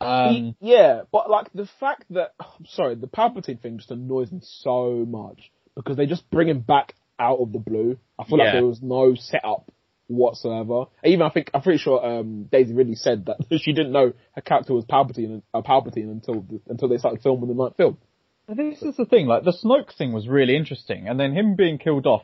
[0.00, 4.40] Um, yeah, but like the fact that I'm sorry, the Palpatine thing just annoys me
[4.42, 7.98] so much because they just bring him back out of the blue.
[8.18, 9.70] I feel like there was no setup
[10.08, 10.84] whatsoever.
[11.04, 14.42] Even I think I'm pretty sure um, Daisy Ridley said that she didn't know her
[14.42, 17.98] character was Palpatine uh, Palpatine until the, until they started filming the night film.
[18.48, 21.78] This is the thing, like the Snoke thing was really interesting, and then him being
[21.78, 22.22] killed off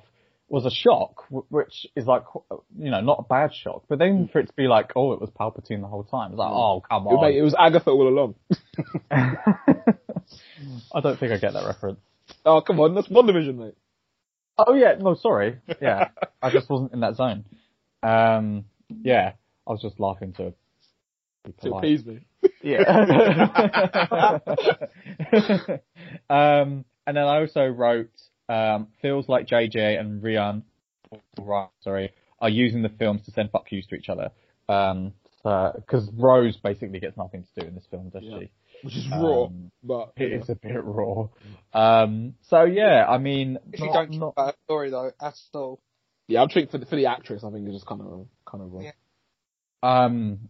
[0.48, 2.22] was a shock, which is like,
[2.78, 3.84] you know, not a bad shock.
[3.88, 6.38] But then for it to be like, oh, it was Palpatine the whole time, it's
[6.38, 7.22] like, oh, come on.
[7.22, 8.34] mate, it was Agatha all along.
[10.94, 11.98] I don't think I get that reference.
[12.44, 13.74] Oh come on, that's WandaVision, mate.
[14.58, 15.58] Oh yeah, no, sorry.
[15.80, 16.08] Yeah,
[16.42, 17.44] I just wasn't in that zone.
[18.02, 18.64] Um,
[19.02, 19.32] yeah,
[19.66, 20.52] I was just laughing to
[21.44, 22.20] be To appease me.
[22.62, 22.82] Yeah.
[26.30, 28.10] um, and then I also wrote,
[28.48, 30.62] um, feels like JJ and Rian,
[31.38, 34.30] right, sorry, are using the films to send fuck yous to each other.
[34.68, 35.12] Um,
[35.42, 38.38] because Rose basically gets nothing to do in this film, does Yeah.
[38.40, 38.50] she?
[38.82, 41.28] Which is raw, Um, but It is a bit raw.
[41.72, 45.80] Um, so yeah, I mean, If you don't care not- about story though, at all.
[46.28, 48.62] Yeah, I'm thinking for the, for the actress, I think it's just kind of kind
[48.62, 48.84] of wrong.
[48.84, 48.92] Yeah.
[49.82, 50.48] Um,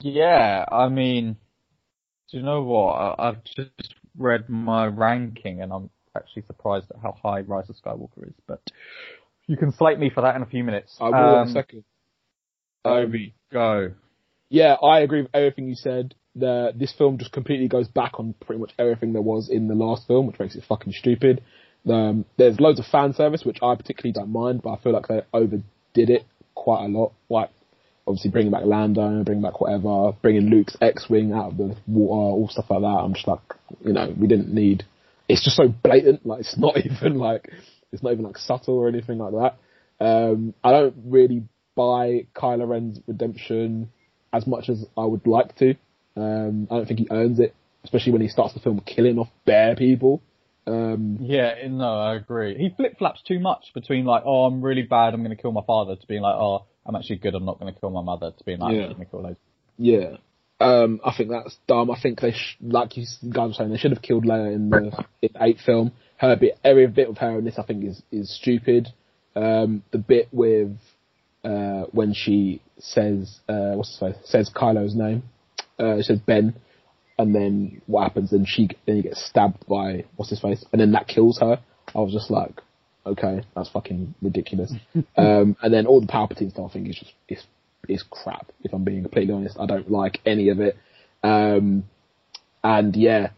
[0.00, 1.36] yeah, I mean,
[2.30, 2.92] do you know what?
[2.94, 7.76] I, I've just read my ranking and I'm actually surprised at how high Rise of
[7.76, 8.60] Skywalker is, but
[9.46, 10.96] you can slate me for that in a few minutes.
[11.00, 11.84] I will in Um, a second.
[12.84, 13.92] Obi, go.
[14.48, 16.14] Yeah, I agree with everything you said.
[16.34, 19.74] The this film just completely goes back on pretty much everything there was in the
[19.74, 21.42] last film, which makes it fucking stupid.
[21.88, 25.08] Um, there's loads of fan service, which I particularly don't mind, but I feel like
[25.08, 25.64] they overdid
[25.94, 27.12] it quite a lot.
[27.28, 27.50] Like
[28.06, 32.48] obviously bringing back Lando, bringing back whatever, bringing Luke's X-wing out of the water, all
[32.48, 32.86] stuff like that.
[32.86, 33.40] I'm just like,
[33.84, 34.84] you know, we didn't need.
[35.28, 36.24] It's just so blatant.
[36.24, 37.50] Like it's not even like
[37.92, 40.04] it's not even like subtle or anything like that.
[40.04, 41.44] Um, I don't really
[41.74, 43.90] buy Kylo Ren's redemption
[44.32, 45.74] as much as I would like to.
[46.16, 47.54] Um, I don't think he earns it,
[47.84, 50.22] especially when he starts the film killing off bare people.
[50.66, 52.56] Um, Yeah, no, I agree.
[52.56, 55.52] He flip flaps too much between like, oh, I'm really bad, I'm going to kill
[55.52, 58.02] my father, to being like, oh, I'm actually good, I'm not going to kill my
[58.02, 58.82] mother, to being like, Yeah.
[58.86, 59.36] I'm going to kill those.
[59.78, 60.16] yeah.
[60.58, 61.90] Um, I think that's dumb.
[61.90, 64.70] I think they, sh- like you guys were saying, they should have killed Leia in
[64.70, 65.92] the in the eighth film.
[66.16, 68.88] Her bit, every bit of her in this, I think, is is stupid.
[69.34, 70.78] Um, the bit with
[71.44, 74.16] uh, when she says, uh, what's his face?
[74.24, 75.24] Says Kylo's name.
[75.78, 76.54] Uh, it says Ben,
[77.18, 78.30] and then what happens?
[78.30, 81.60] Then she, then he gets stabbed by what's his face, and then that kills her.
[81.94, 82.60] I was just like,
[83.06, 84.72] okay, that's fucking ridiculous.
[85.16, 87.42] um, and then all the Palpatine stuff, I think is just is
[87.88, 88.50] is crap.
[88.62, 90.76] If I'm being completely honest, I don't like any of it.
[91.22, 91.84] Um,
[92.62, 93.30] and yeah,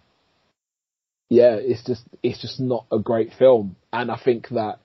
[1.28, 3.76] yeah, it's just it's just not a great film.
[3.92, 4.78] And I think that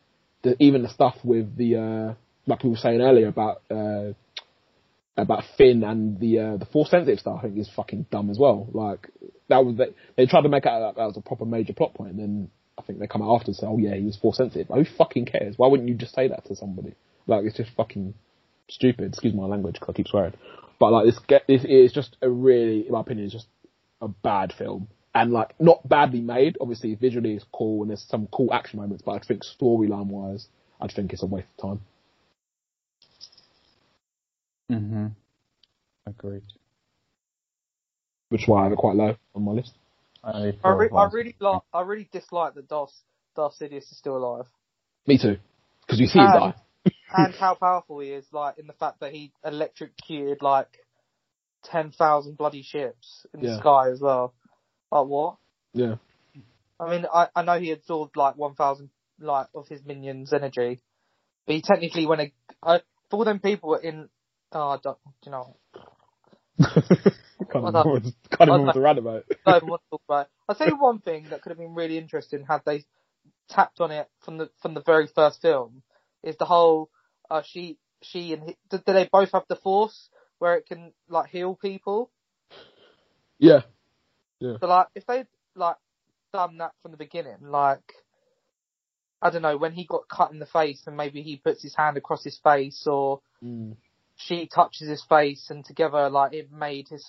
[0.44, 2.14] the, even the stuff with the uh,
[2.46, 4.14] like we were saying earlier about uh,
[5.16, 8.40] about Finn and the uh, the force sensitive stuff, I think is fucking dumb as
[8.40, 8.68] well.
[8.72, 9.10] Like
[9.50, 11.94] that was they, they tried to make out that that was a proper major plot
[11.94, 14.18] point, and then I think they come out after and say, oh yeah, he was
[14.18, 14.68] force sensitive.
[14.68, 15.56] Who fucking cares?
[15.58, 16.96] Why wouldn't you just say that to somebody?
[17.28, 18.16] Like it's just fucking
[18.70, 19.10] stupid.
[19.10, 20.34] Excuse my language because I keep swearing.
[20.80, 23.48] But like this, get this is just a really, in my opinion, is just
[24.02, 24.88] a bad film.
[25.16, 26.58] And like not badly made.
[26.60, 30.48] Obviously, visually it's cool and there's some cool action moments, but I think storyline wise,
[30.82, 31.86] I think it's a waste of time.
[34.72, 35.08] Mm-hmm.
[36.08, 36.44] Agreed.
[38.30, 39.74] Which is why I have it quite low on my list.
[40.24, 41.62] Only I, re- I really like.
[41.74, 42.94] I really dislike that Darth
[43.36, 44.46] Darth Sidious is still alive,
[45.06, 45.38] Me too.
[45.82, 46.54] Because you see him die.
[47.14, 48.26] and how powerful he is.
[48.32, 50.70] Like in the fact that he electrocuted like
[51.66, 53.52] ten thousand bloody ships in Yeah.
[53.52, 54.34] the sky as well.
[54.92, 55.36] Like what?
[55.74, 55.96] Yeah.
[56.80, 60.82] I mean, I, I know he absorbed like one thousand like of his minions' energy,
[61.46, 62.34] but he technically when a
[62.64, 62.80] I,
[63.10, 64.10] for all them people in.
[64.54, 65.56] Oh, I don't, you know.
[66.60, 66.76] Can't
[67.56, 69.24] I even don't- remember what- can't even I remember what to rant about.
[69.46, 70.32] don't even want to talk about it.
[70.48, 72.86] I'll tell you one thing that could have been really interesting had they
[73.50, 75.82] tapped on it from the from the very first film
[76.24, 76.90] is the whole
[77.30, 80.10] uh, she she and he, do, do they both have the force
[80.40, 82.12] where it can like heal people?
[83.40, 83.62] Yeah.
[84.40, 85.26] So like if they
[85.56, 85.78] like
[86.34, 87.94] done that from the beginning, like
[89.22, 91.76] I don't know when he got cut in the face and maybe he puts his
[91.76, 93.76] hand across his face or Mm.
[94.26, 97.06] She touches his face and together like it made his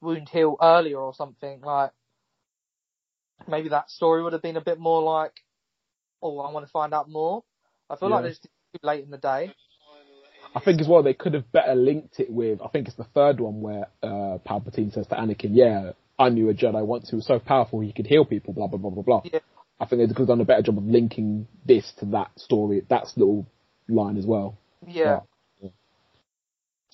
[0.00, 1.90] wound heal earlier or something like
[3.48, 5.32] maybe that story would have been a bit more like
[6.22, 7.42] oh I want to find out more
[7.90, 8.30] I feel like Yeah.
[8.30, 8.48] it's too
[8.82, 9.54] late in the day
[10.54, 12.60] I think as well they could have better linked it with.
[12.62, 16.48] I think it's the third one where uh, Palpatine says to Anakin, "Yeah, I knew
[16.48, 19.02] a Jedi once who was so powerful he could heal people." Blah blah blah blah
[19.02, 19.22] blah.
[19.24, 19.40] Yeah.
[19.80, 22.86] I think they could have done a better job of linking this to that story,
[22.88, 23.46] that little
[23.88, 24.56] line as well.
[24.86, 25.20] yeah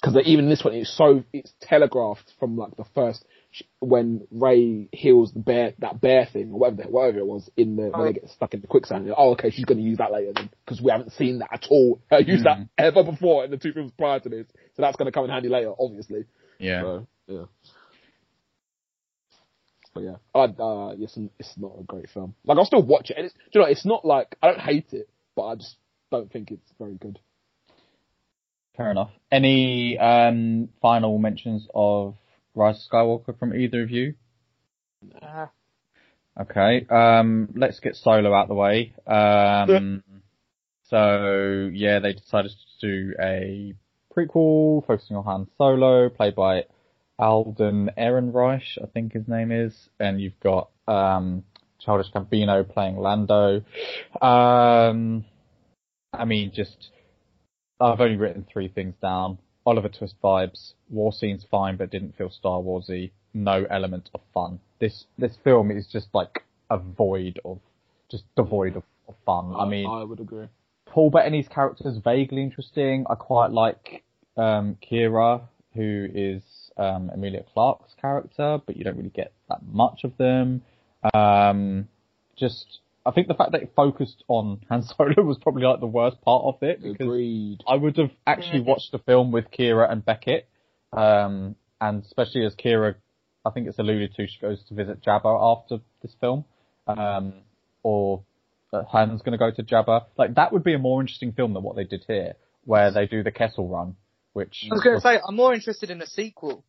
[0.01, 3.25] Because even this one, it's so it's telegraphed from like the first
[3.81, 7.77] when Rey heals the bear, that bear thing or whatever, the- whatever it was in
[7.77, 8.05] the when Oh.
[8.05, 9.07] they get stuck in the quicksand.
[9.07, 10.33] you're, Oh, okay, she's going to use that later
[10.65, 12.01] because we haven't seen that at all.
[12.11, 14.47] Her use that ever before in the two films prior to this,
[14.77, 16.25] so that's going to come in handy later, obviously.
[16.59, 16.81] Yeah.
[16.83, 17.45] So yeah.
[19.93, 22.35] But yeah, I uh, it's it's not a great film.
[22.45, 23.17] Like I'll still watch it.
[23.17, 25.77] And it's, you know, it's not like I don't hate it, but I just
[26.13, 27.19] don't think it's very good.
[28.81, 29.11] Fair enough.
[29.31, 32.17] Any um, final mentions of
[32.55, 34.15] Rise of Skywalker from either of you?
[35.21, 35.49] uh,
[36.41, 36.87] Okay.
[36.89, 38.95] Um, let's get Solo out the way.
[39.07, 40.03] Um,
[40.85, 43.75] so yeah, they decided to do a
[44.17, 46.65] prequel focusing on Han Solo, played by
[47.19, 51.45] Alden Ehrenreich, I think his name is, and you've got um,
[51.81, 53.63] Childish Gambino playing Lando.
[54.23, 55.27] Um,
[56.15, 56.89] I mean, just
[57.81, 59.39] I've only written three things down.
[59.67, 60.73] Oliver Twist vibes.
[60.89, 63.11] War scenes fine, but didn't feel Star Warsy.
[63.33, 64.61] No element of fun.
[64.81, 67.59] This this film is just like a void of
[68.11, 69.55] just devoid of, of fun.
[69.57, 70.47] I mean, I would agree.
[70.87, 73.07] Paul Bettany's character is vaguely interesting.
[73.09, 74.03] I quite like
[74.37, 75.43] um, Qi'ra,
[75.75, 76.43] who is
[76.77, 80.63] um, Emilia Clarke's character, but you don't really get that much of them.
[81.15, 81.89] Um,
[82.37, 85.87] just, I think the fact that it focused on Han Solo was probably like the
[85.87, 87.63] worst part of it because Agreed.
[87.67, 88.67] I would have actually Mhm.
[88.67, 90.49] watched the film with Qi'ra and Beckett,
[90.93, 92.95] um, and especially as Qi'ra,
[93.45, 96.45] I think it's alluded to, she goes to visit Jabba after this film,
[96.87, 97.33] um,
[97.83, 98.23] or
[98.73, 100.05] that Han's going to go to Jabba.
[100.19, 103.07] Like that would be a more interesting film than what they did here, where they
[103.07, 103.97] do the Kessel Run,
[104.35, 106.65] which I was going to say I'm more interested in a sequel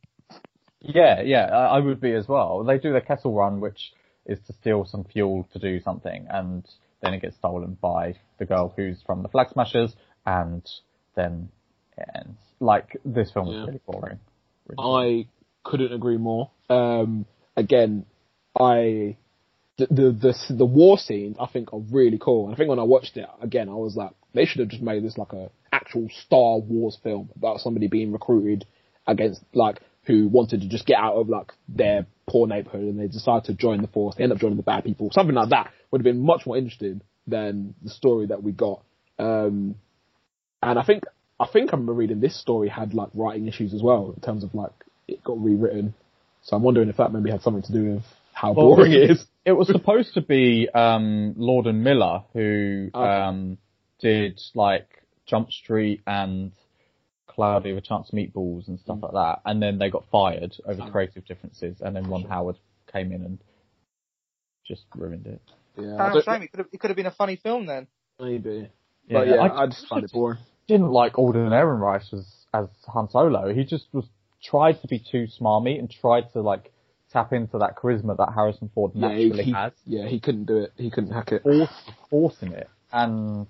[0.82, 2.64] yeah, yeah, I I would be as well.
[2.64, 3.94] They do the Kessel Run, which
[4.26, 6.68] is to steal some fuel to do something, and
[7.02, 9.96] then it gets stolen by the girl who's from the Flag Smashers,
[10.26, 10.68] and
[11.16, 11.50] then
[11.98, 12.38] it ends.
[12.60, 13.66] Like this film was Yeah.
[13.66, 14.20] really boring.
[14.68, 15.26] Really.
[15.26, 15.28] I
[15.70, 16.52] couldn't agree more.
[16.70, 17.26] Um,
[17.58, 18.06] again,
[18.60, 19.18] I
[19.78, 22.46] the, the the the war scenes I think are really cool.
[22.46, 24.84] And I think when I watched it again, I was like, they should have just
[24.84, 28.66] made this like a actual Star Wars film about somebody being recruited
[29.08, 33.08] against like who wanted to just get out of like their poor neighborhood and they
[33.08, 34.16] decide to join the force.
[34.16, 35.10] They end up joining the bad people.
[35.12, 38.82] Something like that would have been much more interesting than the story that we got.
[39.20, 39.76] Um,
[40.64, 41.04] and I think
[41.40, 44.44] I think I remember reading this story had like writing issues as well in terms
[44.44, 44.72] of like
[45.08, 45.94] it got rewritten.
[46.44, 48.04] So I'm wondering if that maybe had something to do with
[48.34, 49.26] how Well, boring it is.
[49.44, 53.04] It was supposed to be um, Lord and Miller who Okay.
[53.04, 53.58] um,
[54.00, 54.88] did like
[55.26, 56.52] Jump Street and
[57.42, 59.04] Cloudy with a Chance of Meatballs and stuff mm.
[59.04, 60.92] like that, and then they got fired over Oh.
[60.92, 62.58] creative differences, and then Ron Howard
[62.92, 63.40] came in and
[64.68, 65.42] just ruined it.
[65.78, 66.42] Yeah, I Damn don't- shame.
[66.44, 67.88] It could have, it could have been a funny film then.
[68.20, 68.70] maybe.
[69.10, 70.38] But yeah, I, just find it boring.
[70.68, 73.52] didn't like Alden Ehrenreich as as Han Solo.
[73.54, 74.06] He just was
[74.44, 76.72] tried to be too smarmy and tried to like
[77.12, 80.58] tap into that charisma that Harrison Ford Yeah, naturally he- has, yeah, he couldn't do
[80.58, 80.72] it.
[80.78, 81.42] He couldn't hack it.
[81.44, 81.70] force,
[82.10, 83.48] forcing it, and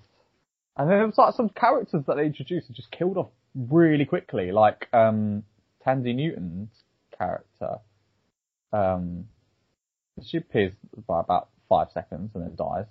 [0.76, 4.04] and then there was like some characters that they introduced and just killed off really
[4.04, 5.44] quickly, like um
[5.86, 6.70] Thandie Newton's
[7.16, 7.78] character.
[8.72, 9.26] Um,
[10.22, 10.72] she appears
[11.06, 12.86] by about five seconds and then dies.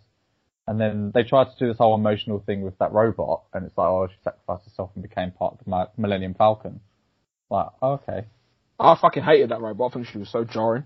[0.68, 3.78] And then they tried to do this whole emotional thing with that robot, and it's
[3.78, 6.80] like, oh, she sacrificed herself and became part of the Millennium Falcon.
[7.50, 8.26] Like, okay,
[8.80, 9.92] I fucking hated that robot.
[9.92, 10.86] I think she was so jarring.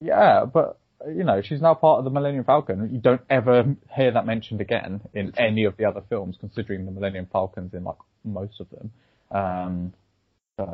[0.00, 2.90] yeah, but you know, she's now part of the Millennium Falcon.
[2.92, 6.92] You don't ever hear that mentioned again in any of the other films, considering the
[6.92, 7.96] Millennium Falcon's in like
[8.26, 8.90] most of them.
[9.30, 9.92] Um,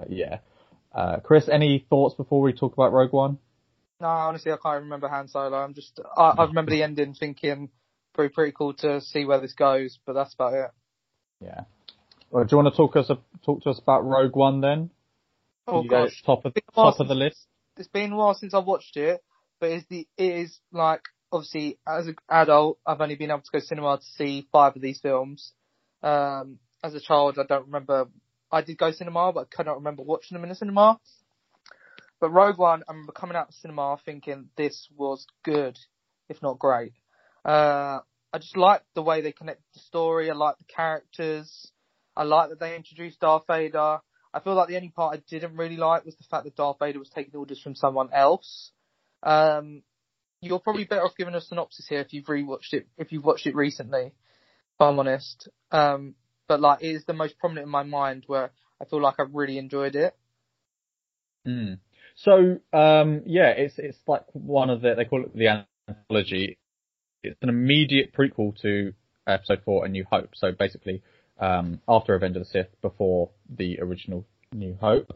[0.09, 0.39] yeah.
[0.95, 3.39] Uh, Chris, any thoughts before we talk about Rogue One?
[4.01, 5.57] No, honestly, I can't remember Han Solo.
[5.57, 7.71] I'm just, I, I remember the ending thinking
[8.15, 10.71] pretty pretty cool to see where this goes, but that's about it.
[11.41, 11.63] Yeah.
[12.31, 13.11] Well, do you want to talk us
[13.45, 14.91] talk to us about Rogue One then?
[15.67, 17.47] Oh You gosh, top of top of the list.
[17.77, 19.23] it's been a while since I've watched it,
[19.61, 23.51] but it's the it is like obviously as an adult I've only been able to
[23.53, 25.53] go cinema to see five of these films.
[26.03, 28.07] Um, as a child I don't remember.
[28.51, 31.01] I did go cinema, but I cannot remember watching them in the cinema.
[32.21, 35.79] But Rogue One, I remember coming out of cinema thinking this was good,
[36.29, 36.93] if not great.
[37.45, 38.01] Uh,
[38.33, 40.31] I just like the way they connect the story.
[40.31, 41.73] I like the characters.
[42.17, 43.99] I like that they introduced Darth Vader.
[44.35, 46.79] I feel like the only part I didn't really like was the fact that Darth
[46.79, 48.71] Vader was taking orders from someone else.
[49.23, 49.83] Um,
[50.41, 53.47] you're probably better off giving a synopsis here if you've rewatched it, if you've watched
[53.47, 55.49] it recently, if I'm honest.
[55.71, 56.15] Um,
[56.49, 58.51] but like, it is the most prominent in my mind where
[58.81, 60.17] I feel like I've really enjoyed it.
[61.47, 61.79] Mm.
[62.15, 66.59] So um, yeah, it's it's like one of the they call it the anthology.
[67.23, 68.93] It's an immediate prequel to
[69.27, 70.31] Episode Four: A New Hope.
[70.35, 71.03] So basically,
[71.39, 75.13] um, after Revenge of the Sith, before the original New Hope.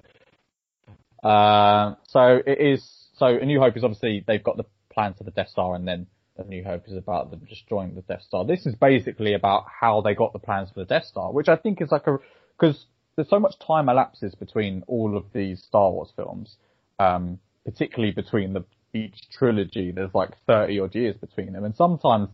[1.22, 2.88] Uh, so it is.
[3.16, 5.86] So A New Hope is obviously they've got the plans for the Death Star, and
[5.86, 6.06] then
[6.38, 8.44] A New Hope is about them destroying the Death Star.
[8.44, 11.56] This is basically about how they got the plans for the Death Star, which I
[11.56, 12.18] think is like a
[12.58, 12.86] because
[13.16, 16.56] there's so much time elapses between all of these Star Wars films,
[16.98, 18.64] um, particularly between the
[18.94, 19.90] each trilogy.
[19.90, 22.28] There's like 30 odd years between them, and sometimes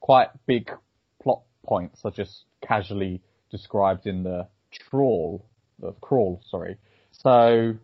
[0.00, 0.70] quite big
[1.22, 5.44] plot points are just casually described in the trawl,
[5.78, 6.76] the crawl, sorry.
[7.12, 7.74] So,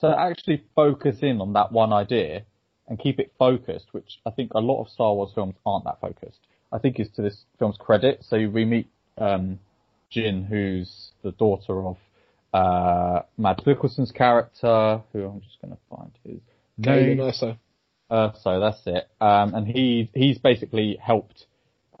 [0.00, 2.44] to actually focus in on that one idea
[2.90, 6.00] and keep it focused, which I think a lot of Star Wars films aren't that
[6.00, 6.40] focused.
[6.72, 8.24] I think is to this film's credit.
[8.28, 9.60] So we meet um,
[10.12, 11.96] Jyn, who's the daughter of
[12.52, 16.40] uh, Mads Mikkelsen's character, who I'm just going to find his
[16.80, 17.18] Galen name.
[17.18, 17.56] Erso.
[18.10, 19.08] Uh, so that's it.
[19.20, 21.46] Um, and he he's basically helped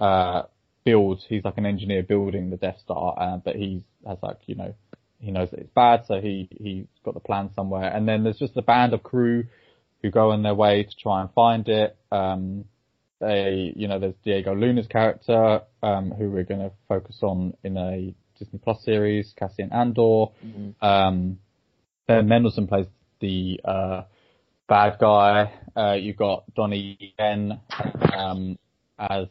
[0.00, 0.42] uh,
[0.84, 1.22] build.
[1.28, 4.74] He's like an engineer building the Death Star, uh, but he has like you know
[5.20, 7.88] he knows that it's bad, so he he's got the plan somewhere.
[7.94, 9.44] And then there's just a band of crew
[10.02, 11.96] who go on their way to try and find it.
[12.10, 12.64] Um,
[13.20, 17.76] they you know there's Diego Luna's character um, who we're going to focus on in
[17.76, 20.26] a Disney Plus series, Cassian Andor.
[20.80, 21.38] Um,
[22.06, 22.86] Ben Mendelsohn plays
[23.20, 24.02] the uh,
[24.68, 25.52] bad guy.
[25.76, 27.60] Uh, you've got Donnie Yen
[28.16, 28.58] um,
[28.98, 29.26] as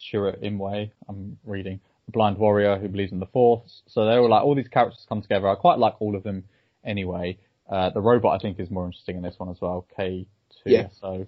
[0.00, 0.90] Chirrut Îmwe.
[1.08, 3.82] I'm reading the blind warrior who believes in the Force.
[3.86, 5.48] So they were like all these characters come together.
[5.48, 6.44] I quite like all of them
[6.84, 7.38] anyway.
[7.70, 9.86] Uh, the robot I think is more interesting in this one as well.
[9.98, 10.26] K2.
[10.66, 10.88] Yeah.
[11.00, 11.26] So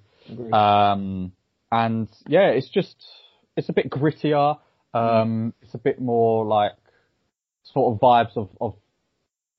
[0.53, 1.33] um,
[1.71, 2.97] and yeah, it's just
[3.57, 4.59] it's a bit grittier.
[4.93, 6.73] Um, it's a bit more like
[7.65, 8.75] sort of vibes of, of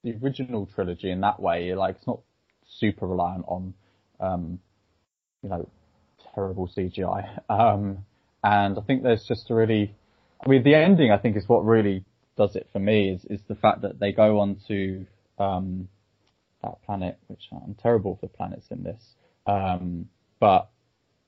[0.03, 1.73] the original trilogy in that way.
[1.73, 2.19] Like it's not
[2.67, 3.73] super reliant on
[4.19, 4.59] um,
[5.41, 5.69] you know
[6.35, 7.39] terrible CGI.
[7.49, 8.05] Um,
[8.43, 9.95] and I think there's just a really,
[10.45, 12.03] I mean, the ending I think is what really
[12.35, 15.05] does it for me is is the fact that they go on to
[15.39, 15.87] um,
[16.63, 19.03] that planet, which I'm terrible for planets in this,
[19.45, 20.07] um,
[20.39, 20.69] but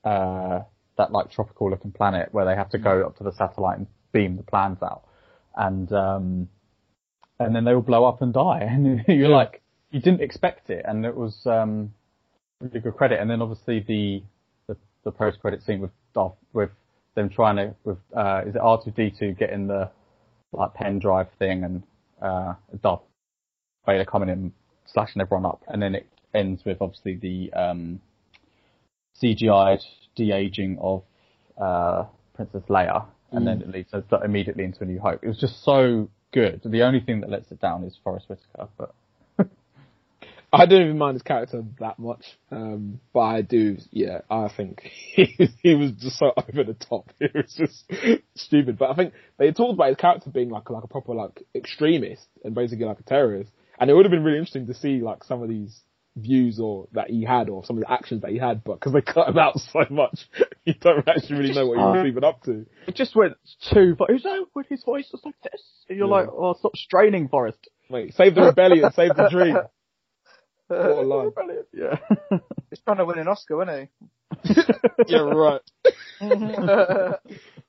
[0.04, 0.60] uh,
[0.98, 3.86] that like tropical looking planet where they have to go up to the satellite and
[4.12, 5.02] beam the plans out,
[5.56, 6.48] and um,
[7.38, 9.36] and then they all blow up and die, and you're Yeah.
[9.36, 11.92] like, you didn't expect it, and it was um,
[12.60, 14.22] really good credit, and then obviously the
[14.68, 16.70] the, the post credit scene with Darth with
[17.14, 19.90] them trying to with uh, is it R two D two getting the
[20.52, 21.82] like pen drive thing and
[22.22, 23.02] uh, Darth
[23.86, 24.52] Vader coming in
[24.86, 28.00] slashing everyone up, and then it ends with obviously the um,
[29.22, 29.78] CGI
[30.14, 31.02] de aging of
[31.60, 32.04] uh,
[32.34, 35.20] Princess Leia, and then it leads us immediately into A New Hope.
[35.22, 36.60] It was just so good.
[36.64, 38.94] The only thing that lets it down is Forest Whitaker, but
[40.52, 43.78] I don't even mind his character that much, um, but I do.
[43.90, 47.10] Yeah, I think he, he was just so over the top.
[47.20, 47.84] It was just
[48.34, 48.78] stupid.
[48.78, 52.26] But I think they talked about his character being like like a proper like extremist
[52.44, 53.50] and basically like a terrorist.
[53.78, 55.80] And it would have been really interesting to see like some of these
[56.16, 58.92] views or that he had or some of the actions that he had, but because
[58.94, 60.18] they cut him out so much,
[60.64, 62.64] you don't actually really know what he was uh, even up to.
[62.86, 63.34] it just went
[63.72, 63.94] too.
[63.98, 65.62] But who's that with his voice was like this?
[65.88, 66.14] And you're Yeah.
[66.14, 67.58] like, oh, stop straining, Forest.
[67.90, 69.56] Wait, save the rebellion, save the dream.
[70.68, 71.30] What a line.
[71.30, 71.66] Brilliant.
[71.72, 71.98] Yeah.
[72.70, 73.88] He's trying to win an Oscar, isn't
[74.46, 74.62] he?
[75.08, 75.60] yeah, right.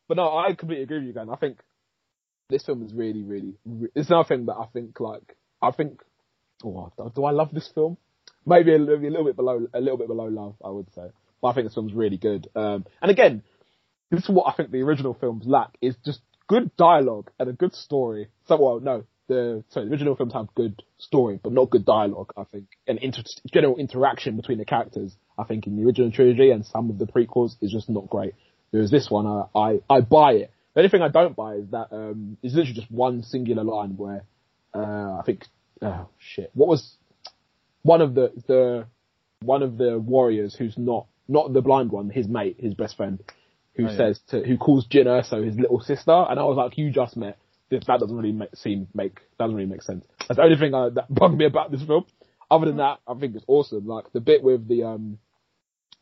[0.08, 1.30] But no, I completely agree with you, Dan.
[1.30, 1.60] I think
[2.50, 3.56] this film is really, really.
[3.66, 6.02] re- It's another thing that I think, like, I think.
[6.64, 7.98] Oh, do- I love this film?
[8.46, 11.08] Maybe a, little- a little bit below, a little bit below love, I would say.
[11.42, 12.48] But I think this film's really good.
[12.56, 13.44] Um, and again,
[14.10, 17.54] this is what I think the original films lack: is just good dialogue and a
[17.54, 18.30] good story.
[18.48, 22.32] So, well, no, the so the original films have good story, but not good dialogue.
[22.38, 23.24] I think and inter-
[23.54, 25.16] general interaction between the characters.
[25.38, 28.34] I think in the original trilogy and some of the prequels is just not great.
[28.72, 30.52] Whereas this one, I I, I buy it.
[30.74, 33.98] The only thing I don't buy is that um, it's literally just one singular line
[33.98, 34.24] where
[34.78, 35.46] uh, I think
[35.82, 36.96] oh shit, what was
[37.84, 38.86] one of the the
[39.42, 43.22] one of the warriors who's not not the blind one, his mate, his best friend,
[43.76, 43.98] who Oh, yeah.
[43.98, 47.16] says to who calls Jyn Erso his little sister, and I was like, you just
[47.18, 47.38] met.
[47.70, 50.06] This, that doesn't really make, seem make doesn't really make sense.
[50.28, 52.06] That's the only thing I, that bugged me about this film.
[52.50, 53.86] Other than that, I think it's awesome.
[53.86, 55.20] Like the bit with the um,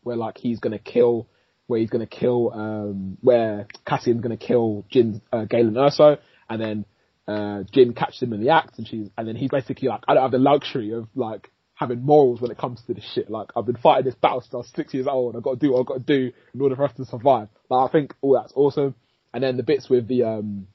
[0.04, 1.28] where like he's gonna kill,
[1.66, 6.86] where he's gonna kill, um, where Cassian's gonna kill Jyn, uh, Galen Erso, and then
[7.28, 10.14] uh, Jyn catches him in the act, and she's, and then he's basically like, I
[10.14, 13.30] don't have the luxury of like having morals when it comes to this shit.
[13.30, 15.36] Like I've been fighting this battle since I was six years old.
[15.36, 17.50] I've got to do what I've got to do in order for us to survive.
[17.70, 18.96] Like I think all that's awesome.
[19.34, 20.68] And then the bits with the um,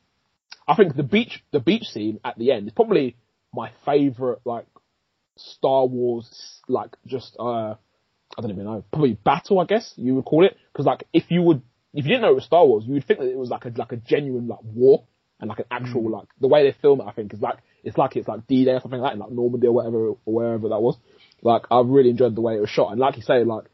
[0.69, 3.17] I think the beach, the beach scene at the end is probably
[3.53, 4.67] my favorite like
[5.37, 10.25] Star Wars like just uh I don't even know probably battle I guess you would
[10.25, 11.63] call it because like if you would
[11.95, 13.65] if you didn't know it was Star Wars you would think that it was like
[13.65, 15.05] a like a genuine like war
[15.41, 17.97] and like an actual like the way they film it I think is like it's
[17.99, 20.19] like it's like D Day or something like that in like Normandy or whatever or
[20.25, 20.97] wherever that was.
[21.43, 22.91] Like I really enjoyed the way it was shot.
[22.91, 23.65] And like you say like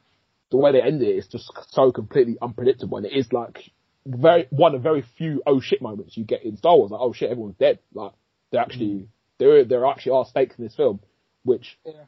[0.51, 2.99] the way they end it is just so completely unpredictable.
[2.99, 3.71] And it is like
[4.07, 6.91] very one of very few oh shit moments you get in Star Wars.
[6.93, 7.81] Like oh shit everyone's dead.
[7.93, 8.13] Like
[8.53, 11.01] they actually there there actually are stakes in this film
[11.43, 12.05] which Yeah.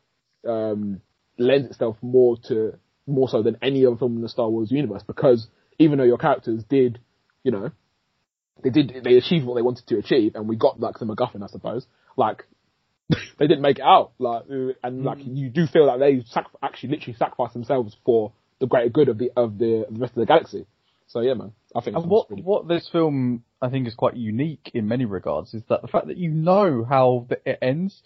[0.46, 1.00] um,
[1.38, 5.02] lends itself more to more so than any other film in the Star Wars universe.
[5.06, 5.48] Because
[5.78, 6.98] even though your characters did,
[7.42, 7.70] you know,
[8.62, 11.42] they did they achieved what they wanted to achieve and we got like the MacGuffin,
[11.42, 11.86] I suppose.
[12.16, 12.44] Like
[13.38, 14.44] they didn't make it out, like
[14.82, 18.90] and like you do feel like they sac- actually literally sacrificed themselves for the greater
[18.90, 20.66] good of the of the, the rest of the galaxy.
[21.06, 21.96] So yeah, man, I think.
[21.96, 25.62] And what really- what this film I think is quite unique in many regards is
[25.68, 28.02] that the fact that you know how the, it ends,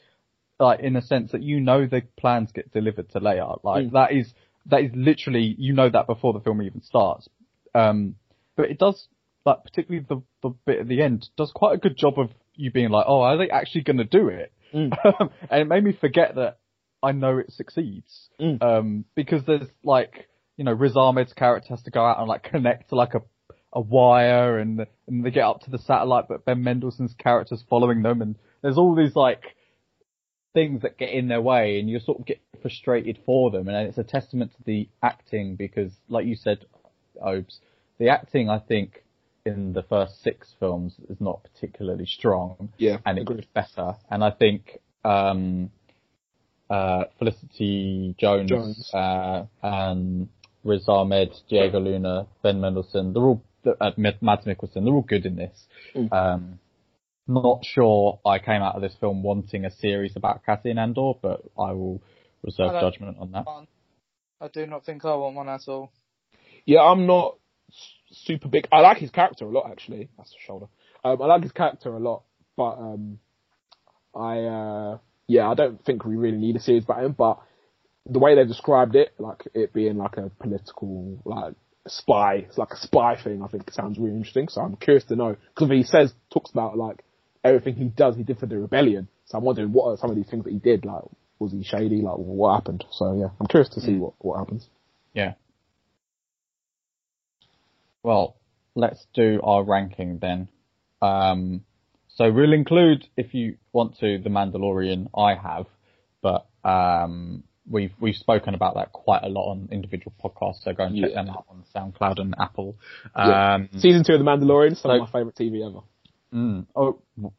[0.61, 3.59] like in a sense that you know the plans get delivered to Leia.
[3.65, 3.93] Like Mm.
[3.93, 4.33] that is
[4.67, 7.29] that is literally you know that before the film even starts.
[7.75, 8.15] Um,
[8.55, 9.09] but it does
[9.45, 12.71] like particularly the the bit at the end does quite a good job of you
[12.71, 14.53] being like, oh, are they actually going to do it?
[14.75, 14.93] Mm.
[15.51, 16.59] and it made me forget that
[17.03, 18.29] I know it succeeds.
[18.41, 18.63] Mm.
[18.63, 22.45] Um, because there's like, you know, Riz Ahmed's character has to go out and like
[22.45, 23.23] connect to like a,
[23.73, 28.03] a wire and, and they get up to the satellite, but Ben Mendelsohn's character's following
[28.03, 29.43] them and there's all these like
[30.55, 33.69] things that get in their way and you sort of get frustrated for them.
[33.69, 36.65] And it's a testament to the acting because like you said,
[37.21, 37.59] Obes,
[37.99, 39.03] the acting I think
[39.45, 43.37] in the first six films is not particularly strong yeah, and it agreed.
[43.39, 43.97] gets better.
[44.11, 45.71] And I think um,
[46.71, 48.91] uh, Felicity Jones, Jones.
[48.95, 50.29] Uh, and
[50.65, 53.43] Riz Ahmed, Diego Luna, Ben Mendelsohn, they're all
[53.81, 55.67] uh, Mad- Mads Mikkelsen, they're all good in this.
[55.95, 56.13] Mm.
[56.13, 56.59] Um,
[57.27, 61.43] not sure I came out of this film wanting a series about Cassian Andor, but
[61.59, 62.01] I will
[62.43, 63.47] reserve I judgment on that.
[63.47, 63.67] One.
[64.41, 65.93] I do not think I want one at all.
[66.65, 67.39] Yeah, I'm not s-
[68.13, 68.69] super big.
[68.73, 70.09] I like his character a lot, actually.
[70.17, 70.67] That's the shoulder.
[71.05, 72.23] Um, I like his character a lot,
[72.57, 73.19] but um,
[74.15, 77.13] I uh, yeah, I don't think we really need a series about him.
[77.13, 77.39] But
[78.07, 81.55] the way they described it, like it being like a political like
[81.89, 83.43] spy, it's like a spy thing.
[83.43, 84.49] I think it sounds really interesting.
[84.49, 87.05] So I'm curious to know because he says talks about like
[87.45, 89.09] everything he does, he did for the rebellion.
[89.27, 90.85] So I'm wondering what are some of these things that he did.
[90.85, 91.03] Like,
[91.39, 92.03] was he shady?
[92.03, 92.85] Like, what happened?
[92.91, 94.01] So yeah, I'm curious to see Mm.
[94.01, 94.69] what what happens.
[95.15, 95.35] Yeah.
[98.03, 98.37] Well,
[98.75, 100.49] let's do our ranking then.
[101.01, 101.65] Um,
[102.09, 105.09] so we'll include, if you want to, the Mandalorian.
[105.17, 105.67] I have,
[106.21, 110.63] but um, we've we've spoken about that quite a lot on individual podcasts.
[110.63, 111.23] So go and check Yeah.
[111.23, 112.77] them out on SoundCloud and Apple.
[113.17, 113.55] Yeah.
[113.55, 115.81] Um, Season two of The Mandalorian, some So- of my favourite TV ever.
[116.35, 116.67] Mm.
[116.75, 116.99] Oh,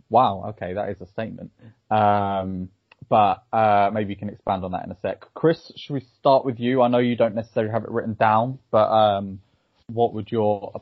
[0.10, 0.46] wow.
[0.50, 1.52] Okay, that is a statement.
[1.90, 2.70] Um,
[3.10, 5.26] but uh, maybe you can expand on that in a sec.
[5.34, 6.82] Chris, should we start with you?
[6.84, 9.40] I know you don't necessarily have it written down, but um,
[9.88, 10.82] what would your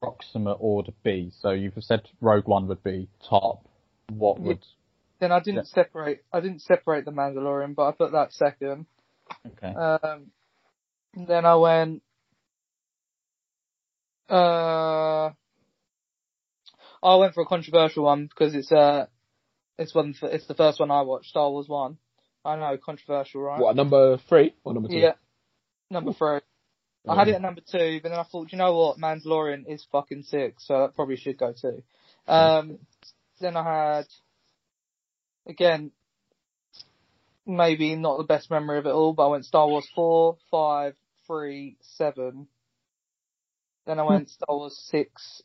[0.00, 1.32] approximate order be?
[1.40, 3.66] So you've said Rogue One would be top.
[4.10, 4.64] What would?
[5.20, 6.24] Then I didn't separate.
[6.32, 8.86] I didn't separate the Mandalorian, but I put that second.
[9.46, 9.74] Okay.
[9.74, 10.30] Um,
[11.14, 12.02] then I went.
[14.30, 15.30] Uh,
[17.02, 19.06] I went for a controversial one because it's uh,
[19.78, 20.14] it's one.
[20.14, 21.30] For, it's the first one I watched.
[21.30, 21.98] Star Wars One.
[22.44, 23.60] I know controversial, right?
[23.60, 24.96] What, number three or number two?
[24.96, 25.14] Yeah.
[25.90, 26.40] Number three.
[27.08, 29.86] I had it at number two, but then I thought, you know what, Mandalorian is
[29.90, 31.82] fucking sick, so that probably should go too.
[32.26, 32.78] Um,
[33.40, 34.06] then I had,
[35.46, 35.92] again,
[37.46, 40.94] maybe not the best memory of it all, but I went Star Wars 4, 5,
[41.26, 42.46] 3, 7.
[43.86, 45.42] Then I went Star Wars 6,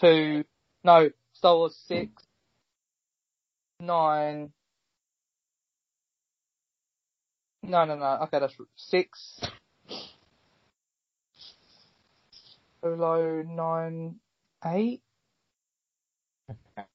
[0.00, 0.44] 2,
[0.84, 2.10] no, Star Wars 6,
[3.80, 4.52] 9,
[7.64, 9.40] no, no, no, okay, that's 6,
[12.82, 14.14] Solo, 9,
[14.64, 15.02] 8?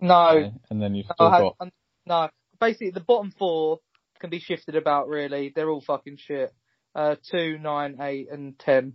[0.00, 0.52] No, Okay.
[0.70, 1.68] And then you've still had, got.
[2.04, 2.28] no,
[2.60, 3.78] basically the bottom four
[4.20, 5.08] can be shifted about.
[5.08, 6.52] Really, they're all fucking shit.
[6.94, 8.94] Uh, two, nine, eight, and ten.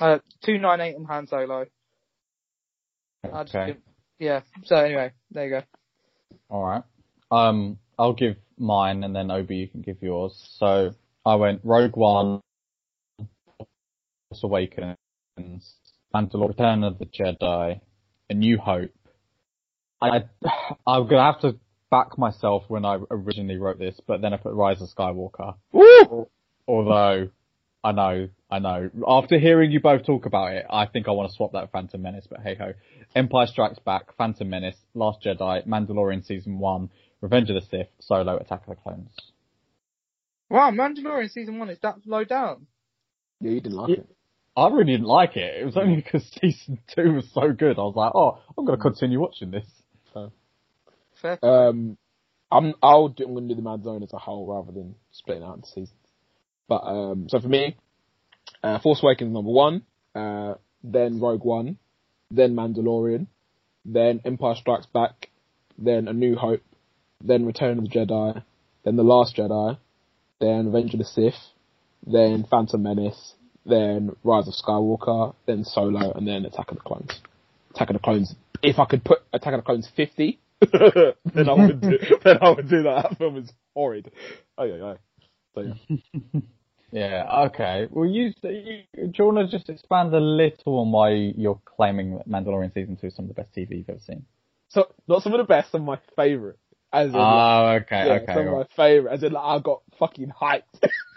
[0.00, 1.66] Uh, two, nine, eight, and Han Solo.
[3.32, 3.76] I just Okay.
[4.20, 4.42] yeah.
[4.64, 5.62] So anyway, there you go.
[6.50, 6.82] All right.
[7.32, 10.32] Um, I'll give mine, and then Obi, you can give yours.
[10.58, 10.92] So
[11.26, 12.40] I went Rogue One,
[13.58, 14.97] Force Awakens,
[16.14, 17.80] Mandalorian, Return of the Jedi,
[18.30, 18.90] A New Hope.
[20.00, 20.24] I
[20.86, 21.58] I'm gonna have to
[21.90, 25.54] back myself when I originally wrote this, but then I put Rise of Skywalker.
[25.72, 26.28] Woo!
[26.66, 27.30] Although
[27.82, 28.90] I know, I know.
[29.06, 32.00] After hearing you both talk about it, I think I want to swap that Phantom
[32.00, 32.26] Menace.
[32.28, 32.72] But hey ho,
[33.14, 36.90] Empire Strikes Back, Phantom Menace, Last Jedi, Mandalorian season one,
[37.20, 39.10] Revenge of the Sith, Solo, Attack of the Clones.
[40.50, 42.66] Wow, Mandalorian season one is that low down.
[43.40, 43.96] Yeah, you didn't like Yeah.
[43.96, 44.16] it.
[44.58, 45.60] I really didn't like it.
[45.60, 47.78] It was only because season two was so good.
[47.78, 49.66] I was like, oh, I'm gonna continue watching this.
[51.20, 51.38] Fair.
[51.42, 51.96] Um,
[52.50, 55.42] I'm I'll do, I'm going to do the Mandalorian as a whole rather than splitting
[55.42, 55.92] out into seasons.
[56.68, 57.76] But um, so for me,
[58.62, 59.82] uh, Force Awakens number one,
[60.14, 61.78] uh, then Rogue One,
[62.30, 63.26] then Mandalorian,
[63.84, 65.30] then Empire Strikes Back,
[65.76, 66.62] then A New Hope,
[67.22, 68.42] then Return of the Jedi,
[68.84, 69.78] then The Last Jedi,
[70.40, 71.34] then Revenge of the Sith,
[72.06, 73.34] then Phantom Menace,
[73.68, 77.20] then Rise of Skywalker, then Solo, and then Attack of the Clones.
[77.74, 78.34] Attack of the Clones.
[78.62, 82.50] If I could put Attack of the Clones 50, then I would do, then I
[82.50, 83.06] would do that.
[83.10, 84.10] That film is horrid.
[84.56, 84.94] Oh yeah, yeah.
[85.54, 86.40] So yeah.
[86.90, 87.86] Yeah, okay.
[87.90, 92.16] Well, you, you do you want to just expand a little on why you're claiming
[92.16, 94.24] that Mandalorian season two is some of the best TV you've ever seen?
[94.68, 96.56] So not some of the best, some of my favourite.
[96.92, 98.32] As in, like, Oh, okay, yeah, okay.
[98.32, 99.14] some of my favourite.
[99.14, 100.62] As in, like, I got fucking hyped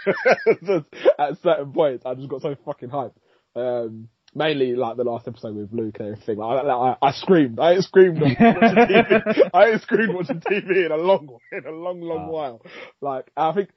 [0.66, 0.86] Just
[1.20, 2.06] at certain points.
[2.06, 3.14] I just got so fucking hyped.
[3.56, 6.38] Um, mainly like the last episode with Luke and everything.
[6.38, 7.60] Like, I, I, I screamed.
[7.60, 9.50] I ain't screamed watching TV.
[9.54, 12.32] I ain't screamed watching TV in a long, in a long, long Wow.
[12.32, 12.62] while.
[13.02, 13.70] Like, I think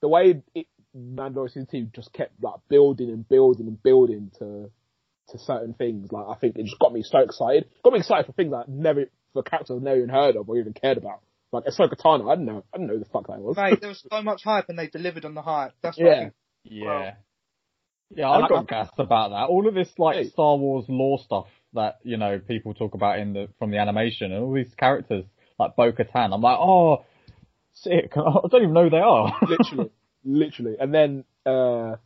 [0.00, 0.66] the way it,
[0.96, 4.70] Mandalorian two just kept like building and building and building to
[5.28, 6.12] to certain things.
[6.12, 7.68] Like, I think it just got me so excited.
[7.82, 10.58] Got me excited for things I never, for characters I've never even heard of or
[10.58, 11.20] even cared about.
[11.52, 13.56] Like Ahsoka Tano, I didn't know, I didn't know who the fuck that was.
[13.56, 15.72] Mate, there was so much hype and they delivered on the hype.
[15.82, 16.20] That's what I Yeah.
[16.20, 16.32] think.
[16.64, 17.14] Yeah.
[18.14, 19.48] Yeah, I like, got I'm- gassed about that.
[19.48, 20.24] All of this like Hey.
[20.28, 24.32] Star Wars lore stuff that, you know, people talk about in the from the animation
[24.32, 25.24] and all these characters
[25.58, 26.32] like Bo Katan.
[26.34, 27.04] I'm like, oh
[27.74, 28.12] sick.
[28.16, 29.36] I don't even know who they are.
[29.48, 29.90] literally,
[30.24, 30.76] literally.
[30.80, 31.96] And then uh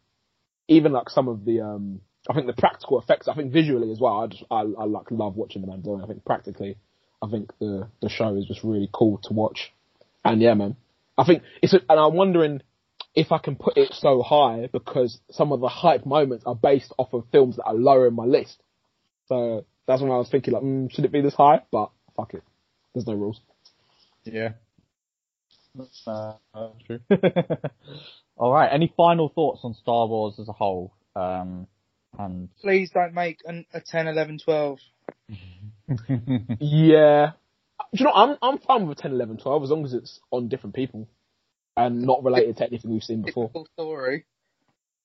[0.69, 3.29] even like some of the um I think the practical effects.
[3.29, 4.19] I think visually as well.
[4.19, 6.03] I just I, I like love watching the Mandalorian.
[6.05, 6.77] I think practically,
[7.23, 9.73] I think the the show is just really cool to watch.
[10.25, 10.77] And yeah, man,
[11.17, 12.63] I think it's a, and I'm wondering
[13.15, 16.93] if I can put it so high because some of the hype moments are based
[16.99, 18.63] off of films that are lower in my list.
[19.29, 21.63] So that's when I was thinking like, mm, should it be this high?
[21.73, 22.43] But fuck it,
[22.95, 23.41] there's no rules.
[24.25, 24.53] yeah.
[25.75, 27.01] That's uh, that's true.
[28.37, 28.69] all right.
[28.73, 30.95] Any final thoughts on Star Wars as a whole?
[31.15, 31.67] Um,
[32.19, 34.79] and Please don't make an, a 10, 11, 12.
[36.61, 37.33] Yeah.
[37.93, 40.49] Do you know, I'm, I'm fine with 10, 11, 12 as long as it's on
[40.49, 41.09] different people
[41.77, 43.51] and not related to anything we've seen before.
[43.75, 44.25] Story.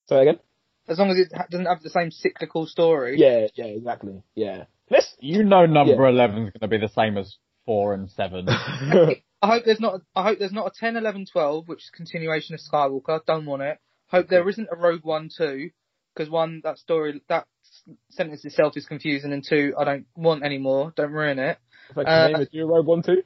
[0.08, 0.40] Say that again?
[0.88, 3.20] As long as it doesn't have the same cyclical story.
[3.20, 4.24] Yeah, yeah, exactly.
[4.36, 4.66] Yeah.
[4.90, 6.10] Let's, you know, number Yeah.
[6.10, 7.36] eleven is going to be the same as
[7.66, 8.48] four and seven.
[8.50, 10.02] I hope there's not.
[10.16, 13.20] I hope there's not a 10, 11, 12, which is a continuation of Skywalker.
[13.26, 13.78] Don't want it.
[14.08, 15.70] Hope there isn't a Rogue One two,
[16.14, 17.48] because one that story that
[18.10, 20.94] sentence itself is confusing, and two I don't want anymore.
[20.96, 21.58] Don't ruin it.
[21.90, 23.24] if I Uh, can name it, do One too?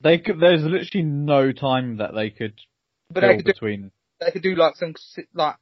[0.00, 0.40] they could.
[0.40, 2.54] There's literally no time that they could
[3.10, 3.92] But they could do between.
[4.20, 4.94] they could do like some
[5.34, 5.56] like.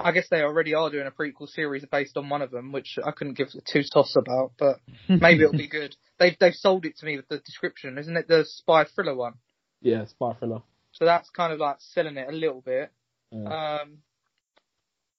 [0.00, 2.98] I guess they already are doing a prequel series based on one of them, which
[3.04, 4.76] I couldn't give two toss about, but
[5.08, 5.96] maybe it'll be good.
[6.20, 8.28] They've they've sold it to me with the description, isn't it?
[8.28, 9.34] The spy thriller one.
[9.82, 10.62] Yeah, spy thriller.
[10.92, 12.90] So that's kind of like selling it a little bit.
[13.32, 13.78] Yeah.
[13.82, 13.98] Um,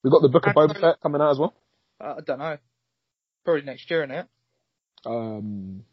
[0.03, 1.53] We've got the Book of And Boba Fett coming out as well.
[1.99, 2.57] Uh, I don't know.
[3.45, 4.27] Probably next year, innit?
[5.05, 5.83] Um,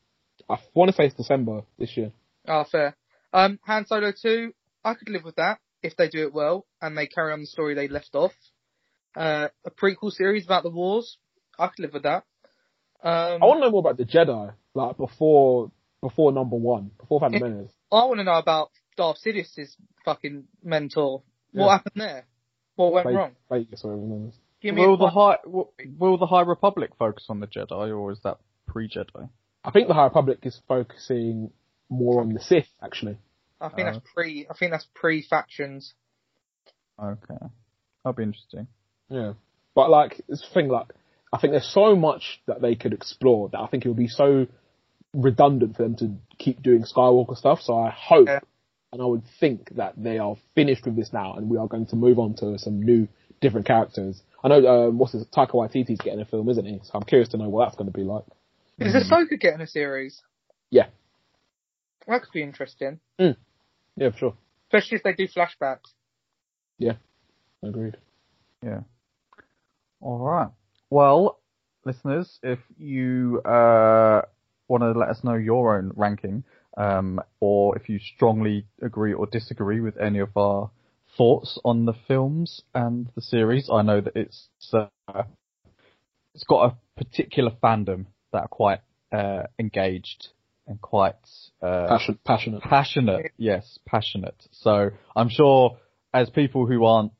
[0.49, 2.13] I want to say it's December this year.
[2.47, 2.97] Oh, fair.
[3.33, 4.53] Um, Han Solo 2,
[4.85, 7.47] I could live with that if they do it well and they carry on the
[7.47, 8.33] story they left off.
[9.17, 11.19] Uh, a prequel series about the wars,
[11.59, 12.25] I could live with that.
[13.03, 15.71] Um, I want to know more about the Jedi, like before,
[16.03, 17.41] before number one, before Phantom.
[17.41, 17.73] Menace.
[17.93, 21.23] I want to know about Darth Sidious's fucking mentor.
[21.53, 21.73] What Yeah.
[21.73, 22.27] happened there?
[22.77, 23.37] What went Vegas, wrong?
[23.51, 24.35] Vegas whatever his name is.
[24.67, 27.97] Give me a Will the high will, will the High Republic focus on the Jedi,
[27.97, 29.29] or is that pre-Jedi?
[29.65, 31.51] I think the High Republic is focusing
[31.89, 33.19] more on the Sith, actually.
[33.61, 34.47] I think Uh, that's pre.
[34.51, 35.95] I think that's pre factions.
[37.03, 37.47] Okay,
[38.05, 38.67] that'll be interesting.
[39.09, 39.35] Yeah.
[39.75, 40.93] But like, it's the thing, like,
[41.33, 44.09] I think there's so much that they could explore that I think it would be
[44.09, 44.47] so
[45.13, 47.61] redundant for them to keep doing Skywalker stuff.
[47.63, 48.41] So I hope Yeah.
[48.93, 51.87] and I would think that they are finished with this now, and we are going
[51.87, 53.09] to move on to some new,
[53.41, 54.23] different characters.
[54.43, 55.25] I know um, what's this?
[55.35, 56.81] Taika Waititi's getting a film, isn't he?
[56.85, 58.25] So I'm curious to know what that's going to be like.
[58.79, 60.21] Is Ahsoka getting a series?
[60.71, 60.87] Yeah.
[62.07, 63.33] That could be interesting, Yeah,
[63.97, 64.35] for sure.
[64.69, 65.93] especially if they do flashbacks.
[66.79, 66.93] Yeah,
[67.63, 67.97] agreed.
[68.63, 68.81] Yeah.
[70.01, 70.49] All right.
[70.91, 71.41] Well,
[71.85, 74.23] listeners, if you uh,
[74.69, 76.45] want to let us know your own ranking,
[76.77, 80.71] um, or if you strongly agree or disagree with any of our
[81.17, 84.87] thoughts on the films and the series, I know that it's uh,
[86.35, 88.81] it's got a particular fandom that are quite
[89.13, 90.29] uh, engaged
[90.67, 91.15] and quite
[91.63, 92.63] uh, Passion, passionate.
[92.63, 94.37] Passionate, yes, passionate.
[94.53, 95.79] So I'm sure
[96.13, 97.13] as people who aren't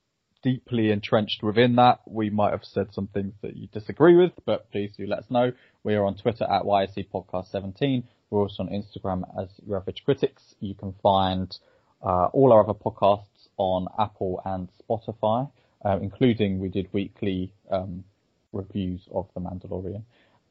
[0.43, 4.71] deeply entrenched within that, we might have said some things that you disagree with, but
[4.71, 5.53] please do let us know.
[5.83, 8.05] We are on Twitter at YAC Podcast 17.
[8.31, 10.43] We're also on Instagram as Your Average Critics.
[10.61, 11.57] You can find
[12.03, 13.25] uh, all our other podcasts
[13.57, 15.51] on Apple and Spotify,
[15.85, 18.05] uh, including we did weekly um,
[18.53, 20.03] reviews of The Mandalorian.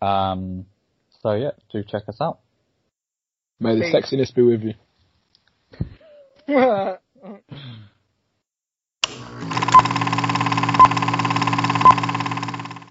[0.01, 0.65] Um,
[1.21, 2.39] so yeah, do check us out.
[3.59, 3.93] May the Please.
[3.93, 4.73] sexiness be with you.